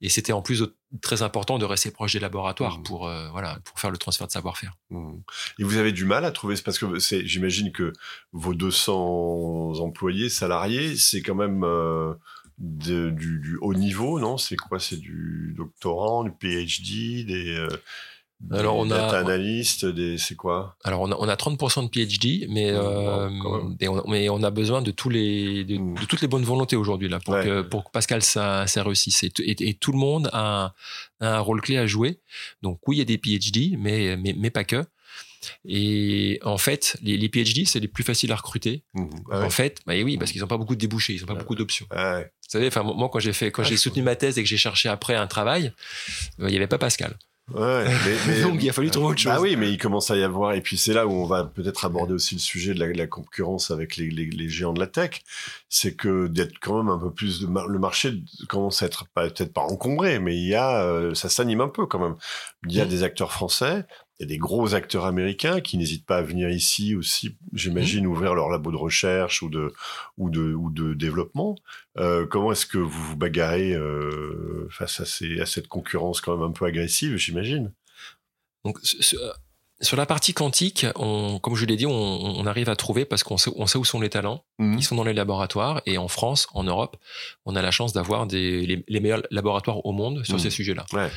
Et 0.00 0.08
c'était 0.08 0.32
en 0.32 0.42
plus 0.42 0.64
très 1.00 1.22
important 1.22 1.58
de 1.58 1.64
rester 1.64 1.90
proche 1.90 2.12
des 2.12 2.20
laboratoires 2.20 2.78
mmh. 2.78 2.82
pour 2.84 3.08
euh, 3.08 3.28
voilà 3.30 3.58
pour 3.64 3.80
faire 3.80 3.90
le 3.90 3.98
transfert 3.98 4.26
de 4.26 4.32
savoir-faire. 4.32 4.76
Mmh. 4.90 5.14
Et 5.58 5.64
vous 5.64 5.76
avez 5.76 5.92
du 5.92 6.04
mal 6.04 6.24
à 6.24 6.30
trouver 6.30 6.54
parce 6.64 6.78
que 6.78 6.98
c'est 6.98 7.26
j'imagine 7.26 7.72
que 7.72 7.92
vos 8.32 8.54
200 8.54 9.80
employés 9.80 10.28
salariés 10.28 10.96
c'est 10.96 11.22
quand 11.22 11.34
même 11.34 11.64
euh, 11.64 12.14
du, 12.58 13.58
haut 13.60 13.74
niveau 13.74 14.20
non? 14.20 14.38
C'est 14.38 14.56
quoi? 14.56 14.78
C'est 14.78 14.98
du 14.98 15.54
doctorant, 15.56 16.22
du 16.24 16.30
PhD, 16.30 17.24
des 17.26 17.56
euh, 17.56 17.68
alors 18.50 18.76
on 18.76 18.86
data 18.86 19.18
a 19.18 19.20
analyst, 19.20 19.86
des 19.86 20.18
c'est 20.18 20.34
quoi? 20.34 20.76
Alors 20.84 21.00
on 21.02 21.12
a, 21.12 21.16
on 21.18 21.28
a 21.28 21.34
30% 21.34 21.84
de 21.84 21.88
PhD, 21.88 22.46
mais 22.50 22.70
euh, 22.70 23.28
on, 23.44 23.76
mais 24.08 24.28
on 24.28 24.42
a 24.42 24.50
besoin 24.50 24.82
de 24.82 24.90
tous 24.90 25.08
les 25.08 25.64
de, 25.64 25.76
hmm. 25.76 25.94
toutes 26.08 26.22
les 26.22 26.28
bonnes 26.28 26.44
volontés 26.44 26.76
aujourd'hui 26.76 27.08
là 27.08 27.20
pour 27.20 27.34
que 27.34 27.62
pour 27.62 27.84
que 27.84 27.90
Pascal 27.90 28.22
ça 28.22 28.66
ça 28.66 28.82
réussisse 28.82 29.22
et, 29.22 29.32
et, 29.38 29.74
tout 29.74 29.92
le 29.92 29.98
monde 29.98 30.28
a 30.32 30.74
un, 31.20 31.38
rôle 31.40 31.60
clé 31.60 31.76
à 31.76 31.86
jouer. 31.86 32.20
Donc 32.62 32.80
oui 32.88 32.96
il 32.96 32.98
y 32.98 33.02
a 33.02 33.04
des 33.04 33.18
PhD, 33.18 33.76
mais 33.78 34.16
mais, 34.16 34.34
mais 34.36 34.50
pas 34.50 34.64
que. 34.64 34.84
Et 35.64 36.38
en 36.44 36.58
fait, 36.58 36.96
les, 37.02 37.16
les 37.16 37.28
PhD, 37.28 37.66
c'est 37.66 37.80
les 37.80 37.88
plus 37.88 38.04
faciles 38.04 38.30
à 38.30 38.36
recruter. 38.36 38.84
Hmm. 38.94 39.08
Ah 39.30 39.40
en 39.42 39.50
fait, 39.50 39.80
bah 39.86 39.94
oui, 40.04 40.16
parce 40.16 40.30
qu'ils 40.30 40.40
n'ont 40.40 40.46
pas 40.46 40.56
beaucoup 40.56 40.76
de 40.76 40.80
débouchés, 40.80 41.14
ils 41.14 41.20
n'ont 41.20 41.26
pas 41.26 41.34
beaucoup 41.34 41.56
d'options. 41.56 41.86
Ah 41.90 42.20
Vous 42.20 42.48
savez, 42.48 42.68
enfin 42.68 42.82
moi 42.82 43.08
quand 43.12 43.18
j'ai 43.18 43.32
fait, 43.32 43.50
quand 43.50 43.62
ah, 43.62 43.66
j'ai 43.68 43.76
soutenu 43.76 44.02
ma 44.02 44.14
thèse 44.14 44.38
et 44.38 44.42
que 44.42 44.48
j'ai 44.48 44.56
cherché 44.56 44.88
après 44.88 45.14
un 45.14 45.26
travail, 45.26 45.72
euh, 46.40 46.48
il 46.48 46.50
n'y 46.50 46.56
avait 46.56 46.66
pas 46.66 46.78
Pascal. 46.78 47.16
Ouais, 47.50 47.84
mais, 48.28 48.42
Donc 48.42 48.62
il 48.62 48.70
a 48.70 48.72
fallu 48.72 48.90
trouver 48.90 49.08
autre 49.08 49.24
bah 49.24 49.32
chose. 49.32 49.32
Ah 49.36 49.40
oui, 49.40 49.56
mais 49.56 49.70
il 49.70 49.76
commence 49.76 50.10
à 50.10 50.16
y 50.16 50.22
avoir, 50.22 50.54
et 50.54 50.60
puis 50.60 50.78
c'est 50.78 50.92
là 50.92 51.06
où 51.06 51.12
on 51.12 51.26
va 51.26 51.44
peut-être 51.44 51.84
aborder 51.84 52.14
aussi 52.14 52.36
le 52.36 52.40
sujet 52.40 52.72
de 52.72 52.82
la, 52.84 53.06
concurrence 53.06 53.70
avec 53.70 53.96
les, 53.96 54.08
les, 54.10 54.48
géants 54.48 54.72
de 54.72 54.80
la 54.80 54.86
tech, 54.86 55.22
c'est 55.68 55.94
que 55.94 56.28
d'être 56.28 56.58
quand 56.60 56.82
même 56.82 56.88
un 56.88 56.98
peu 56.98 57.10
plus 57.10 57.40
de 57.40 57.46
le 57.46 57.78
marché 57.78 58.22
commence 58.48 58.82
à 58.82 58.86
être 58.86 59.06
peut-être 59.14 59.52
pas 59.52 59.62
encombré, 59.62 60.18
mais 60.18 60.36
il 60.36 60.46
y 60.46 60.54
a 60.54 60.82
euh, 60.84 61.14
ça 61.14 61.28
s'anime 61.28 61.60
un 61.60 61.68
peu 61.68 61.86
quand 61.86 61.98
même. 61.98 62.14
Il 62.68 62.74
y 62.74 62.80
a 62.80 62.84
mmh. 62.84 62.88
des 62.88 63.02
acteurs 63.02 63.32
français, 63.32 63.84
il 64.18 64.22
y 64.22 64.26
a 64.26 64.28
des 64.28 64.38
gros 64.38 64.74
acteurs 64.74 65.04
américains 65.04 65.60
qui 65.60 65.78
n'hésitent 65.78 66.06
pas 66.06 66.18
à 66.18 66.22
venir 66.22 66.48
ici 66.50 66.94
aussi, 66.94 67.36
j'imagine, 67.52 68.04
mmh. 68.04 68.10
ouvrir 68.10 68.34
leur 68.34 68.50
labo 68.50 68.70
de 68.70 68.76
recherche 68.76 69.42
ou 69.42 69.48
de, 69.48 69.72
ou 70.16 70.30
de, 70.30 70.54
ou 70.54 70.70
de 70.70 70.94
développement. 70.94 71.56
Euh, 71.98 72.26
comment 72.26 72.52
est-ce 72.52 72.66
que 72.66 72.78
vous 72.78 73.02
vous 73.02 73.16
bagarrez 73.16 73.72
euh, 73.74 74.68
face 74.70 75.00
à, 75.00 75.06
ces, 75.06 75.40
à 75.40 75.46
cette 75.46 75.68
concurrence 75.68 76.20
quand 76.20 76.36
même 76.36 76.48
un 76.48 76.52
peu 76.52 76.66
agressive, 76.66 77.16
j'imagine? 77.16 77.72
Donc, 78.64 78.78
euh, 79.14 79.32
sur 79.80 79.96
la 79.96 80.06
partie 80.06 80.34
quantique, 80.34 80.86
on, 80.94 81.40
comme 81.40 81.56
je 81.56 81.66
l'ai 81.66 81.76
dit, 81.76 81.86
on, 81.86 82.46
arrive 82.46 82.68
à 82.68 82.76
trouver 82.76 83.04
parce 83.04 83.24
qu'on 83.24 83.36
sait, 83.36 83.50
on 83.56 83.66
sait 83.66 83.78
où 83.78 83.84
sont 83.84 84.00
les 84.00 84.10
talents. 84.10 84.44
Mmh. 84.58 84.78
Ils 84.78 84.84
sont 84.84 84.94
dans 84.94 85.04
les 85.04 85.14
laboratoires 85.14 85.82
et 85.86 85.98
en 85.98 86.06
France, 86.06 86.46
en 86.54 86.62
Europe, 86.62 86.96
on 87.44 87.56
a 87.56 87.62
la 87.62 87.72
chance 87.72 87.92
d'avoir 87.92 88.26
les, 88.26 88.84
les, 88.86 89.00
meilleurs 89.00 89.22
laboratoires 89.30 89.84
au 89.84 89.90
monde 89.90 90.24
sur 90.24 90.36
mmh. 90.36 90.38
ces 90.38 90.50
sujets-là. 90.50 90.86
Ouais. 90.92 91.10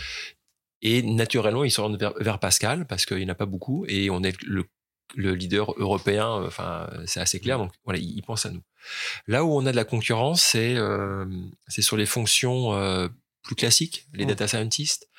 Et 0.87 1.01
naturellement, 1.01 1.63
ils 1.63 1.71
se 1.71 1.81
rendent 1.81 1.97
vers, 1.97 2.37
Pascal 2.37 2.85
parce 2.85 3.07
qu'il 3.07 3.17
n'y 3.17 3.25
en 3.25 3.29
a 3.29 3.35
pas 3.35 3.47
beaucoup 3.47 3.85
et 3.87 4.11
on 4.11 4.21
est 4.21 4.39
le, 4.43 4.67
leader 5.15 5.73
européen. 5.77 6.27
Enfin, 6.45 6.87
c'est 7.07 7.19
assez 7.19 7.39
clair. 7.39 7.57
Donc 7.57 7.71
voilà, 7.85 7.99
ils, 7.99 8.21
pensent 8.21 8.45
à 8.45 8.51
nous. 8.51 8.61
Là 9.25 9.43
où 9.43 9.57
on 9.57 9.65
a 9.65 9.71
de 9.71 9.75
la 9.75 9.83
concurrence, 9.83 10.43
c'est 10.43 10.75
euh, 10.75 11.25
c'est 11.67 11.81
sur 11.81 11.97
les 11.97 12.05
fonctions 12.05 12.75
euh, 12.75 13.07
plus 13.41 13.55
classiques, 13.55 14.05
les 14.13 14.25
mmh. 14.25 14.27
data 14.27 14.47
scientists, 14.47 15.09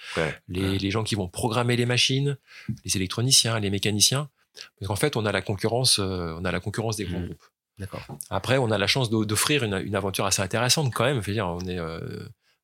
les, 0.46 0.78
les, 0.78 0.90
gens 0.92 1.02
qui 1.02 1.16
vont 1.16 1.26
programmer 1.26 1.74
les 1.74 1.86
machines, 1.86 2.38
les 2.84 2.96
électroniciens, 2.96 3.58
les 3.58 3.70
mécaniciens. 3.70 4.30
Parce 4.78 4.86
qu'en 4.86 4.96
fait, 4.96 5.16
on 5.16 5.26
a 5.26 5.32
la 5.32 5.42
concurrence, 5.42 5.98
euh, 5.98 6.32
on 6.38 6.44
a 6.44 6.52
la 6.52 6.60
concurrence 6.60 6.94
des 6.94 7.06
grands 7.06 7.18
mmh. 7.18 7.26
groupes. 7.26 7.44
D'accord. 7.78 8.06
Après, 8.30 8.56
on 8.58 8.70
a 8.70 8.78
la 8.78 8.86
chance 8.86 9.10
d'offrir 9.10 9.64
une, 9.64 9.74
une, 9.74 9.96
aventure 9.96 10.26
assez 10.26 10.42
intéressante 10.42 10.94
quand 10.94 11.04
même. 11.04 11.20
Je 11.20 11.26
veux 11.26 11.32
dire, 11.32 11.48
on 11.48 11.66
est 11.66 11.80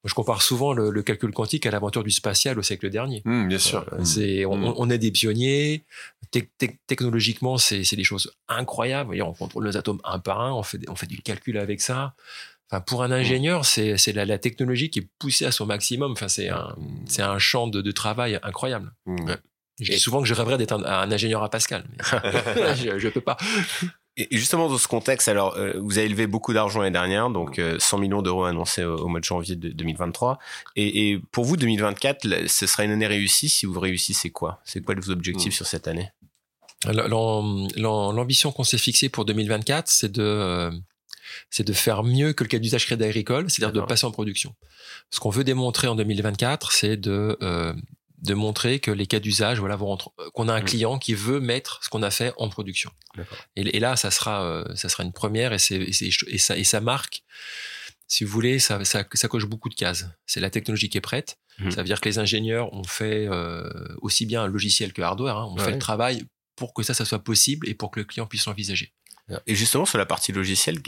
je 0.05 0.15
compare 0.15 0.43
souvent 0.43 0.73
le, 0.73 1.03
calcul 1.03 1.31
quantique 1.33 1.65
à 1.67 1.71
l'aventure 1.71 2.03
du 2.03 2.11
spatial 2.11 2.59
au 2.59 2.63
siècle 2.63 2.91
dernier. 2.91 3.23
Mmh, 3.25 3.49
bien 3.49 3.59
sûr. 3.59 3.87
Euh, 3.93 4.05
c'est, 4.05 4.45
mmh. 4.45 4.75
on, 4.77 4.91
est 4.91 4.99
des 4.99 5.13
pionniers. 5.13 5.85
technologiquement, 6.87 7.57
c'est, 7.57 7.85
des 7.95 8.05
choses 8.05 8.35
incroyables. 8.49 9.21
On 9.23 9.33
contrôle 9.33 9.67
les 9.67 9.77
atomes 9.77 10.01
un 10.05 10.19
par 10.19 10.41
un. 10.41 10.53
On 10.53 10.63
fait, 10.63 10.81
on 10.89 10.97
fait 10.97 11.07
du 11.07 11.23
calcul 11.23 11.57
avec 11.59 11.81
ça. 11.81 12.15
Enfin, 12.71 12.81
pour 12.81 13.05
un 13.05 13.09
mmh. 13.09 13.13
ingénieur, 13.13 13.65
c'est, 13.65 14.13
la, 14.13 14.25
la, 14.25 14.39
technologie 14.39 14.91
qui 14.91 15.01
est 15.01 15.09
poussée 15.19 15.45
à 15.45 15.53
son 15.53 15.67
maximum. 15.67 16.13
Enfin, 16.13 16.29
c'est 16.29 16.49
un, 16.49 16.77
c'est 17.07 17.23
un 17.23 17.39
champ 17.39 17.69
de, 17.69 17.91
travail 17.93 18.41
incroyable. 18.43 18.93
Je 19.81 19.93
dis 19.93 19.99
souvent 19.99 20.21
que 20.21 20.29
je 20.29 20.35
rêverais 20.35 20.59
d'être 20.59 20.73
un, 20.73 21.11
ingénieur 21.11 21.43
à 21.43 21.49
Pascal, 21.49 21.85
mais 21.91 22.75
je 22.99 23.07
ne 23.07 23.11
peux 23.11 23.21
pas. 23.21 23.37
Et 24.17 24.29
justement 24.31 24.69
dans 24.69 24.77
ce 24.77 24.89
contexte, 24.89 25.29
alors 25.29 25.57
euh, 25.57 25.73
vous 25.81 25.97
avez 25.97 26.07
élevé 26.07 26.27
beaucoup 26.27 26.53
d'argent 26.53 26.81
l'année 26.81 26.93
dernière, 26.93 27.31
donc 27.31 27.61
100 27.79 27.97
euh, 27.97 28.01
millions 28.01 28.21
d'euros 28.21 28.45
annoncés 28.45 28.85
au, 28.85 29.09
mois 29.09 29.21
de 29.21 29.25
janvier 29.25 29.57
de 29.57 29.71
2023. 29.71 30.39
Et, 30.77 31.13
et, 31.13 31.19
pour 31.33 31.45
vous, 31.45 31.57
2024, 31.57 32.47
ce 32.47 32.67
sera 32.67 32.85
une 32.85 32.91
année 32.91 33.07
réussie. 33.07 33.49
Si 33.49 33.65
vous 33.65 33.81
réussissez 33.81 34.31
quoi? 34.31 34.61
C'est 34.65 34.85
quoi 34.85 34.95
vos 34.95 35.11
objectifs 35.11 35.55
hmm. 35.55 35.57
sur 35.57 35.67
cette 35.67 35.89
année? 35.89 36.11
L'ambition 36.85 38.53
qu'on 38.53 38.65
s'est 38.65 38.79
fixée 38.79 39.09
pour 39.09 39.25
2024, 39.25 39.89
c'est 39.89 40.11
de 40.11 40.23
euh, 40.23 40.71
c'est 41.49 41.67
de 41.67 41.73
faire 41.73 42.03
mieux 42.03 42.33
que 42.33 42.45
le 42.45 42.49
cas 42.49 42.59
d'usage 42.59 42.87
crédit 42.87 43.05
agricole, 43.05 43.51
c'est-à-dire 43.51 43.73
de 43.73 43.87
passer 43.87 44.05
en 44.05 44.11
production. 44.11 44.55
Ce 45.11 45.21
qu'on 45.21 45.31
veut 45.31 45.45
démontrer 45.45 45.89
en 45.89 45.95
2024, 45.95 46.73
c'est 46.73 46.97
de 46.97 47.39
de 48.23 48.35
montrer 48.35 48.79
que 48.79 48.91
les 48.91 49.07
cas 49.07 49.19
d'usage, 49.19 49.59
voilà, 49.59 49.75
euh, 49.75 50.31
qu'on 50.33 50.49
a 50.49 50.55
un 50.55 50.61
mmh. 50.61 50.65
client 50.65 50.99
qui 50.99 51.15
veut 51.15 51.41
mettre 51.41 51.81
ce 51.83 51.89
qu'on 51.89 52.03
a 52.03 52.11
fait 52.11 52.33
en 52.37 52.49
production. 52.49 52.91
Et, 53.57 53.81
là, 53.81 53.97
ça 53.97 54.11
sera, 54.11 54.45
euh, 54.45 54.65
ça 54.77 54.89
sera 54.89 55.03
une 55.03 55.13
première 55.13 55.53
et, 55.53 55.59
c'est, 55.59 55.77
et, 55.77 56.39
ça, 56.39 56.57
et 56.57 56.65
ça 56.65 56.81
marque, 56.81 57.25
si 58.07 58.25
vous 58.25 58.31
voulez, 58.31 58.59
ça, 58.59 58.85
ça, 58.85 59.05
ça 59.13 59.29
coche 59.29 59.47
beaucoup 59.47 59.69
de 59.69 59.75
cases. 59.75 60.07
C'est 60.27 60.41
la 60.41 60.51
technologie 60.51 60.89
qui 60.89 60.99
est 60.99 61.03
prête. 61.03 61.39
Mmh. 61.59 61.71
Ça 61.73 61.77
veut 61.79 61.87
dire 61.87 62.01
que 62.01 62.09
les 62.09 62.19
ingénieurs 62.19 62.73
ont 62.73 62.85
fait 62.85 63.27
euh, 63.27 63.69
aussi 64.01 64.25
bien 64.25 64.45
un 64.45 64.47
logiciel 64.47 64.93
que 64.93 65.03
hardware, 65.03 65.37
hein, 65.37 65.47
ont 65.47 65.59
fait 65.59 65.73
le 65.73 65.79
travail 65.79 66.25
pour 66.55 66.75
que 66.75 66.83
ça, 66.83 66.95
ça 66.95 67.05
soit 67.05 67.25
possible 67.25 67.69
et 67.69 67.75
pour 67.75 67.91
que 67.91 67.99
le 67.99 68.05
client 68.05 68.27
puisse 68.27 68.47
l'envisager. 68.47 68.93
Et 69.47 69.55
justement, 69.55 69.87
sur 69.87 69.99
la 69.99 70.05
partie 70.05 70.33
logicielle, 70.33 70.83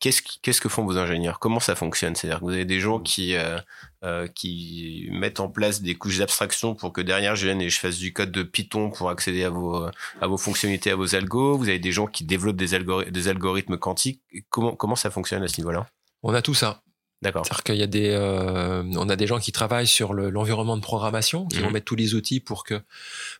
qu'est-ce, 0.00 0.22
qu'est-ce 0.42 0.60
que 0.60 0.68
font 0.68 0.84
vos 0.84 0.98
ingénieurs? 0.98 1.38
Comment 1.38 1.60
ça 1.60 1.74
fonctionne? 1.74 2.14
C'est-à-dire 2.14 2.40
que 2.40 2.44
vous 2.44 2.50
avez 2.50 2.64
des 2.64 2.80
gens 2.80 3.00
qui, 3.00 3.36
euh, 3.36 3.58
euh, 4.04 4.26
qui 4.26 5.08
mettent 5.12 5.40
en 5.40 5.48
place 5.48 5.80
des 5.80 5.94
couches 5.94 6.18
d'abstraction 6.18 6.74
pour 6.74 6.92
que 6.92 7.00
derrière 7.00 7.36
je 7.36 7.46
vienne 7.46 7.62
et 7.62 7.70
je 7.70 7.78
fasse 7.78 7.96
du 7.96 8.12
code 8.12 8.32
de 8.32 8.42
Python 8.42 8.90
pour 8.90 9.08
accéder 9.08 9.44
à 9.44 9.50
vos, 9.50 9.86
à 10.20 10.26
vos 10.26 10.36
fonctionnalités, 10.36 10.90
à 10.90 10.96
vos 10.96 11.14
algos. 11.14 11.56
Vous 11.56 11.68
avez 11.68 11.78
des 11.78 11.92
gens 11.92 12.06
qui 12.06 12.24
développent 12.24 12.56
des, 12.56 12.76
des 13.10 13.28
algorithmes 13.28 13.78
quantiques. 13.78 14.20
Comment, 14.50 14.74
comment 14.74 14.96
ça 14.96 15.10
fonctionne 15.10 15.42
à 15.42 15.48
ce 15.48 15.58
niveau-là? 15.58 15.86
On 16.22 16.34
a 16.34 16.42
tout 16.42 16.54
ça. 16.54 16.82
D'accord. 17.22 17.44
C'est-à-dire 17.44 17.64
qu'il 17.64 17.76
y 17.76 17.82
a 17.82 17.86
des, 17.86 18.08
euh, 18.10 18.82
on 18.96 19.08
a 19.10 19.16
des 19.16 19.26
gens 19.26 19.38
qui 19.38 19.52
travaillent 19.52 19.86
sur 19.86 20.14
l'environnement 20.14 20.76
de 20.76 20.82
programmation, 20.82 21.46
qui 21.46 21.58
vont 21.58 21.68
mmh. 21.68 21.72
mettre 21.74 21.84
tous 21.84 21.96
les 21.96 22.14
outils 22.14 22.40
pour 22.40 22.64
que 22.64 22.80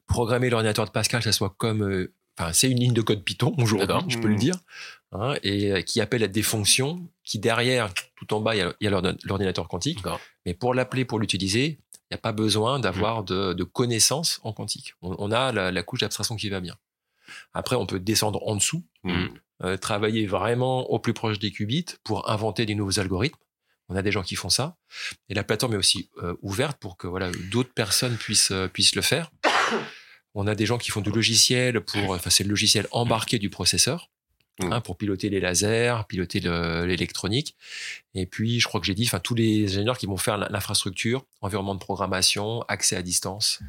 programmer 0.06 0.50
l'ordinateur 0.50 0.84
de 0.84 0.90
Pascal, 0.90 1.22
ça 1.22 1.32
soit 1.32 1.54
comme 1.56 1.82
euh, 1.82 2.12
c'est 2.52 2.70
une 2.70 2.78
ligne 2.78 2.92
de 2.92 3.02
code 3.02 3.22
Python 3.22 3.54
aujourd'hui, 3.58 3.96
je 4.08 4.18
peux 4.18 4.28
le 4.28 4.34
mmh. 4.34 4.38
dire, 4.38 4.56
hein, 5.12 5.34
et 5.42 5.72
euh, 5.72 5.82
qui 5.82 6.00
appelle 6.00 6.22
à 6.22 6.28
des 6.28 6.42
fonctions 6.42 7.08
qui 7.24 7.38
derrière, 7.38 7.92
tout 8.16 8.32
en 8.34 8.40
bas, 8.40 8.54
il 8.54 8.74
y 8.80 8.86
a, 8.86 8.90
l'ordinateur 9.24 9.68
quantique. 9.68 10.00
Mais 10.46 10.54
pour 10.54 10.74
l'appeler, 10.74 11.04
pour 11.04 11.18
l'utiliser, 11.18 11.78
il 11.94 12.14
n'y 12.14 12.16
a 12.16 12.18
pas 12.18 12.32
besoin 12.32 12.80
d'avoir 12.80 13.22
mmh. 13.22 13.54
de, 13.54 13.64
connaissances 13.64 14.40
en 14.42 14.52
quantique. 14.52 14.94
On, 15.02 15.30
a 15.30 15.52
la, 15.52 15.82
couche 15.82 16.00
d'abstraction 16.00 16.36
qui 16.36 16.48
va 16.48 16.60
bien. 16.60 16.76
Après, 17.54 17.76
on 17.76 17.86
peut 17.86 18.00
descendre 18.00 18.46
en 18.46 18.56
dessous, 18.56 18.84
mmh. 19.04 19.26
euh, 19.62 19.76
travailler 19.76 20.26
vraiment 20.26 20.90
au 20.90 20.98
plus 20.98 21.14
proche 21.14 21.38
des 21.38 21.52
qubits 21.52 21.86
pour 22.02 22.28
inventer 22.28 22.66
des 22.66 22.74
nouveaux 22.74 22.98
algorithmes. 22.98 23.38
On 23.88 23.96
a 23.96 24.02
des 24.02 24.12
gens 24.12 24.22
qui 24.22 24.36
font 24.36 24.50
ça. 24.50 24.76
Et 25.28 25.34
la 25.34 25.42
plateforme 25.42 25.74
est 25.74 25.76
aussi 25.76 26.10
euh, 26.22 26.34
ouverte 26.42 26.78
pour 26.78 26.96
que 26.96 27.08
voilà, 27.08 27.30
d'autres 27.50 27.74
personnes 27.74 28.16
puissent, 28.16 28.52
puissent 28.72 28.94
le 28.94 29.02
faire. 29.02 29.30
On 30.34 30.46
a 30.46 30.54
des 30.54 30.66
gens 30.66 30.78
qui 30.78 30.90
font 30.90 31.00
du 31.00 31.10
logiciel 31.10 31.80
pour, 31.80 32.10
enfin, 32.10 32.30
c'est 32.30 32.44
le 32.44 32.50
logiciel 32.50 32.86
embarqué 32.92 33.38
du 33.38 33.50
processeur. 33.50 34.10
Mmh. 34.58 34.72
Hein, 34.72 34.80
pour 34.82 34.98
piloter 34.98 35.30
les 35.30 35.40
lasers, 35.40 36.02
piloter 36.06 36.40
l'électronique. 36.40 37.56
Et 38.14 38.26
puis, 38.26 38.60
je 38.60 38.68
crois 38.68 38.78
que 38.80 38.86
j'ai 38.86 38.94
dit, 38.94 39.04
enfin, 39.06 39.18
tous 39.18 39.34
les 39.34 39.64
ingénieurs 39.64 39.96
qui 39.96 40.06
vont 40.06 40.18
faire 40.18 40.36
l'infrastructure, 40.36 41.24
environnement 41.40 41.74
de 41.74 41.80
programmation, 41.80 42.62
accès 42.68 42.94
à 42.96 43.02
distance, 43.02 43.60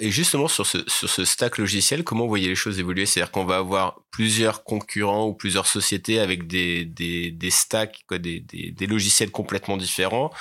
Et 0.00 0.10
justement, 0.10 0.48
sur 0.48 0.66
ce, 0.66 0.78
sur 0.88 1.08
ce 1.08 1.24
stack 1.24 1.56
logiciel, 1.58 2.02
comment 2.02 2.24
vous 2.24 2.28
voyez 2.28 2.48
les 2.48 2.56
choses 2.56 2.80
évoluer? 2.80 3.06
C'est-à-dire 3.06 3.30
qu'on 3.30 3.44
va 3.44 3.58
avoir 3.58 4.00
plusieurs 4.10 4.64
concurrents 4.64 5.28
ou 5.28 5.34
plusieurs 5.34 5.68
sociétés 5.68 6.18
avec 6.18 6.48
des, 6.48 6.84
des, 6.84 7.30
des 7.30 7.50
stacks, 7.50 8.04
quoi, 8.08 8.18
des, 8.18 8.40
des, 8.40 8.72
des 8.72 8.86
logiciels 8.88 9.30
complètement 9.30 9.76
différents. 9.76 10.32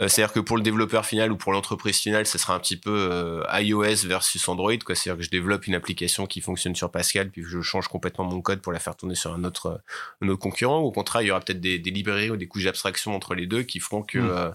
Euh, 0.00 0.08
c'est-à-dire 0.08 0.32
que 0.32 0.40
pour 0.40 0.56
le 0.56 0.62
développeur 0.62 1.04
final 1.04 1.30
ou 1.30 1.36
pour 1.36 1.52
l'entreprise 1.52 1.98
finale, 1.98 2.24
ce 2.24 2.38
sera 2.38 2.54
un 2.54 2.60
petit 2.60 2.78
peu 2.78 2.90
euh, 3.12 3.42
iOS 3.60 4.06
versus 4.06 4.48
Android. 4.48 4.78
Quoi. 4.78 4.94
C'est-à-dire 4.94 5.18
que 5.18 5.24
je 5.24 5.30
développe 5.30 5.66
une 5.66 5.74
application 5.74 6.26
qui 6.26 6.40
fonctionne 6.40 6.74
sur 6.74 6.90
Pascal, 6.90 7.30
puis 7.30 7.42
je 7.46 7.60
change 7.60 7.88
complètement 7.88 8.24
mon 8.24 8.40
code 8.40 8.62
pour 8.62 8.72
la 8.72 8.78
faire 8.78 8.96
tourner 8.96 9.16
sur 9.16 9.34
un 9.34 9.44
autre, 9.44 9.82
un 10.22 10.28
autre 10.28 10.40
concurrent. 10.40 10.80
Ou 10.80 10.86
au 10.86 10.92
contraire, 10.92 11.20
il 11.20 11.26
y 11.26 11.30
aura 11.30 11.40
peut-être 11.40 11.60
des, 11.60 11.78
des 11.78 11.90
librairies 11.90 12.30
ou 12.30 12.38
des 12.38 12.48
couches 12.48 12.64
d'abstraction 12.64 13.14
entre 13.14 13.34
les 13.34 13.46
deux 13.46 13.64
qui 13.64 13.80
feront 13.80 14.02
que... 14.02 14.18
Mm. 14.18 14.52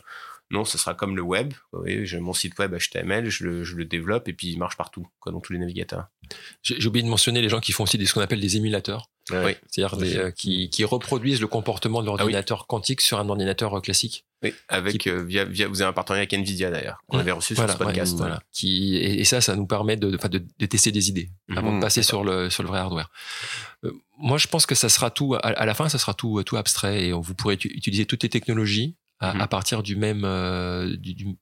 Non, 0.54 0.66
ce 0.66 0.78
sera 0.78 0.94
comme 0.94 1.16
le 1.16 1.24
web. 1.24 1.52
Oui, 1.72 2.06
j'ai 2.06 2.20
mon 2.20 2.34
site 2.34 2.60
web 2.60 2.78
HTML, 2.78 3.28
je 3.28 3.44
le, 3.44 3.64
je 3.64 3.76
le, 3.76 3.86
développe 3.86 4.28
et 4.28 4.34
puis 4.34 4.50
il 4.50 4.60
marche 4.60 4.78
partout, 4.78 5.08
quoi, 5.20 5.32
dans 5.32 5.40
tous 5.40 5.52
les 5.52 5.58
navigateurs. 5.58 6.10
J'ai 6.62 6.86
oublié 6.86 7.04
de 7.04 7.10
mentionner 7.10 7.42
les 7.42 7.50
gens 7.50 7.60
qui 7.60 7.72
font 7.72 7.84
aussi 7.86 7.98
des, 7.98 8.06
ce 8.06 8.14
qu'on 8.14 8.22
appelle 8.22 8.40
des 8.40 8.56
émulateurs. 8.56 9.10
Oui. 9.32 9.56
C'est-à-dire 9.68 9.98
des, 9.98 10.18
euh, 10.18 10.32
qui, 10.32 10.70
qui, 10.70 10.84
reproduisent 10.84 11.42
le 11.42 11.48
comportement 11.48 12.02
de 12.02 12.06
l'ordinateur 12.06 12.60
ah 12.60 12.62
oui. 12.64 12.68
quantique 12.68 13.02
sur 13.02 13.20
un 13.20 13.28
ordinateur 13.30 13.82
classique. 13.82 14.26
Oui, 14.44 14.54
avec 14.68 15.00
qui... 15.00 15.10
euh, 15.10 15.24
via, 15.24 15.44
via, 15.44 15.68
vous 15.68 15.82
avez 15.82 15.90
un 15.90 15.94
partenariat 15.94 16.22
avec 16.22 16.34
Nvidia 16.34 16.70
d'ailleurs 16.70 17.00
qu'on 17.08 17.18
mmh. 17.18 17.22
avait 17.22 17.32
reçu 17.32 17.54
voilà, 17.56 17.72
sur 17.72 17.80
ce 17.80 17.84
podcast. 17.84 18.14
Ouais, 18.14 18.20
voilà. 18.20 18.40
Qui 18.52 18.98
et, 18.98 19.22
et, 19.22 19.24
ça, 19.24 19.42
ça 19.42 19.56
nous 19.56 19.66
permet 19.66 19.98
de, 19.98 20.12
de, 20.12 20.46
de 20.60 20.66
tester 20.68 20.92
des 20.92 21.10
idées 21.10 21.32
mmh. 21.48 21.58
avant 21.58 21.76
de 21.76 21.82
passer 21.82 22.04
sur 22.04 22.24
le 22.24 22.52
sur 22.52 22.62
le 22.62 22.70
vrai 22.70 22.80
hardware. 22.80 23.10
Euh, 23.86 23.92
moi, 24.20 24.38
je 24.38 24.48
pense 24.48 24.68
que 24.68 24.76
ça 24.76 24.90
sera 24.90 25.10
tout 25.10 25.34
à, 25.34 25.40
à, 25.40 25.66
la 25.66 25.74
fin, 25.74 25.90
ça 25.90 25.98
sera 25.98 26.14
tout 26.14 26.44
tout 26.44 26.58
abstrait 26.58 27.06
et 27.06 27.12
vous 27.12 27.34
pourrez 27.34 27.56
utiliser 27.56 28.06
toutes 28.06 28.22
les 28.22 28.30
technologies 28.30 28.98
à, 29.24 29.34
mmh. 29.34 29.42
à 29.42 29.48
partir 29.48 29.84
du 29.84 29.96
même 29.96 30.24
euh, 30.26 30.96
du, 30.98 31.14
du, 31.14 31.38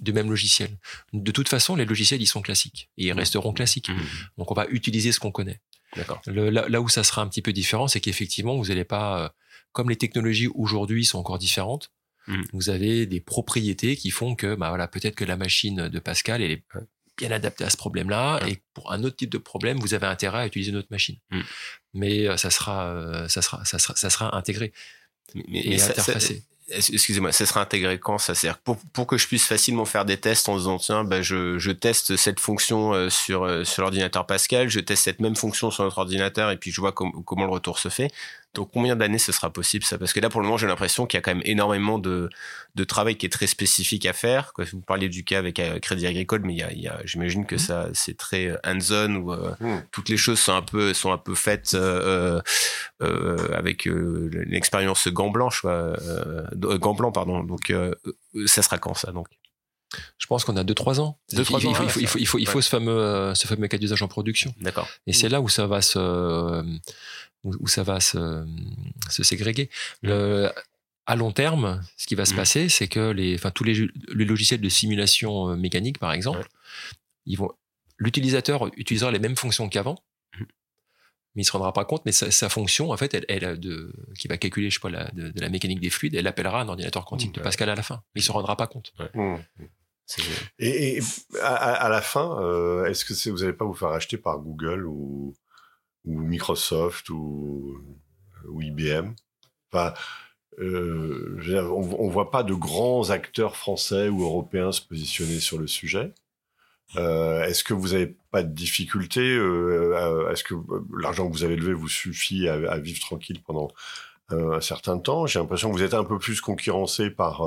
du, 0.00 0.12
même 0.12 0.30
logiciel. 0.30 0.78
De 1.12 1.30
toute 1.32 1.48
façon, 1.48 1.76
les 1.76 1.84
logiciels 1.84 2.22
ils 2.22 2.26
sont 2.26 2.42
classiques 2.42 2.90
et 2.96 3.06
ils 3.06 3.12
resteront 3.12 3.52
classiques. 3.52 3.88
Mmh. 3.88 4.00
Donc 4.38 4.50
on 4.50 4.54
va 4.54 4.66
utiliser 4.68 5.12
ce 5.12 5.20
qu'on 5.20 5.32
connaît. 5.32 5.60
Là, 6.26 6.68
là, 6.68 6.80
où 6.80 6.88
ça 6.88 7.04
sera 7.04 7.22
un 7.22 7.28
petit 7.28 7.42
peu 7.42 7.52
différent, 7.52 7.88
c'est 7.88 8.00
qu'effectivement 8.00 8.56
vous 8.56 8.66
n'allez 8.66 8.84
pas, 8.84 9.24
euh, 9.24 9.28
comme 9.72 9.88
les 9.88 9.96
technologies 9.96 10.48
aujourd'hui 10.48 11.04
sont 11.04 11.18
encore 11.18 11.38
différentes, 11.38 11.90
mmh. 12.26 12.42
vous 12.52 12.70
avez 12.70 13.06
des 13.06 13.20
propriétés 13.20 13.96
qui 13.96 14.10
font 14.10 14.34
que 14.34 14.54
bah 14.54 14.68
voilà 14.68 14.88
peut-être 14.88 15.14
que 15.14 15.24
la 15.24 15.36
machine 15.36 15.88
de 15.88 15.98
Pascal 15.98 16.42
elle 16.42 16.50
est 16.50 16.64
bien 17.16 17.30
adaptée 17.30 17.64
à 17.64 17.70
ce 17.70 17.78
problème-là 17.78 18.40
et 18.46 18.62
pour 18.74 18.92
un 18.92 19.02
autre 19.04 19.16
type 19.16 19.30
de 19.30 19.38
problème 19.38 19.78
vous 19.78 19.94
avez 19.94 20.06
intérêt 20.06 20.40
à 20.40 20.46
utiliser 20.46 20.72
notre 20.72 20.88
machine. 20.90 21.16
Mais 21.94 22.28
euh, 22.28 22.36
ça 22.36 22.50
sera, 22.50 23.26
ça 23.28 23.40
sera, 23.40 23.64
ça 23.64 23.78
sera, 23.78 23.96
ça 23.96 24.10
sera 24.10 24.36
intégré 24.36 24.72
mais, 25.34 25.60
et 25.60 25.82
interfacé. 25.82 26.34
Ça, 26.34 26.55
excusez-moi, 26.68 27.32
ça 27.32 27.46
sera 27.46 27.60
intégré 27.60 27.98
quand 27.98 28.18
ça? 28.18 28.34
C'est-à-dire 28.34 28.58
pour, 28.58 28.76
pour 28.92 29.06
que 29.06 29.16
je 29.16 29.26
puisse 29.26 29.46
facilement 29.46 29.84
faire 29.84 30.04
des 30.04 30.16
tests 30.16 30.48
en 30.48 30.56
disant 30.56 30.78
tiens, 30.78 31.04
bah, 31.04 31.22
je, 31.22 31.58
je 31.58 31.70
teste 31.70 32.16
cette 32.16 32.40
fonction 32.40 32.92
euh, 32.92 33.08
sur, 33.08 33.44
euh, 33.44 33.64
sur 33.64 33.82
l'ordinateur 33.82 34.26
Pascal, 34.26 34.68
je 34.68 34.80
teste 34.80 35.04
cette 35.04 35.20
même 35.20 35.36
fonction 35.36 35.70
sur 35.70 35.84
notre 35.84 35.98
ordinateur 35.98 36.50
et 36.50 36.56
puis 36.56 36.72
je 36.72 36.80
vois 36.80 36.92
com 36.92 37.12
comment 37.24 37.44
le 37.44 37.52
retour 37.52 37.78
se 37.78 37.88
fait. 37.88 38.10
Donc 38.56 38.70
combien 38.72 38.96
d'années 38.96 39.18
ce 39.18 39.32
sera 39.32 39.52
possible 39.52 39.84
ça? 39.84 39.98
Parce 39.98 40.12
que 40.12 40.20
là 40.20 40.30
pour 40.30 40.40
le 40.40 40.46
moment 40.46 40.56
j'ai 40.56 40.66
l'impression 40.66 41.06
qu'il 41.06 41.18
y 41.18 41.20
a 41.20 41.22
quand 41.22 41.34
même 41.34 41.44
énormément 41.44 41.98
de, 41.98 42.30
de 42.74 42.84
travail 42.84 43.16
qui 43.16 43.26
est 43.26 43.30
très 43.30 43.46
spécifique 43.46 44.06
à 44.06 44.14
faire. 44.14 44.54
Quoi. 44.54 44.64
Vous 44.72 44.80
parliez 44.80 45.08
du 45.10 45.24
cas 45.24 45.38
avec 45.38 45.60
euh, 45.60 45.78
Crédit 45.78 46.06
Agricole, 46.06 46.40
mais 46.42 46.54
il 46.54 46.58
y 46.58 46.62
a, 46.62 46.72
il 46.72 46.80
y 46.80 46.88
a 46.88 46.98
j'imagine 47.04 47.44
que 47.44 47.58
ça 47.58 47.88
c'est 47.92 48.16
très 48.16 48.58
hands-on 48.64 49.16
où 49.16 49.32
euh, 49.32 49.54
mmh. 49.60 49.82
toutes 49.92 50.08
les 50.08 50.16
choses 50.16 50.40
sont 50.40 50.54
un 50.54 50.62
peu 50.62 50.94
sont 50.94 51.12
un 51.12 51.18
peu 51.18 51.34
faites 51.34 51.74
euh, 51.74 52.40
avec 53.00 53.84
l'expérience 53.86 55.06
gant 55.08 55.28
blanche, 55.30 55.64
gant 55.64 56.94
blanc 56.94 57.12
pardon. 57.12 57.44
Donc 57.44 57.72
ça 58.46 58.62
sera 58.62 58.78
quand 58.78 58.94
ça 58.94 59.12
donc? 59.12 59.28
Je 60.18 60.26
pense 60.26 60.44
qu'on 60.44 60.56
a 60.56 60.64
2-3 60.64 61.00
ans. 61.00 61.16
Deux, 61.32 61.44
trois 61.44 61.60
il, 61.60 61.68
ans, 61.68 61.74
faut, 61.74 61.84
ouais, 61.84 61.86
il, 61.86 61.92
faut, 61.92 62.00
il, 62.00 62.06
faut, 62.08 62.18
il, 62.18 62.26
faut, 62.26 62.38
il 62.38 62.48
faut, 62.48 62.60
ce 62.60 62.68
fameux, 62.68 63.32
ce 63.34 63.46
fameux 63.46 63.68
cas 63.68 63.78
d'usage 63.78 64.02
en 64.02 64.08
production. 64.08 64.52
D'accord. 64.60 64.88
Et 65.06 65.12
c'est 65.12 65.28
là 65.28 65.40
où 65.40 65.48
ça 65.48 65.68
va 65.68 65.80
se, 65.80 65.98
où 67.60 67.66
ça 67.68 67.82
va 67.82 68.00
se, 68.00 68.46
se 69.10 69.22
ségréguer. 69.22 69.70
Le, 70.02 70.50
à 71.06 71.14
long 71.16 71.30
terme, 71.32 71.82
ce 71.96 72.06
qui 72.06 72.14
va 72.16 72.24
se 72.24 72.32
Mmh. 72.32 72.36
passer, 72.36 72.68
c'est 72.68 72.88
que 72.88 73.10
les, 73.10 73.34
enfin, 73.36 73.50
tous 73.50 73.64
les, 73.64 73.86
les 74.14 74.24
logiciels 74.24 74.60
de 74.60 74.68
simulation 74.68 75.50
euh, 75.50 75.56
mécanique, 75.56 75.98
par 75.98 76.12
exemple, 76.12 76.38
Ouais. 76.40 76.44
ils 77.26 77.36
vont, 77.38 77.50
l'utilisateur 77.98 78.66
utilisera 78.76 79.10
les 79.12 79.18
mêmes 79.20 79.36
fonctions 79.36 79.68
qu'avant, 79.68 79.96
Mmh. 80.38 80.44
mais 81.36 81.42
il 81.42 81.44
se 81.44 81.52
rendra 81.52 81.72
pas 81.72 81.84
compte. 81.84 82.02
Mais 82.06 82.12
sa, 82.12 82.30
sa 82.32 82.48
fonction, 82.48 82.90
en 82.90 82.96
fait, 82.96 83.14
elle, 83.14 83.24
elle 83.28 83.60
de, 83.60 83.92
qui 84.18 84.26
va 84.26 84.36
calculer, 84.36 84.68
je 84.70 84.74
sais 84.74 84.80
pas, 84.80 84.90
la, 84.90 85.08
de, 85.12 85.28
de 85.30 85.40
la 85.40 85.48
mécanique 85.48 85.80
des 85.80 85.90
fluides, 85.90 86.14
elle 86.16 86.26
appellera 86.26 86.60
un 86.62 86.68
ordinateur 86.68 87.04
quantique 87.04 87.32
de 87.32 87.38
Ouais. 87.40 87.44
Pascal 87.44 87.68
à 87.70 87.74
la 87.76 87.82
fin. 87.84 88.02
Mais 88.14 88.20
il 88.20 88.24
se 88.24 88.32
rendra 88.32 88.56
pas 88.56 88.66
compte. 88.66 88.92
Mmh. 89.14 89.36
Et, 90.58 90.96
et 90.98 91.00
à, 91.42 91.54
à 91.54 91.88
la 91.88 92.00
fin, 92.00 92.40
euh, 92.40 92.84
est-ce 92.86 93.04
que 93.04 93.30
vous 93.30 93.38
n'allez 93.40 93.52
pas 93.52 93.64
vous 93.64 93.74
faire 93.74 93.88
acheter 93.88 94.16
par 94.16 94.38
Google 94.38 94.86
ou, 94.86 95.34
ou 96.06 96.20
Microsoft 96.20 97.10
ou, 97.10 97.78
IBM 98.60 99.14
euh, 100.60 101.68
On 101.70 102.06
ne 102.06 102.10
voit 102.10 102.30
pas 102.30 102.42
de 102.42 102.54
grands 102.54 103.10
acteurs 103.10 103.56
français 103.56 104.08
ou 104.08 104.22
européens 104.22 104.72
se 104.72 104.80
positionner 104.80 105.40
sur 105.40 105.58
le 105.58 105.66
sujet. 105.66 106.14
Euh, 106.94 107.42
est-ce 107.44 107.64
que 107.64 107.74
vous 107.74 107.88
n'avez 107.88 108.16
pas 108.30 108.44
de 108.44 108.52
difficulté 108.52 109.20
euh, 109.20 110.30
Est-ce 110.30 110.44
que 110.44 110.54
l'argent 110.96 111.28
que 111.28 111.32
vous 111.32 111.44
avez 111.44 111.56
levé 111.56 111.74
vous 111.74 111.88
suffit 111.88 112.48
à, 112.48 112.54
à 112.70 112.78
vivre 112.78 113.00
tranquille 113.00 113.42
pendant 113.44 113.68
un 114.30 114.60
certain 114.60 114.98
temps? 114.98 115.26
J'ai 115.26 115.40
l'impression 115.40 115.70
que 115.70 115.76
vous 115.76 115.82
êtes 115.82 115.94
un 115.94 116.04
peu 116.04 116.18
plus 116.18 116.40
concurrencé 116.40 117.10
par 117.10 117.42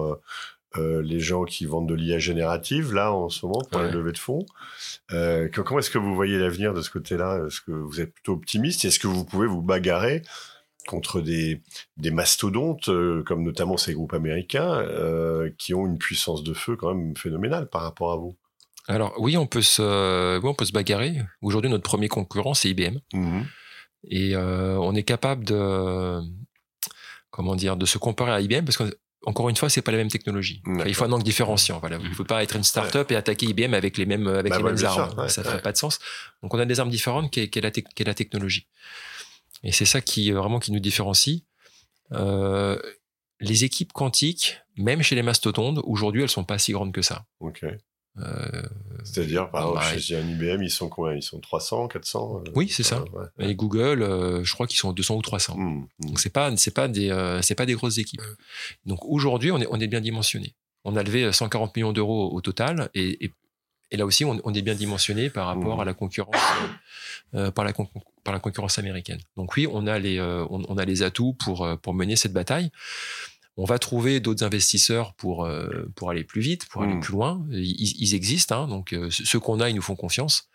euh, 0.78 1.02
les 1.02 1.20
gens 1.20 1.46
qui 1.46 1.66
vendent 1.66 1.90
de 1.90 1.96
l'IA 1.96 2.20
générative, 2.20 2.94
là, 2.94 3.12
en 3.12 3.30
ce 3.30 3.46
moment, 3.46 3.62
pour 3.72 3.82
Ouais. 3.82 3.88
la 3.88 3.94
levée 3.94 4.12
de 4.12 4.18
fonds. 4.20 4.46
Euh, 5.12 5.48
que- 5.50 5.62
comment 5.62 5.80
est-ce 5.80 5.90
que 5.90 5.98
vous 5.98 6.14
voyez 6.14 6.38
l'avenir 6.38 6.74
de 6.74 6.82
ce 6.82 6.90
côté-là? 6.92 7.44
Est-ce 7.48 7.62
que 7.62 7.72
vous 7.72 8.00
êtes 8.02 8.14
plutôt 8.14 8.34
optimiste? 8.34 8.86
Est-ce 8.86 9.00
que 9.00 9.08
vous 9.08 9.26
pouvez 9.26 9.48
vous 9.48 9.62
bagarrer 9.64 10.22
contre 10.88 11.22
des, 11.22 11.62
des 11.98 12.12
mastodontes, 12.12 12.90
euh, 12.90 13.24
comme 13.24 13.44
notamment 13.44 13.78
ces 13.78 13.94
groupes 13.94 14.14
américains, 14.14 14.84
qui 15.58 15.74
ont 15.74 15.86
une 15.88 15.98
puissance 15.98 16.44
de 16.44 16.54
feu 16.54 16.76
quand 16.76 16.94
même 16.94 17.16
phénoménale 17.18 17.68
par 17.70 17.82
rapport 17.82 18.12
à 18.12 18.18
vous? 18.18 18.36
Alors 18.88 19.14
oui, 19.20 19.38
on 19.38 19.46
peut 19.48 19.62
se, 19.62 20.38
oui, 20.40 20.48
on 20.50 20.54
peut 20.56 20.66
se 20.66 20.72
bagarrer. 20.72 21.18
Aujourd'hui, 21.42 21.70
notre 21.70 21.84
premier 21.84 22.08
concurrent, 22.08 22.54
c'est 22.54 22.70
IBM. 22.70 23.00
Mhm. 23.14 23.46
Et 24.10 24.36
on 24.38 24.96
est 24.96 25.04
capable 25.04 25.44
de, 25.46 26.20
comment 27.32 27.56
dire, 27.56 27.76
de 27.76 27.86
se 27.86 27.98
comparer 27.98 28.32
à 28.32 28.42
IBM 28.42 28.66
parce 28.66 28.78
que 28.78 28.84
encore 29.26 29.50
une 29.50 29.56
fois, 29.58 29.70
c'est 29.70 29.82
pas 29.82 29.92
la 29.92 29.98
même 29.98 30.10
technologie. 30.10 30.62
Enfin, 30.68 30.86
il 30.86 30.96
faut 30.96 31.04
un 31.04 31.12
angle 31.12 31.24
différenciant. 31.24 31.80
Voilà, 31.80 31.98
il 32.02 32.14
faut 32.14 32.24
pas 32.24 32.42
être 32.44 32.56
une 32.56 32.64
start-up 32.64 33.12
et 33.12 33.16
attaquer 33.16 33.48
IBM 33.48 33.74
avec 33.74 33.98
les 33.98 34.06
mêmes 34.06 34.28
avec 34.28 34.52
Bah 34.52 34.58
les 34.60 34.64
ouais, 34.64 34.70
mêmes 34.72 34.80
bien 34.80 34.90
armes. 34.90 35.10
sûr, 35.10 35.18
ouais, 35.20 35.30
ça 35.30 35.42
ouais. 35.42 35.48
ferait 35.48 35.62
pas 35.62 35.72
de 35.74 35.78
sens. 35.78 36.00
Donc 36.42 36.54
on 36.54 36.60
a 36.60 36.66
des 36.66 36.80
armes 36.80 36.90
différentes 36.90 37.30
qui 37.32 37.42
est, 37.42 37.50
qui 37.50 37.60
est 37.60 37.62
la, 37.62 37.72
la 38.06 38.14
technologie. 38.14 38.68
Et 39.64 39.72
c'est 39.74 39.86
ça 39.86 40.00
qui 40.02 40.32
vraiment 40.32 40.60
qui 40.60 40.72
nous 40.72 40.80
différencie. 40.80 41.42
Euh, 42.14 42.80
les 43.42 43.64
équipes 43.66 43.94
quantiques, 43.94 44.62
même 44.78 45.02
chez 45.02 45.16
les 45.16 45.22
mastodontes, 45.22 45.80
aujourd'hui, 45.84 46.24
elles 46.24 46.30
sont 46.30 46.44
pas 46.46 46.58
si 46.58 46.72
grandes 46.72 46.94
que 46.94 47.02
ça. 47.02 47.26
Ok. 47.40 47.66
Euh, 48.18 48.64
C'est-à-dire, 49.04 49.50
par 49.50 49.74
bah, 49.74 49.80
exemple, 49.94 50.02
chez 50.02 50.18
un 50.18 50.28
IBM, 50.28 50.62
ils 50.64 50.70
sont 50.72 50.90
combien? 50.90 51.14
Ils 51.16 51.22
sont 51.24 51.40
300, 51.40 51.88
400 51.88 52.42
euh, 52.46 52.52
Oui, 52.56 52.68
c'est 52.68 52.84
ça. 52.84 53.04
ouais. 53.14 53.28
et 53.50 53.56
Google, 53.56 54.02
euh, 54.02 54.44
je 54.44 54.54
crois 54.54 54.68
qu'ils 54.68 54.80
sont 54.80 54.92
200 54.92 55.16
ou 55.16 55.22
300. 55.22 55.56
Mhm, 55.58 55.66
mhm. 55.76 55.88
Donc 56.08 56.20
c'est 56.20 56.30
pas 56.32 56.56
c'est 56.58 56.74
pas 56.74 56.88
des 56.88 57.12
euh, 57.12 57.42
c'est 57.42 57.56
pas 57.56 57.66
des 57.66 57.76
grosses 57.76 57.98
équipes. 57.98 58.22
Donc 58.86 59.00
aujourd'hui 59.06 59.52
on 59.52 59.60
est 59.60 59.68
on 59.70 59.80
est 59.80 59.88
bien 59.88 60.02
dimensionné. 60.02 60.54
On 60.84 60.96
a 60.98 61.04
levé 61.04 61.32
140 61.32 61.76
millions 61.76 61.94
d'euros 61.94 62.32
au 62.34 62.42
total 62.42 62.90
et, 62.94 63.26
et, 63.26 63.34
et 63.92 63.98
là 63.98 64.06
aussi 64.06 64.26
on, 64.26 64.40
on 64.44 64.54
est 64.54 64.62
bien 64.62 64.76
dimensionné 64.76 65.30
par 65.30 65.46
rapport 65.48 65.76
Mhm. 65.76 65.82
à 65.82 65.86
la 65.86 65.94
concurrence 65.94 66.36
euh, 67.36 67.52
par 67.52 67.64
la 67.64 67.72
con- 67.74 67.88
par 68.26 68.34
la 68.34 68.40
concurrence 68.40 68.80
américaine. 68.80 69.20
Donc 69.38 69.56
oui 69.56 69.66
on 69.72 69.88
a 69.88 69.98
les 70.00 70.18
euh, 70.20 70.46
on, 70.50 70.62
on 70.68 70.78
a 70.78 70.84
les 70.84 71.04
atouts 71.04 71.34
pour 71.34 71.64
euh, 71.64 71.76
pour 71.78 71.94
mener 71.94 72.16
cette 72.18 72.34
bataille. 72.34 72.70
On 73.58 73.66
va 73.66 73.78
trouver 73.80 74.20
d'autres 74.22 74.44
investisseurs 74.46 75.14
pour 75.16 75.46
euh, 75.46 75.68
pour 75.96 76.10
aller 76.10 76.24
plus 76.24 76.42
vite, 76.42 76.66
pour 76.70 76.84
aller 76.84 76.94
Mhm. 76.94 77.02
plus 77.02 77.12
loin. 77.14 77.46
Ils, 77.52 77.96
ils 78.02 78.16
existent, 78.16 78.64
hein, 78.64 78.68
donc 78.68 78.94
euh, 78.94 79.10
ceux 79.10 79.40
qu'on 79.40 79.60
a, 79.60 79.70
ils 79.70 79.76
nous 79.76 79.82
font 79.82 79.96
confiance. 79.98 80.48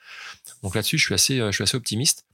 Donc 0.63 0.75
là-dessus, 0.75 0.97
je 0.99 1.05
suis 1.05 1.15
assez, 1.15 1.39
euh, 1.41 1.51
je 1.51 1.57
suis 1.57 1.63
assez 1.65 1.77
optimiste. 1.77 2.25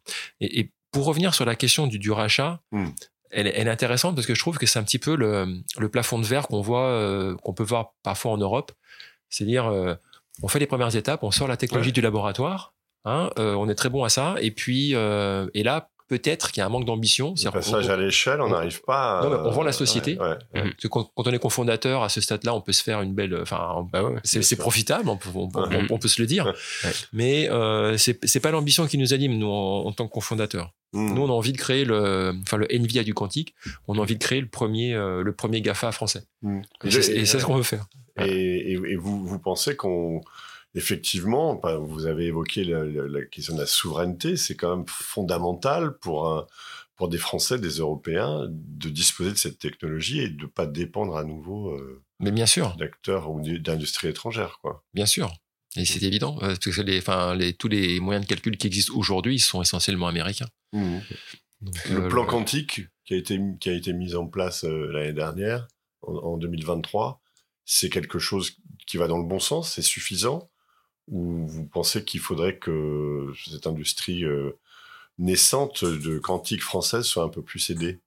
Et, 0.41 0.61
et 0.61 0.71
pour 0.93 1.05
revenir 1.07 1.35
sur 1.35 1.45
la 1.45 1.57
question 1.57 1.87
du, 1.89 1.99
du 1.99 2.11
rachat, 2.13 2.61
Mhm. 2.73 2.93
elle, 3.33 3.47
est- 3.49 3.55
elle 3.57 3.67
est 3.67 3.71
intéressante 3.71 4.15
parce 4.15 4.27
que 4.27 4.35
je 4.35 4.41
trouve 4.41 4.59
que 4.59 4.67
c'est 4.67 4.79
un 4.79 4.85
petit 4.85 4.99
peu 4.99 5.17
le, 5.17 5.61
le 5.79 5.89
plafond 5.89 6.19
de 6.21 6.27
verre 6.27 6.47
qu'on 6.47 6.61
voit, 6.61 6.87
euh, 6.89 7.35
qu'on 7.37 7.53
peut 7.55 7.65
voir 7.65 7.95
parfois 8.03 8.33
en 8.33 8.37
Europe. 8.39 8.71
C'est-à-dire, 9.29 9.67
on 10.43 10.49
fait 10.49 10.59
les 10.59 10.67
premières 10.67 10.95
étapes, 10.97 11.23
on 11.23 11.31
sort 11.31 11.47
la 11.49 11.57
technologie 11.57 11.89
Ouais. 11.91 11.93
du 11.95 12.01
laboratoire, 12.01 12.75
hein, 13.05 13.31
euh, 13.39 13.55
on 13.55 13.69
est 13.69 13.75
très 13.75 13.89
bon 13.91 14.03
à 14.05 14.09
ça, 14.09 14.35
et 14.41 14.51
puis 14.51 14.95
euh, 14.95 15.49
et 15.55 15.63
là 15.63 15.89
peut-être 16.11 16.51
qu'il 16.51 16.61
y 16.61 16.63
a 16.63 16.67
un 16.67 16.69
manque 16.69 16.85
d'ambition. 16.85 17.35
Le 17.43 17.51
passage 17.53 17.89
à 17.89 17.97
l'échelle, 17.97 18.41
on 18.43 18.51
n'arrive 18.51 18.83
pas. 18.83 19.21
à- 19.21 19.25
Non, 19.25 19.31
mais 19.31 19.37
on 19.49 19.51
vend 19.53 19.63
la 19.63 19.73
société. 19.73 20.19
Ouais, 20.19 20.37
ouais. 20.55 20.73
quand, 20.91 21.05
quand 21.15 21.27
on 21.27 21.31
est 21.33 21.39
cofondateur 21.39 22.03
à 22.03 22.09
ce 22.09 22.21
stade-là, 22.21 22.53
on 22.55 22.61
peut 22.61 22.73
se 22.73 22.83
faire 22.83 23.01
une 23.01 23.15
belle, 23.15 23.39
enfin, 23.41 23.87
Bah 23.93 24.03
ouais. 24.03 24.19
c'est 24.25 24.57
profitable, 24.57 25.09
on 25.09 25.17
peut, 25.17 25.31
on, 25.35 25.49
on- 25.55 25.69
Ouais. 25.71 25.87
on 25.89 25.99
peut 25.99 26.09
se 26.09 26.21
le 26.21 26.27
dire. 26.27 26.47
Ouais. 26.47 26.91
Mais 27.13 27.49
euh, 27.49 27.97
c'est 27.97 28.41
pas 28.41 28.51
l'ambition 28.51 28.87
qui 28.87 28.99
nous 28.99 29.15
anime 29.15 29.39
nous 29.39 29.47
en, 29.49 29.87
en 29.87 29.93
tant 29.93 30.07
que 30.09 30.13
cofondateur. 30.13 30.73
Mhm. 30.93 31.15
Nous, 31.15 31.23
on 31.23 31.29
a 31.29 31.33
envie 31.33 31.53
de 31.53 31.59
créer 31.59 31.85
le, 31.85 32.35
enfin 32.43 32.57
le 32.57 32.67
Nvidia 32.75 33.05
du 33.05 33.15
quantique. 33.15 33.55
On 33.87 33.97
a 33.97 34.01
envie 34.01 34.17
de 34.17 34.23
créer 34.23 34.41
le 34.41 34.49
premier, 34.49 34.93
euh, 34.95 35.23
le 35.23 35.33
premier 35.33 35.61
Gafa 35.63 35.93
français. 35.93 36.25
Mhm. 36.43 36.63
Et 36.85 36.91
c'est 36.91 37.13
et 37.13 37.25
c'est 37.27 37.39
ce 37.39 37.45
qu'on 37.47 37.55
veut 37.55 37.63
faire. 37.63 37.87
Et, 38.21 38.73
et- 38.73 38.73
et 38.73 38.97
vous, 38.97 39.25
vous 39.25 39.39
pensez 39.39 39.77
qu'on 39.77 40.21
effectivement, 40.75 41.61
vous 41.81 42.07
avez 42.07 42.27
évoqué 42.27 42.65
la, 42.65 42.85
la, 42.85 43.25
question 43.25 43.55
de 43.55 43.61
la 43.61 43.67
souveraineté, 43.67 44.37
c'est 44.37 44.55
quand 44.55 44.77
même 44.77 44.87
fondamental 44.87 45.99
pour 45.99 46.29
un, 46.29 46.47
pour 46.97 47.09
des 47.09 47.19
Français, 47.19 47.59
des 47.59 47.79
Européens, 47.79 48.47
de 48.51 48.89
disposer 48.91 49.31
de 49.31 49.37
cette 49.37 49.59
technologie 49.59 50.21
et 50.21 50.29
de 50.29 50.43
ne 50.43 50.47
pas 50.47 50.67
dépendre 50.67 51.17
à 51.17 51.25
nouveau 51.25 51.71
euh, 51.71 52.03
Mais 52.19 52.31
bien 52.31 52.47
sûr. 52.47 52.77
d'acteurs 52.77 53.31
ou 53.31 53.41
d'industries 53.41 54.09
étrangères. 54.09 54.59
Quoi. 54.61 54.85
Bien 54.93 55.07
sûr. 55.07 55.33
Et 55.77 55.85
c'est 55.85 56.03
évident, 56.03 56.37
euh, 56.43 56.57
parce 56.63 56.77
que 56.77 56.81
les, 56.83 56.99
enfin, 56.99 57.35
les, 57.35 57.55
tous 57.55 57.69
les 57.69 58.01
moyens 58.01 58.27
de 58.27 58.29
calcul 58.29 58.57
qui 58.57 58.67
existent 58.67 58.93
aujourd'hui 58.95 59.39
sont 59.39 59.63
essentiellement 59.63 60.09
américains. 60.09 60.49
Mmh. 60.73 60.99
Donc, 61.63 61.89
Le 61.89 62.05
euh, 62.05 62.09
plan 62.09 62.27
quantique 62.27 62.83
qui 63.05 63.15
a 63.15 63.17
été, 63.17 63.41
qui 63.61 63.71
a 63.71 63.73
été 63.73 63.93
mis 63.93 64.15
en 64.15 64.27
place 64.27 64.65
euh, 64.65 64.91
l'année 64.93 65.13
dernière, 65.13 65.69
en, 66.03 66.15
en 66.15 66.37
2023, 66.37 67.23
c'est 67.65 67.89
quelque 67.89 68.19
chose 68.19 68.57
qui 68.87 68.97
va 68.97 69.07
dans 69.07 69.19
le 69.19 69.27
bon 69.27 69.39
sens, 69.39 69.73
c'est 69.73 69.83
suffisant 69.83 70.50
Ou 71.11 71.47
vous 71.47 71.67
pensez 71.67 72.05
qu'il 72.05 72.21
faudrait 72.21 72.57
que 72.57 73.33
cette 73.49 73.67
industrie 73.67 74.25
euh, 74.25 74.57
naissante 75.19 75.85
de 75.85 76.19
quantique 76.19 76.63
française 76.63 77.05
soit 77.05 77.25
un 77.25 77.29
peu 77.29 77.43
plus 77.43 77.71
aidée 77.71 77.99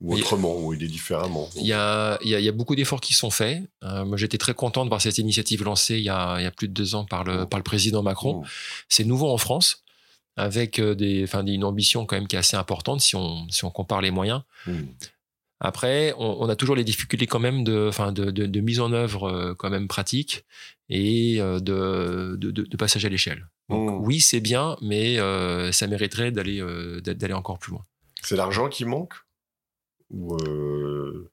Ou 0.00 0.14
autrement, 0.14 0.56
ou 0.56 0.72
aidée 0.74 0.86
différemment 0.86 1.48
Il 1.56 1.66
y 1.66 1.72
a, 1.72 2.18
il 2.22 2.28
y, 2.28 2.34
a, 2.34 2.38
il 2.38 2.44
y 2.44 2.48
a 2.48 2.52
beaucoup 2.52 2.76
d'efforts 2.76 3.00
qui 3.00 3.14
sont 3.14 3.30
faits. 3.30 3.62
Euh, 3.82 4.04
moi, 4.04 4.16
j'étais 4.16 4.38
très 4.38 4.54
content 4.54 4.84
de 4.84 4.90
voir 4.90 5.00
cette 5.00 5.18
initiative 5.18 5.64
lancée 5.64 5.96
il 5.96 6.04
y 6.04 6.10
a, 6.10 6.38
il 6.38 6.44
y 6.44 6.46
a 6.46 6.50
plus 6.50 6.68
de 6.68 6.74
deux 6.74 6.94
ans 6.94 7.04
par 7.04 7.24
le, 7.24 7.46
par 7.46 7.58
le 7.58 7.64
président 7.64 8.02
Macron. 8.02 8.40
Mmh. 8.42 8.46
C'est 8.88 9.04
nouveau 9.04 9.30
en 9.30 9.38
France, 9.38 9.82
avec 10.36 10.78
euh, 10.78 10.94
des, 10.94 11.24
enfin, 11.24 11.44
une 11.44 11.64
ambition 11.64 12.06
quand 12.06 12.16
même 12.16 12.28
qui 12.28 12.36
est 12.36 12.40
assez 12.40 12.56
importante 12.56 13.00
si 13.00 13.16
on, 13.16 13.48
si 13.48 13.64
on 13.64 13.70
compare 13.70 14.00
les 14.00 14.10
moyens. 14.10 14.42
Mmh. 14.66 14.82
Après, 15.60 16.14
on, 16.18 16.38
on 16.40 16.48
a 16.48 16.56
toujours 16.56 16.74
les 16.76 16.84
difficultés 16.84 17.26
quand 17.26 17.38
même 17.38 17.64
de, 17.64 17.86
enfin, 17.88 18.12
de, 18.12 18.30
de, 18.30 18.46
de 18.46 18.60
mise 18.60 18.80
en 18.80 18.92
œuvre 18.92 19.24
euh, 19.28 19.54
quand 19.54 19.68
même 19.70 19.88
pratique 19.88 20.44
et 20.88 21.36
euh, 21.40 21.60
de, 21.60 22.36
passage 22.76 23.04
à 23.04 23.08
l'échelle. 23.08 23.46
Donc 23.68 23.90
Mm. 23.90 24.04
oui, 24.04 24.20
c'est 24.20 24.40
bien, 24.40 24.76
mais 24.82 25.18
euh, 25.20 25.70
ça 25.70 25.86
mériterait 25.86 26.32
d'aller 26.32 26.60
euh, 26.60 27.00
d'a- 27.02 27.14
d'aller 27.14 27.34
encore 27.34 27.58
plus 27.58 27.70
loin. 27.72 27.82
C'est 28.22 28.34
l'argent 28.36 28.68
qui 28.68 28.84
manque 28.84 29.14
Ou 30.10 30.34
euh, 30.38 31.30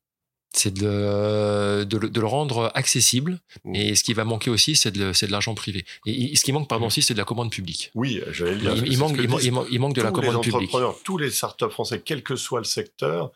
C'est 0.53 0.73
de, 0.73 0.85
le- 0.85 1.85
de, 1.85 1.97
le- 1.97 2.09
de 2.09 2.19
le 2.21 2.27
rendre 2.27 2.71
accessible. 2.75 3.39
Mm. 3.63 3.75
Et 3.75 3.95
ce 3.95 4.03
qui 4.03 4.13
va 4.13 4.23
manquer 4.23 4.49
aussi, 4.51 4.75
c'est 4.75 4.91
de, 4.91 5.11
l'argent 5.31 5.55
privé. 5.55 5.83
Et, 6.05 6.31
et 6.31 6.35
ce 6.35 6.43
qui 6.43 6.51
manque, 6.51 6.67
pardon, 6.69 6.87
aussi, 6.87 7.01
c'est 7.01 7.13
de 7.15 7.19
la 7.19 7.25
commande 7.25 7.49
publique. 7.51 7.91
Oui, 7.95 8.21
j'allais 8.31 8.51
le 8.53 8.59
dire. 8.59 8.75
Il, 8.75 8.91
il 8.93 8.97
manque, 8.99 9.17
il, 9.17 9.29
man- 9.51 9.65
manque 9.79 9.95
de 9.95 10.01
la 10.03 10.11
tous 10.11 10.21
les 10.21 10.27
commande 10.27 10.43
publique. 10.43 10.71
tous 11.03 11.17
les 11.17 11.31
startups 11.31 11.69
français, 11.71 12.01
quel 12.05 12.21
que 12.23 12.35
soit 12.35 12.59
le 12.59 12.65
secteur, 12.65 13.31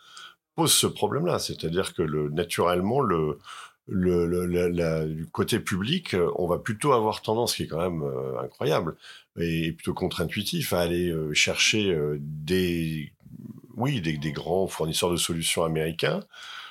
posent 0.56 0.74
ce 0.74 0.88
problème-là. 0.88 1.39
C'est-à-dire 1.39 1.93
que 1.93 2.02
le, 2.02 2.30
naturellement, 2.30 3.02
le, 3.02 3.38
le, 3.88 4.26
le- 4.26 4.45
la- 4.45 4.70
la- 4.70 5.06
du 5.06 5.26
côté 5.28 5.60
public, 5.60 6.16
on 6.36 6.47
va 6.47 6.58
plutôt 6.60 6.93
avoir 6.93 7.22
tendance, 7.22 7.56
qui 7.56 7.64
est 7.64 7.68
quand 7.68 7.82
même 7.82 8.04
euh, 8.04 8.39
incroyable 8.41 8.95
et 9.39 9.72
plutôt 9.72 9.93
contre-intuitif, 9.93 10.74
à 10.74 10.82
aller 10.82 11.10
euh, 11.10 11.34
chercher 11.34 11.91
euh, 11.91 12.18
des, 12.22 13.12
oui, 13.76 14.02
des, 14.02 14.18
des 14.18 14.32
grands 14.32 14.68
fournisseurs 14.68 15.12
de 15.12 15.18
solutions 15.18 15.64
américains, 15.64 16.22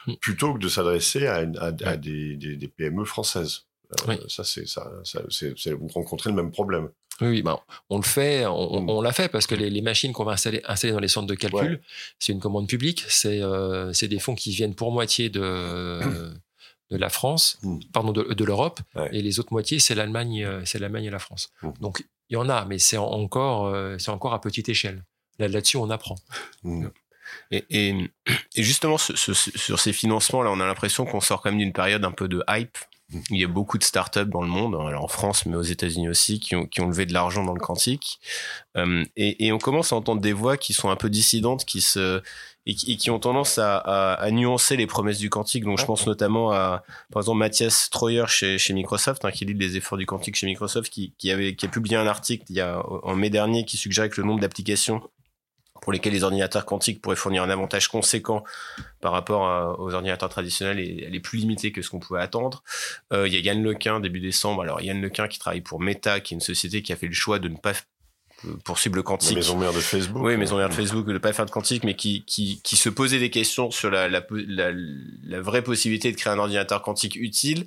Mm. 0.07 0.15
plutôt 0.15 0.55
que 0.55 0.59
de 0.59 0.69
s'adresser 0.69 1.27
à, 1.27 1.45
des, 1.45 2.37
des- 2.37 2.57
des 2.57 2.69
PME 2.69 3.05
françaises. 3.05 3.67
Oui. 4.09 4.15
Ça, 4.29 4.45
c'est 4.45 4.67
ça, 4.67 4.91
ça- 5.05 5.21
c'est- 5.29 5.53
c'est- 5.59 5.73
vous 5.75 5.89
rencontrez 5.89 6.31
le 6.31 6.37
même 6.37 6.51
problème. 6.51 6.89
Oui, 7.21 7.29
oui, 7.29 7.43
ben, 7.43 7.59
on 7.91 7.97
le 7.99 8.03
fait, 8.03 8.47
on, 8.47 8.81
Mm. 8.83 8.91
on 8.91 9.01
l'a 9.03 9.13
fait 9.13 9.29
parce 9.29 9.47
que 9.47 9.55
les, 9.55 9.69
les 9.71 9.83
machines 9.83 10.13
qu'on 10.13 10.25
va 10.25 10.33
installer, 10.33 10.63
installer 10.67 10.93
dans 10.93 11.01
les 11.01 11.09
centres 11.09 11.27
de 11.27 11.35
calcul, 11.35 11.73
Ouais. 11.73 11.81
c'est 12.19 12.33
une 12.33 12.41
commande 12.41 12.67
publique, 12.69 13.05
c'est 13.09 13.43
euh, 13.43 13.93
c'est 13.93 14.09
des 14.09 14.19
fonds 14.19 14.35
qui 14.35 14.51
viennent 14.53 14.75
pour 14.75 14.91
moitié 14.93 15.29
de, 15.29 16.01
de 16.91 16.97
la 16.97 17.09
France, 17.09 17.59
Mm. 17.63 17.79
pardon, 17.93 18.13
de, 18.13 18.23
de 18.35 18.45
l'Europe, 18.45 18.81
Ouais. 18.95 19.09
et 19.13 19.23
les 19.23 19.39
autres 19.41 19.53
moitiés, 19.53 19.79
c'est 19.79 19.95
l'Allemagne 19.95 20.45
euh, 20.45 20.63
c'est 20.65 20.79
l'Allemagne 20.79 21.05
et 21.05 21.11
la 21.11 21.19
France. 21.19 21.53
Mm. 21.63 21.71
Donc, 21.81 22.05
il 22.31 22.35
y 22.35 22.37
en 22.37 22.49
a, 22.49 22.65
mais 22.65 22.79
c'est 22.79 22.97
encore, 22.97 23.67
euh, 23.67 23.97
c'est 23.99 24.11
encore 24.11 24.33
à 24.35 24.41
petite 24.41 24.69
échelle. 24.69 25.05
Là- 25.39 25.49
Là-dessus, 25.49 25.77
on 25.79 25.91
apprend. 25.91 26.17
Mm. 26.65 26.87
Et, 27.53 27.65
et, 27.71 28.11
et 28.57 28.63
justement, 28.63 28.99
ce- 28.99 29.15
ce- 29.15 29.33
sur 29.35 29.79
ces 29.79 29.93
financements, 29.93 30.43
là, 30.43 30.51
on 30.51 30.59
a 30.61 30.67
l'impression 30.67 31.05
qu'on 31.07 31.21
sort 31.21 31.41
quand 31.43 31.51
même 31.51 31.59
d'une 31.61 31.73
période 31.73 32.05
un 32.05 32.11
peu 32.13 32.27
de 32.29 32.43
hype. 32.49 32.77
Il 33.31 33.39
y 33.39 33.45
a 33.45 33.49
beaucoup 33.49 33.77
de 33.77 33.83
startups 33.83 34.27
dans 34.27 34.43
le 34.43 34.49
monde, 34.49 34.75
alors 34.75 35.03
en 35.03 35.09
France, 35.09 35.45
mais 35.47 35.57
aux 35.57 35.63
États-Unis 35.63 36.09
aussi, 36.09 36.39
qui 36.39 36.55
ont, 36.55 36.67
qui 36.67 36.81
ont 36.81 36.89
levé 36.89 37.07
de 37.07 37.13
l'argent 37.13 37.45
dans 37.45 37.55
le 37.55 37.61
quantique. 37.61 38.21
Euh, 38.77 39.05
et, 39.17 39.47
et 39.47 39.53
on 39.53 39.59
commence 39.59 39.93
à 39.93 39.97
entendre 39.97 40.21
des 40.21 40.33
voix 40.33 40.57
qui 40.57 40.73
sont 40.73 40.91
un 40.91 40.97
peu 40.97 41.11
dissidentes, 41.11 41.65
qui 41.65 41.81
se 41.81 42.23
et 42.67 42.75
qui, 42.75 42.93
et 42.93 42.97
qui 42.97 43.11
ont 43.11 43.19
tendance 43.19 43.59
à, 43.59 43.79
à, 43.79 44.13
à 44.13 44.31
nuancer 44.31 44.77
les 44.77 44.87
promesses 44.87 45.19
du 45.19 45.31
quantique. 45.31 45.65
Donc, 45.65 45.79
je 45.79 45.85
pense 45.85 46.07
notamment 46.07 46.53
à, 46.53 46.85
par 47.11 47.23
exemple, 47.23 47.39
Mathias 47.39 47.89
Troyer 47.91 48.27
chez, 48.29 48.59
chez 48.59 48.75
Microsoft, 48.75 49.25
hein, 49.25 49.31
qui 49.33 49.45
lit 49.45 49.55
les 49.55 49.77
efforts 49.77 49.99
du 49.99 50.07
quantique 50.07 50.37
chez 50.37 50.47
Microsoft, 50.47 50.93
qui, 50.93 51.13
qui 51.19 51.31
avait 51.31 51.57
qui 51.57 51.67
a 51.67 51.69
publié 51.69 51.97
un 51.97 52.07
article 52.07 52.45
il 52.51 52.57
y 52.57 52.61
a 52.61 52.81
en 53.03 53.17
mai 53.17 53.31
dernier 53.31 53.65
qui 53.65 53.77
suggérait 53.77 54.09
que 54.09 54.21
le 54.21 54.27
nombre 54.27 54.41
d'applications 54.41 55.03
pour 55.81 55.93
lesquels 55.93 56.13
les 56.13 56.25
ordinateurs 56.25 56.67
quantiques 56.67 57.01
pourraient 57.01 57.17
fournir 57.17 57.43
un 57.43 57.51
avantage 57.51 57.89
conséquent 57.89 58.45
par 59.01 59.13
rapport 59.13 59.79
aux 59.79 59.95
ordinateurs 59.95 60.29
traditionnels 60.29 60.79
et 60.81 61.05
elle 61.07 61.15
est 61.15 61.21
plus 61.21 61.39
limitée 61.39 61.73
que 61.73 61.83
ce 61.83 61.91
qu'on 61.91 62.01
pouvait 62.01 62.21
attendre. 62.21 62.63
Euh, 63.13 63.27
il 63.27 63.35
y 63.35 63.37
a 63.37 63.41
Yann 63.41 63.63
Lequin 63.63 64.01
début 64.01 64.21
décembre. 64.21 64.63
Alors 64.63 64.81
Yann 64.81 65.01
Lequin 65.01 65.29
qui 65.29 65.39
travaille 65.39 65.61
pour 65.61 65.81
Meta, 65.81 66.21
qui 66.21 66.35
est 66.35 66.37
une 66.37 66.41
société 66.41 66.83
qui 66.83 66.93
a 66.93 66.97
fait 66.97 67.07
le 67.07 67.15
choix 67.15 67.39
de 67.39 67.49
ne 67.49 67.57
pas 67.57 67.73
euh, 68.47 68.53
poursuivre 68.65 68.97
le 68.97 69.01
La 69.01 69.05
quantique. 69.05 69.37
maison 69.37 69.57
mère 69.59 69.73
de 69.73 69.81
Facebook. 69.81 70.23
Oui, 70.25 70.37
maison 70.37 70.57
mère 70.57 70.69
de 70.69 70.75
Facebook, 70.75 71.07
de 71.07 71.13
ne 71.13 71.19
pas 71.19 71.33
faire 71.33 71.47
de 71.47 71.51
quantique, 71.51 71.85
mais 71.85 71.95
qui, 71.95 72.25
qui, 72.27 72.61
qui 72.63 72.77
se 72.77 72.89
posait 72.89 73.19
des 73.19 73.31
questions 73.31 73.71
sur 73.71 73.91
la, 73.91 74.09
la, 74.09 74.25
la, 74.31 74.71
la 75.25 75.41
vraie 75.41 75.63
possibilité 75.63 76.11
de 76.13 76.17
créer 76.17 76.33
un 76.33 76.39
ordinateur 76.39 76.83
quantique 76.83 77.17
utile. 77.17 77.67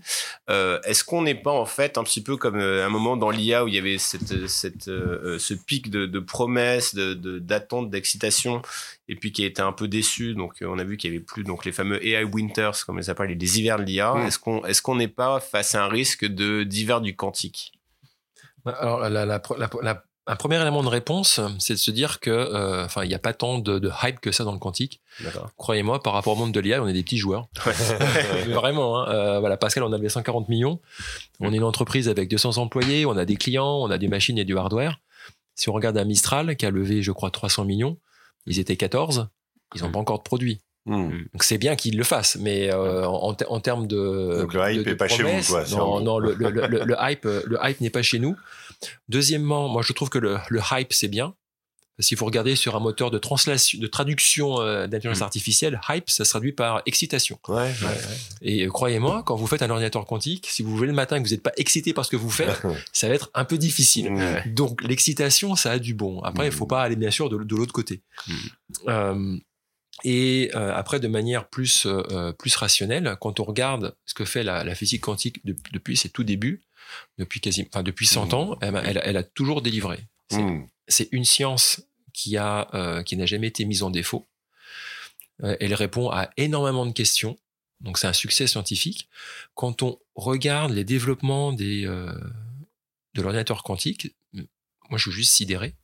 Euh, 0.49 0.79
Est-ce 0.83 1.03
qu'on 1.03 1.21
n'est 1.21 1.35
pas 1.35 1.51
en 1.51 1.65
fait 1.65 1.97
un 1.97 2.03
petit 2.03 2.21
peu 2.21 2.37
comme 2.37 2.57
euh, 2.59 2.85
un 2.85 2.89
moment 2.89 3.17
dans 3.17 3.29
l'IA 3.29 3.63
où 3.63 3.67
il 3.67 3.75
y 3.75 3.77
avait 3.77 3.97
cette, 3.97 4.47
cette, 4.47 4.87
euh, 4.87 5.37
ce 5.39 5.53
pic 5.53 5.89
de, 5.89 6.05
de 6.05 6.19
promesses, 6.19 6.95
de 6.95 7.13
de- 7.13 7.39
d'attentes, 7.39 7.89
d'excitation, 7.89 8.61
et 9.07 9.15
puis 9.15 9.31
qui 9.31 9.43
a 9.43 9.47
été 9.47 9.61
un 9.61 9.71
peu 9.73 9.87
déçu? 9.87 10.33
Donc 10.33 10.61
euh, 10.61 10.67
on 10.67 10.79
a 10.79 10.83
vu 10.83 10.97
qu'il 10.97 11.11
y 11.11 11.15
avait 11.15 11.23
plus 11.23 11.43
donc 11.43 11.65
les 11.65 11.71
fameux 11.71 12.03
AI 12.05 12.23
winters, 12.23 12.85
comme 12.85 12.97
ils 12.99 13.09
appellent, 13.09 13.37
les 13.37 13.59
hivers 13.59 13.77
de 13.77 13.83
l'IA. 13.83 14.13
Mm. 14.15 14.27
Est-ce 14.27 14.39
qu'on 14.39 14.65
est-ce 14.65 14.81
qu'on 14.81 14.95
n'est 14.95 15.07
pas 15.07 15.39
face 15.39 15.75
à 15.75 15.83
un 15.83 15.87
risque 15.89 16.25
de 16.25 16.63
d'hiver 16.63 17.01
du 17.01 17.15
quantique? 17.15 17.73
Alors, 18.65 19.01
la- 19.09 19.25
la- 19.25 19.41
la- 19.81 20.03
un 20.25 20.35
premier 20.37 20.61
élément 20.61 20.83
de 20.83 20.87
réponse, 20.87 21.39
c'est 21.59 21.73
de 21.73 21.79
se 21.79 21.91
dire 21.91 22.19
que, 22.21 22.29
euh, 22.31 22.85
enfin, 22.85 23.03
il 23.03 23.09
n'y 23.09 23.13
a 23.13 23.19
pas 23.19 23.33
tant 23.33 23.57
de, 23.59 23.77
de 23.79 23.91
hype 24.03 24.19
que 24.21 24.31
ça 24.31 24.43
dans 24.45 24.53
le 24.53 24.57
quantique. 24.59 25.01
Croyez-moi, 25.57 26.01
par 26.01 26.13
rapport 26.13 26.33
au 26.33 26.35
monde 26.37 26.53
de 26.53 26.59
l'IA, 26.61 26.81
on 26.81 26.87
est 26.87 26.93
des 26.93 27.03
petits 27.03 27.17
joueurs. 27.17 27.47
Vraiment, 28.47 28.99
hein. 29.01 29.09
Euh, 29.09 29.39
voilà, 29.39 29.57
Pascal, 29.57 29.83
on 29.83 29.91
a 29.91 29.97
levé 29.97 30.09
140 30.09 30.47
millions. 30.49 30.79
On 31.39 31.51
est 31.53 31.57
une 31.57 31.63
entreprise 31.63 32.07
avec 32.09 32.29
200 32.29 32.57
employés, 32.57 33.05
on 33.05 33.17
a 33.17 33.25
des 33.25 33.35
clients, 33.35 33.77
on 33.81 33.89
a 33.91 33.97
des 33.97 34.07
machines 34.07 34.37
et 34.37 34.45
du 34.45 34.57
hardware. 34.57 34.99
Si 35.55 35.69
on 35.69 35.73
regarde 35.73 35.97
un 35.97 36.05
Mistral 36.05 36.55
qui 36.55 36.65
a 36.65 36.71
levé, 36.71 37.01
je 37.01 37.11
crois, 37.11 37.29
300 37.29 37.65
millions, 37.65 37.97
ils 38.45 38.59
étaient 38.59 38.77
14, 38.77 39.27
ils 39.75 39.81
n'ont 39.83 39.91
pas 39.91 39.99
encore 39.99 40.19
de 40.19 40.23
produits. 40.23 40.61
Mm. 40.85 41.09
Donc 41.33 41.43
c'est 41.43 41.57
bien 41.57 41.75
qu'ils 41.77 41.95
le 41.97 42.03
fassent, 42.03 42.37
mais 42.41 42.69
euh, 42.71 43.05
en, 43.07 43.33
ter- 43.33 43.49
en 43.51 43.59
termes 43.61 43.87
de. 43.87 44.39
Donc 44.41 44.53
le 44.53 44.59
hype 44.71 44.79
de- 44.79 44.83
de 44.83 44.89
est 44.91 44.95
pas 44.95 45.07
chez 45.07 45.23
vous, 45.23 45.41
quoi, 45.47 45.63
Non, 45.71 46.01
non, 46.01 46.19
le, 46.19 46.33
le- 46.33 46.49
le- 46.49 46.67
le- 46.67 46.83
le 46.83 46.95
hype, 46.99 47.23
le 47.23 47.57
hype 47.63 47.79
n'est 47.81 47.89
pas 47.89 48.01
chez 48.01 48.19
nous. 48.19 48.35
Deuxièmement, 49.09 49.67
moi 49.69 49.81
je 49.81 49.93
trouve 49.93 50.09
que 50.09 50.19
le, 50.19 50.37
le 50.49 50.61
hype 50.71 50.93
c'est 50.93 51.07
bien. 51.07 51.35
Qu'il 52.01 52.17
faut 52.17 52.25
regarder 52.25 52.55
sur 52.55 52.75
un 52.75 52.79
moteur 52.79 53.11
de 53.11 53.19
translation, 53.19 53.79
de 53.79 53.85
traduction 53.85 54.59
euh, 54.59 54.87
d'intelligence 54.87 55.19
Mm. 55.19 55.23
artificielle, 55.23 55.81
hype, 55.89 56.09
ça 56.09 56.25
se 56.25 56.31
traduit 56.31 56.51
par 56.51 56.81
excitation. 56.87 57.37
Ouais, 57.47 57.55
ouais. 57.69 57.97
Et 58.41 58.65
euh, 58.65 58.69
croyez-moi, 58.69 59.21
quand 59.23 59.35
vous 59.35 59.45
faites 59.45 59.61
un 59.61 59.69
ordinateur 59.69 60.03
quantique, 60.07 60.47
si 60.49 60.63
vous 60.63 60.71
vous 60.71 60.77
levez 60.77 60.87
le 60.87 60.93
matin 60.93 61.17
et 61.17 61.19
que 61.21 61.27
vous 61.27 61.33
n'êtes 61.35 61.43
pas 61.43 61.51
excité 61.55 61.93
par 61.93 62.03
ce 62.03 62.09
que 62.09 62.15
vous 62.15 62.31
faites, 62.31 62.59
ça 62.93 63.07
va 63.07 63.13
être 63.13 63.29
un 63.35 63.45
peu 63.45 63.59
difficile. 63.59 64.11
Donc 64.47 64.81
l'excitation, 64.83 65.55
ça 65.55 65.71
a 65.73 65.77
du 65.79 65.93
bon. 65.93 66.19
Après, 66.23 66.45
il 66.47 66.49
Mhm. 66.51 66.57
faut 66.57 66.65
pas 66.65 66.81
aller 66.81 66.95
bien 66.95 67.11
sûr 67.11 67.29
de, 67.29 67.37
de 67.43 67.55
l'autre 67.55 67.73
côté. 67.73 68.01
Euh, 68.87 69.37
et 70.03 70.49
euh, 70.55 70.73
après, 70.75 70.99
de 70.99 71.07
manière 71.07 71.47
plus 71.47 71.87
plus 72.39 72.55
rationnelle, 72.55 73.15
quand 73.21 73.39
on 73.39 73.43
regarde 73.43 73.95
ce 74.05 74.15
que 74.15 74.25
fait 74.25 74.43
la, 74.43 74.63
la 74.63 74.73
physique 74.75 75.01
quantique 75.01 75.45
de- 75.45 75.55
depuis 75.71 75.95
ses 75.95 76.09
tout 76.09 76.23
débuts, 76.23 76.63
depuis 77.17 77.39
quasi, 77.41 77.65
enfin 77.69 77.83
depuis 77.83 78.07
100 78.07 78.27
Mhm. 78.27 78.33
ans, 78.33 78.57
elle, 78.61 78.75
a- 78.75 78.83
elle 78.85 79.01
elle 79.03 79.17
a 79.17 79.23
toujours 79.23 79.61
délivré. 79.61 79.99
C'est 80.29 80.41
Mm. 80.41 80.67
c'est 80.87 81.09
une 81.11 81.25
science 81.25 81.81
qui 82.13 82.37
a 82.37 82.67
euh, 82.73 83.03
qui 83.03 83.15
n'a 83.17 83.25
jamais 83.25 83.47
été 83.47 83.65
mise 83.65 83.83
en 83.83 83.89
défaut. 83.89 84.27
Euh, 85.43 85.55
elle 85.59 85.73
répond 85.73 86.09
à 86.09 86.29
énormément 86.37 86.85
de 86.85 86.91
questions. 86.93 87.37
Donc 87.81 87.97
c'est 87.97 88.07
un 88.07 88.13
succès 88.13 88.47
scientifique. 88.47 89.09
Quand 89.55 89.81
on 89.83 89.99
regarde 90.15 90.71
les 90.71 90.83
développements 90.85 91.51
des 91.53 91.85
euh, 91.85 92.13
de 93.15 93.21
l'ordinateur 93.21 93.63
quantique, 93.63 94.15
moi 94.89 94.97
je 94.97 95.09
suis 95.09 95.11
juste 95.11 95.33
sidéré. 95.33 95.75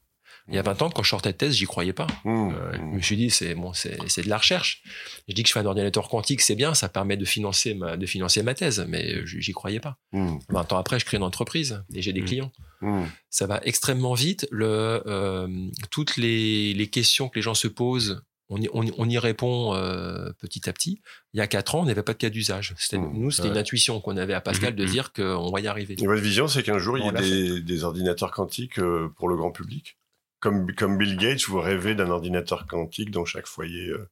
Il 0.49 0.55
y 0.55 0.57
a 0.57 0.61
20 0.61 0.81
ans, 0.81 0.89
quand 0.89 1.03
je 1.03 1.09
sortais 1.09 1.31
de 1.31 1.37
thèse, 1.37 1.55
j'y 1.55 1.65
croyais 1.65 1.93
pas. 1.93 2.07
Mm. 2.25 2.49
Euh, 2.53 2.71
je 2.73 2.81
me 2.97 3.01
suis 3.01 3.15
dit, 3.17 3.29
c'est 3.29 3.55
bon, 3.55 3.71
c'est 3.73 3.97
de 4.23 4.29
la 4.29 4.37
recherche. 4.37 4.81
Je 5.27 5.33
dis 5.33 5.43
que 5.43 5.49
je 5.49 5.53
fais 5.53 5.59
un 5.59 5.65
ordinateur 5.65 6.09
quantique, 6.09 6.41
c'est 6.41 6.55
bien, 6.55 6.73
ça 6.73 6.89
permet 6.89 7.17
de 7.17 7.25
financer 7.25 7.73
ma, 7.73 7.97
de 7.97 8.05
financer 8.05 8.41
ma 8.43 8.53
thèse, 8.53 8.85
mais 8.87 9.25
je- 9.25 9.39
j'y 9.39 9.51
croyais 9.51 9.79
pas. 9.79 9.97
Mm. 10.11 10.37
20 10.49 10.73
ans 10.73 10.77
après, 10.77 10.99
je 10.99 11.05
crée 11.05 11.17
une 11.17 11.23
entreprise 11.23 11.83
et 11.93 12.01
j'ai 12.01 12.13
des 12.13 12.21
Mm. 12.21 12.25
clients 12.25 12.51
Mm. 12.81 13.03
ça 13.29 13.45
va 13.45 13.59
extrêmement 13.63 14.13
vite. 14.13 14.47
Le, 14.51 15.03
euh, 15.05 15.47
toutes 15.91 16.15
les, 16.17 16.73
les 16.73 16.87
questions 16.87 17.27
que 17.29 17.35
les 17.35 17.41
gens 17.41 17.53
se 17.53 17.67
posent 17.67 18.21
on 18.51 18.59
y, 18.59 18.67
on, 18.73 19.07
y 19.07 19.19
répond 19.19 19.75
euh, 19.75 20.31
petit 20.41 20.67
à 20.67 20.73
petit. 20.73 21.03
Il 21.35 21.37
y 21.37 21.41
a 21.41 21.45
quatre 21.45 21.75
ans, 21.75 21.81
on 21.81 21.85
n'avait 21.85 22.01
pas 22.01 22.13
de 22.13 22.17
cas 22.17 22.31
d'usage. 22.31 22.73
Mmh, 22.93 22.97
nous, 23.13 23.29
c'était 23.29 23.43
ouais. 23.49 23.53
une 23.53 23.59
intuition 23.59 24.01
qu'on 24.01 24.17
avait 24.17 24.33
à 24.33 24.41
Pascal 24.41 24.73
de 24.75 24.85
dire 24.85 25.13
qu'on 25.13 25.51
va 25.51 25.59
y 25.61 25.67
arriver. 25.67 25.95
Et 26.01 26.07
votre 26.07 26.19
vision, 26.23 26.47
c'est 26.47 26.63
qu'un 26.63 26.79
jour, 26.79 26.97
il 26.97 27.05
y 27.05 27.07
ait 27.07 27.11
des, 27.11 27.61
des 27.61 27.83
ordinateurs 27.83 28.31
quantiques 28.31 28.79
euh, 28.79 29.07
pour 29.17 29.29
le 29.29 29.35
grand 29.35 29.51
public? 29.51 29.98
Comme, 30.39 30.73
comme 30.73 30.97
Bill 30.97 31.17
Gates, 31.17 31.43
vous 31.47 31.59
rêvez 31.59 31.95
d'un 31.95 32.09
ordinateur 32.09 32.65
quantique 32.67 33.11
dans 33.11 33.25
chaque 33.25 33.47
foyer 33.47 33.89
euh. 33.89 34.09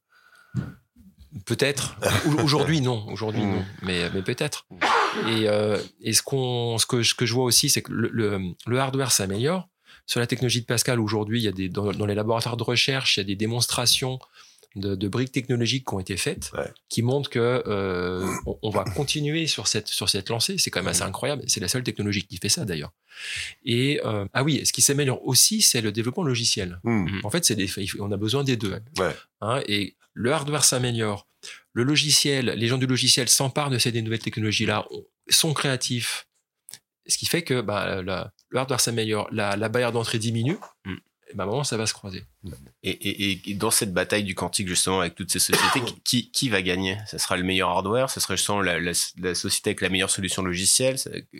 Peut-être. 1.46 1.96
Au- 2.26 2.42
Aujourd'hui, 2.42 2.80
non. 2.80 3.06
Aujourd'hui, 3.08 3.42
non. 3.44 3.64
Mais, 3.82 4.08
mais 4.14 4.22
peut-être. 4.22 4.66
Et, 5.28 5.48
euh, 5.48 5.78
et 6.00 6.12
ce, 6.12 6.22
qu'on, 6.22 6.78
ce, 6.78 6.86
que, 6.86 7.02
ce 7.02 7.14
que 7.14 7.26
je 7.26 7.34
vois 7.34 7.44
aussi, 7.44 7.68
c'est 7.68 7.82
que 7.82 7.92
le, 7.92 8.08
le, 8.12 8.40
le 8.66 8.78
hardware 8.78 9.12
s'améliore. 9.12 9.68
Sur 10.06 10.20
la 10.20 10.26
technologie 10.26 10.62
de 10.62 10.66
Pascal, 10.66 11.00
aujourd'hui, 11.00 11.40
il 11.40 11.44
y 11.44 11.48
a 11.48 11.52
des, 11.52 11.68
dans, 11.68 11.92
dans 11.92 12.06
les 12.06 12.14
laboratoires 12.14 12.56
de 12.56 12.62
recherche, 12.62 13.16
il 13.16 13.20
y 13.20 13.22
a 13.22 13.24
des 13.26 13.36
démonstrations 13.36 14.18
de, 14.76 14.94
de 14.94 15.08
briques 15.08 15.32
technologiques 15.32 15.86
qui 15.88 15.94
ont 15.94 15.98
été 16.00 16.16
faites, 16.16 16.50
Ouais. 16.56 16.70
qui 16.88 17.02
montrent 17.02 17.30
que 17.30 17.62
euh, 17.66 18.26
on, 18.46 18.58
on 18.62 18.70
va 18.70 18.84
continuer 18.84 19.46
sur 19.46 19.66
cette, 19.66 19.88
sur 19.88 20.08
cette 20.08 20.28
lancée. 20.28 20.58
C'est 20.58 20.70
quand 20.70 20.80
même 20.80 20.88
assez 20.88 21.02
incroyable. 21.02 21.42
C'est 21.46 21.60
la 21.60 21.68
seule 21.68 21.82
technologie 21.82 22.26
qui 22.26 22.36
fait 22.36 22.48
ça, 22.48 22.64
d'ailleurs. 22.64 22.92
Et 23.64 24.00
euh, 24.04 24.26
ah 24.34 24.44
oui, 24.44 24.64
ce 24.66 24.72
qui 24.72 24.82
s'améliore 24.82 25.26
aussi, 25.26 25.62
c'est 25.62 25.80
le 25.80 25.90
développement 25.92 26.22
logiciel. 26.24 26.78
Hmm. 26.84 27.06
En 27.24 27.30
fait, 27.30 27.44
c'est 27.44 27.56
des, 27.56 27.68
on 27.98 28.12
a 28.12 28.16
besoin 28.16 28.44
des 28.44 28.56
deux. 28.56 28.78
Ouais. 28.98 29.16
Hein, 29.40 29.62
et 29.66 29.96
le 30.12 30.32
hardware 30.32 30.64
s'améliore. 30.64 31.26
Le 31.72 31.84
logiciel, 31.84 32.46
les 32.56 32.66
gens 32.66 32.78
du 32.78 32.86
logiciel 32.86 33.28
s'emparent 33.28 33.70
de 33.70 33.78
ces 33.78 33.90
nouvelles 34.02 34.18
technologies-là, 34.18 34.86
on- 34.90 35.04
sont 35.30 35.54
créatifs. 35.54 36.26
Ce 37.06 37.16
qui 37.16 37.26
fait 37.26 37.42
que 37.42 37.60
bah, 37.60 38.02
la- 38.02 38.32
le 38.50 38.58
hardware 38.58 38.80
s'améliore, 38.80 39.28
la, 39.32 39.56
la 39.56 39.68
barrière 39.68 39.92
d'entrée 39.92 40.18
diminue, 40.18 40.58
Mm. 40.84 40.94
Et 41.30 41.34
bah, 41.34 41.44
à 41.44 41.46
un 41.46 41.50
moment, 41.50 41.64
ça 41.64 41.76
va 41.76 41.86
se 41.86 41.94
croiser. 41.94 42.24
Et, 42.82 42.90
et- 42.90 43.50
et 43.50 43.54
dans 43.54 43.70
cette 43.70 43.92
bataille 43.92 44.24
du 44.24 44.34
quantique, 44.34 44.68
justement, 44.68 45.00
avec 45.00 45.14
toutes 45.14 45.30
ces 45.30 45.38
sociétés, 45.38 45.80
qui, 46.04 46.30
qui 46.30 46.48
va 46.48 46.62
gagner? 46.62 46.96
Ce 47.06 47.18
sera 47.18 47.36
le 47.36 47.42
meilleur 47.42 47.68
hardware? 47.70 48.10
Ce 48.10 48.20
serait 48.20 48.36
justement 48.36 48.60
la, 48.62 48.78
la- 48.80 48.92
la 49.18 49.34
société 49.34 49.70
avec 49.70 49.80
la 49.80 49.88
meilleure 49.90 50.10
solution 50.10 50.42
logicielle? 50.42 50.96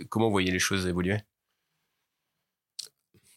Comment 0.09 0.26
vous 0.26 0.32
voyez 0.32 0.51
les 0.51 0.59
choses 0.59 0.86
évoluer? 0.86 1.18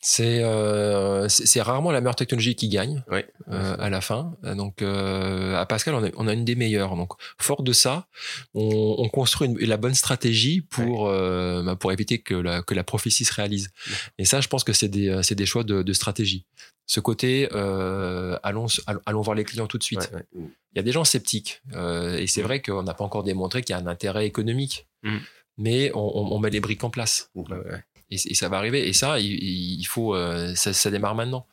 C'est 0.03 0.43
euh, 0.43 1.29
c'est 1.29 1.61
rarement 1.61 1.91
la 1.91 2.01
meilleure 2.01 2.15
technologie 2.15 2.55
qui 2.55 2.69
gagne 2.69 3.03
Oui. 3.11 3.19
euh, 3.51 3.75
à 3.79 3.89
la 3.91 4.01
fin. 4.01 4.35
Donc, 4.43 4.81
euh, 4.81 5.55
à 5.55 5.65
Pascal, 5.67 5.93
on 5.93 6.03
a, 6.03 6.09
on 6.17 6.27
a 6.27 6.33
une 6.33 6.43
des 6.43 6.55
meilleures. 6.55 6.95
Donc, 6.95 7.11
fort 7.39 7.61
de 7.61 7.71
ça, 7.71 8.07
on, 8.55 8.95
on 8.97 9.09
construit 9.09 9.47
une- 9.47 9.59
la 9.59 9.77
bonne 9.77 9.93
stratégie 9.93 10.61
pour, 10.61 11.07
euh, 11.07 11.61
bah, 11.61 11.75
pour 11.75 11.91
éviter 11.91 12.17
que 12.17 12.33
la, 12.33 12.63
que 12.63 12.73
la 12.73 12.83
prophétie 12.83 13.25
se 13.25 13.33
réalise. 13.33 13.69
Et 14.17 14.25
ça, 14.25 14.41
je 14.41 14.47
pense 14.47 14.63
que 14.63 14.73
c'est 14.73 14.87
des, 14.87 15.07
euh, 15.09 15.21
c'est 15.21 15.35
des 15.35 15.45
choix 15.45 15.63
de, 15.63 15.83
de 15.83 15.93
stratégie. 15.93 16.45
Ce 16.87 16.99
côté, 16.99 17.47
euh, 17.53 18.37
allons, 18.41 18.65
allons- 19.05 19.21
voir 19.21 19.35
les 19.35 19.43
clients 19.43 19.67
tout 19.67 19.77
de 19.77 19.83
suite. 19.83 20.11
Il 20.35 20.77
y 20.77 20.79
a 20.79 20.83
des 20.83 20.91
gens 20.91 21.03
sceptiques. 21.03 21.61
euh, 21.75 22.17
et 22.17 22.25
c'est 22.25 22.41
vrai 22.41 22.59
qu'on 22.61 22.81
n'a 22.83 22.95
pas 22.95 23.03
encore 23.03 23.23
démontré 23.23 23.61
qu'il 23.61 23.75
y 23.75 23.79
a 23.79 23.81
un 23.81 23.87
intérêt 23.87 24.25
économique. 24.25 24.87
Mm. 25.03 25.17
Mais 25.57 25.91
on, 25.93 25.99
on- 25.99 26.35
on 26.35 26.39
met 26.39 26.49
les 26.49 26.59
briques 26.59 26.83
en 26.83 26.89
place. 26.89 27.29
Ouais, 27.35 27.45
ouais. 27.51 27.83
Et, 28.11 28.17
et 28.25 28.33
ça 28.35 28.49
va 28.49 28.57
arriver. 28.57 28.87
Et 28.87 28.93
ça, 28.93 29.19
il, 29.19 29.31
il 29.79 29.83
faut, 29.85 30.15
euh, 30.15 30.53
ça, 30.55 30.73
ça 30.73 30.91
démarre 30.91 31.15
maintenant. 31.15 31.47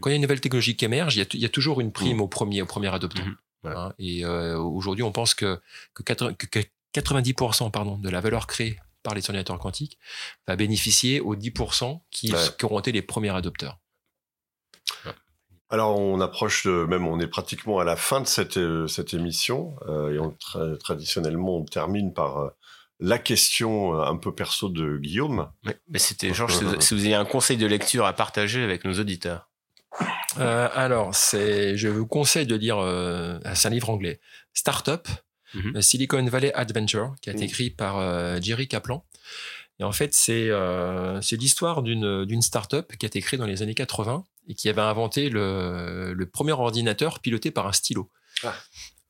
Quand 0.00 0.10
il 0.10 0.12
y 0.12 0.14
a 0.14 0.16
une 0.16 0.22
nouvelle 0.22 0.40
technologie 0.40 0.76
qui 0.76 0.84
émerge, 0.84 1.16
il 1.16 1.20
y 1.20 1.22
a, 1.22 1.26
t- 1.26 1.38
il 1.38 1.40
y 1.42 1.46
a 1.46 1.48
toujours 1.48 1.80
une 1.80 1.92
prime 1.92 2.20
au 2.20 2.28
premier, 2.28 2.62
au 2.62 2.66
premier 2.66 2.88
adoptant. 2.92 3.24
Mhm. 3.24 3.36
Hein, 3.64 3.92
et 3.98 4.24
euh, 4.24 4.58
aujourd'hui, 4.58 5.02
on 5.04 5.12
pense 5.12 5.34
que, 5.34 5.60
que, 5.94 6.02
80 6.02 6.34
que- 6.34 6.46
que 6.46 6.60
90% 6.94 7.70
pardon, 7.70 7.98
de 7.98 8.08
la 8.08 8.20
valeur 8.20 8.46
créée 8.46 8.78
par 9.02 9.14
les 9.14 9.20
ordinateurs 9.22 9.58
quantiques 9.58 9.98
va 10.48 10.56
bénéficier 10.56 11.20
aux 11.20 11.36
10% 11.36 12.00
qui, 12.10 12.32
Ouais. 12.32 12.38
qui 12.58 12.64
auront 12.64 12.78
été 12.80 12.92
les 12.92 13.02
premiers 13.02 13.30
adopteurs. 13.30 13.78
Alors, 15.72 15.98
on 16.00 16.20
approche, 16.20 16.66
de- 16.66 16.84
même 16.88 17.06
on 17.06 17.20
est 17.20 17.28
pratiquement 17.28 17.78
à 17.78 17.84
la 17.84 17.94
fin 17.96 18.20
de 18.20 18.26
cette, 18.26 18.56
euh, 18.56 18.88
cette 18.88 19.14
émission, 19.14 19.76
euh, 19.88 20.12
et 20.14 20.18
on, 20.18 20.30
tra- 20.32 20.76
traditionnellement, 20.78 21.58
on 21.58 21.64
termine 21.64 22.12
par 22.12 22.50
la 23.00 23.18
question 23.18 23.94
euh, 23.94 24.04
un 24.04 24.16
peu 24.16 24.34
perso 24.34 24.68
de 24.68 24.98
Guillaume. 24.98 25.50
Mais 25.88 25.98
c'était, 25.98 26.32
Georges, 26.34 26.56
si 26.56 26.64
vous, 26.64 26.80
si 26.80 26.94
vous 26.94 27.04
avez 27.06 27.14
un 27.14 27.24
conseil 27.24 27.56
de 27.56 27.66
lecture 27.66 28.04
à 28.06 28.12
partager 28.12 28.62
avec 28.62 28.84
nos 28.84 28.92
auditeurs. 28.98 29.48
Euh, 30.38 30.68
alors, 30.74 31.14
c'est, 31.14 31.76
je 31.76 31.88
vous 31.88 32.06
conseille 32.06 32.46
de 32.46 32.54
lire, 32.54 32.78
euh, 32.78 33.38
c'est 33.54 33.68
un 33.68 33.70
livre 33.70 33.90
anglais, 33.90 34.20
Startup, 34.54 35.06
Mhm. 35.52 35.76
euh, 35.76 35.80
Silicon 35.80 36.24
Valley 36.26 36.52
Adventure, 36.54 37.16
qui 37.20 37.28
a 37.28 37.32
été 37.32 37.42
écrit 37.44 37.70
par 37.70 37.98
euh, 37.98 38.38
Jerry 38.40 38.68
Kaplan. 38.68 39.04
Et 39.80 39.82
en 39.84 39.90
fait, 39.90 40.14
c'est, 40.14 40.48
euh, 40.48 41.20
c'est 41.22 41.34
l'histoire 41.36 41.82
d'une, 41.82 42.24
d'une 42.24 42.40
startup 42.42 42.96
qui 42.96 43.04
a 43.04 43.08
été 43.08 43.20
créée 43.20 43.36
dans 43.38 43.46
les 43.46 43.60
années 43.62 43.74
80 43.74 44.24
et 44.46 44.54
qui 44.54 44.68
avait 44.68 44.80
inventé 44.82 45.28
le, 45.28 46.12
le 46.12 46.26
premier 46.26 46.52
ordinateur 46.52 47.18
piloté 47.18 47.50
par 47.50 47.66
un 47.66 47.72
stylo. 47.72 48.08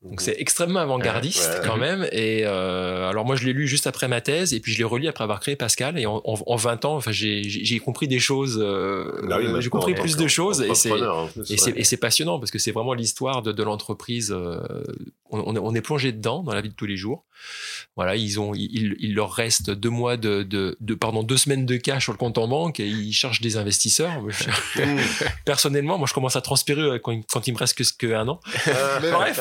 Donc 0.03 0.23
c'est 0.23 0.37
extrêmement 0.39 0.81
avant-gardiste 0.81 1.47
Ouais, 1.53 1.61
ouais. 1.61 1.67
quand 1.67 1.77
même. 1.77 2.09
Et 2.11 2.47
euh, 2.47 3.11
alors 3.11 3.27
moi 3.27 3.37
je 3.37 3.45
l'ai 3.45 3.53
lu 3.53 3.69
juste 3.69 3.87
après 3.87 4.09
ma 4.09 4.23
thèse 4.23 4.55
et 4.55 4.61
puis 4.61 4.73
je 4.73 4.79
l'ai 4.79 4.85
relu 4.85 5.07
après 5.09 5.25
avoir 5.25 5.41
créé 5.41 5.57
Pascal. 5.57 5.99
Et 5.99 6.07
en, 6.07 6.23
en, 6.25 6.39
en 6.47 6.57
20 6.57 6.85
ans, 6.87 6.97
enfin 6.97 7.13
j'ai, 7.13 7.79
compris 7.85 8.09
des 8.09 8.19
choses. 8.19 8.59
euh, 8.63 9.13
Ah 9.31 9.39
oui, 9.39 9.45
j'ai 9.61 9.69
compris 9.69 9.93
plus 9.95 10.17
de 10.17 10.27
choses 10.27 10.63
et 10.63 10.75
c'est, 10.75 11.77
et 11.77 11.85
c'est 11.85 11.97
passionnant 11.99 12.39
parce 12.39 12.51
que 12.51 12.59
c'est 12.59 12.73
vraiment 12.73 12.95
l'histoire 12.95 13.43
de, 13.43 13.53
de 13.53 13.63
l'entreprise. 13.63 14.33
euh, 14.33 14.59
on, 15.31 15.41
on 15.47 15.55
est- 15.55 15.59
on 15.59 15.75
est 15.75 15.83
plongé 15.83 16.13
dedans 16.13 16.43
dans 16.43 16.55
la 16.55 16.63
vie 16.63 16.71
de 16.71 16.75
tous 16.75 16.87
les 16.87 16.97
jours. 16.97 17.25
Voilà, 17.97 18.17
ils 18.17 18.39
ont, 18.41 18.55
il, 18.55 18.97
il 18.99 19.15
leur 19.15 19.33
reste 19.33 19.71
deux 19.71 19.91
mois 19.91 20.17
de, 20.17 20.43
de, 20.43 20.77
de, 20.81 20.95
pardon, 20.95 21.23
deux 21.23 21.37
semaines 21.37 21.67
de 21.67 21.77
cash 21.77 22.05
sur 22.05 22.13
le 22.13 22.19
compte 22.19 22.39
en 22.39 22.49
banque 22.49 22.81
et 22.81 22.87
ils 22.87 23.13
cherchent 23.13 23.41
des 23.41 23.57
investisseurs. 23.57 24.23
Personnellement, 25.45 25.99
moi, 25.99 26.07
je 26.09 26.15
commence 26.15 26.37
à 26.37 26.41
transpirer 26.41 27.01
quand, 27.01 27.13
il- 27.13 27.25
quand 27.31 27.47
il 27.47 27.53
me 27.53 27.59
reste 27.59 27.77
que, 27.77 27.83
que 27.99 28.13
un 28.15 28.29
an. 28.29 28.41
Mais 29.03 29.11
bref, 29.11 29.41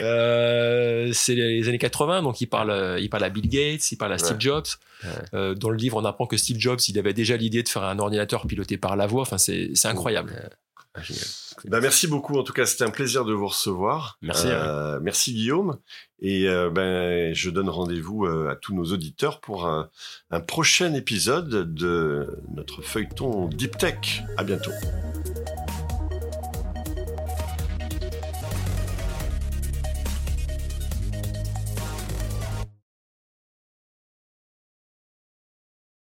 Euh, 0.00 1.10
c'est 1.12 1.34
les 1.34 1.68
années 1.68 1.78
80, 1.78 2.22
donc 2.22 2.40
il 2.40 2.46
parle, 2.46 2.70
euh, 2.70 3.00
il 3.00 3.08
parle 3.10 3.24
à 3.24 3.28
Bill 3.30 3.48
Gates, 3.48 3.90
il 3.92 3.96
parle 3.96 4.12
à 4.12 4.18
Steve 4.18 4.32
Ouais. 4.36 4.40
Jobs. 4.40 4.66
Ouais. 5.04 5.10
Euh, 5.34 5.54
dans 5.54 5.70
le 5.70 5.76
livre, 5.76 5.96
on 5.96 6.04
apprend 6.04 6.26
que 6.26 6.36
Steve 6.36 6.58
Jobs, 6.58 6.80
il 6.88 6.98
avait 6.98 7.14
déjà 7.14 7.36
l'idée 7.36 7.62
de 7.62 7.68
faire 7.68 7.82
un 7.84 7.98
ordinateur 7.98 8.46
piloté 8.46 8.76
par 8.76 8.96
la 8.96 9.06
voix. 9.06 9.22
Enfin, 9.22 9.38
c'est 9.38 9.70
incroyable. 9.84 10.50
Ah, 10.94 11.02
génial. 11.02 11.24
Ben, 11.64 11.80
merci 11.80 12.06
beaucoup. 12.08 12.38
En 12.38 12.42
tout 12.42 12.52
cas, 12.52 12.66
c'était 12.66 12.84
un 12.84 12.90
plaisir 12.90 13.24
de 13.24 13.32
vous 13.32 13.46
recevoir. 13.48 14.18
Merci, 14.22 14.46
Euh, 14.48 14.98
merci 15.00 15.32
Guillaume. 15.32 15.78
Et 16.20 16.48
euh, 16.48 16.70
ben, 16.70 17.32
je 17.34 17.50
donne 17.50 17.68
rendez-vous 17.68 18.24
euh, 18.24 18.48
à 18.50 18.56
tous 18.56 18.74
nos 18.74 18.84
auditeurs 18.86 19.40
pour 19.40 19.66
un, 19.66 19.90
un 20.30 20.40
prochain 20.40 20.94
épisode 20.94 21.72
de 21.72 22.40
notre 22.54 22.82
feuilleton 22.82 23.46
Deep 23.48 23.78
Tech. 23.78 24.22
À 24.36 24.44
bientôt. 24.44 24.72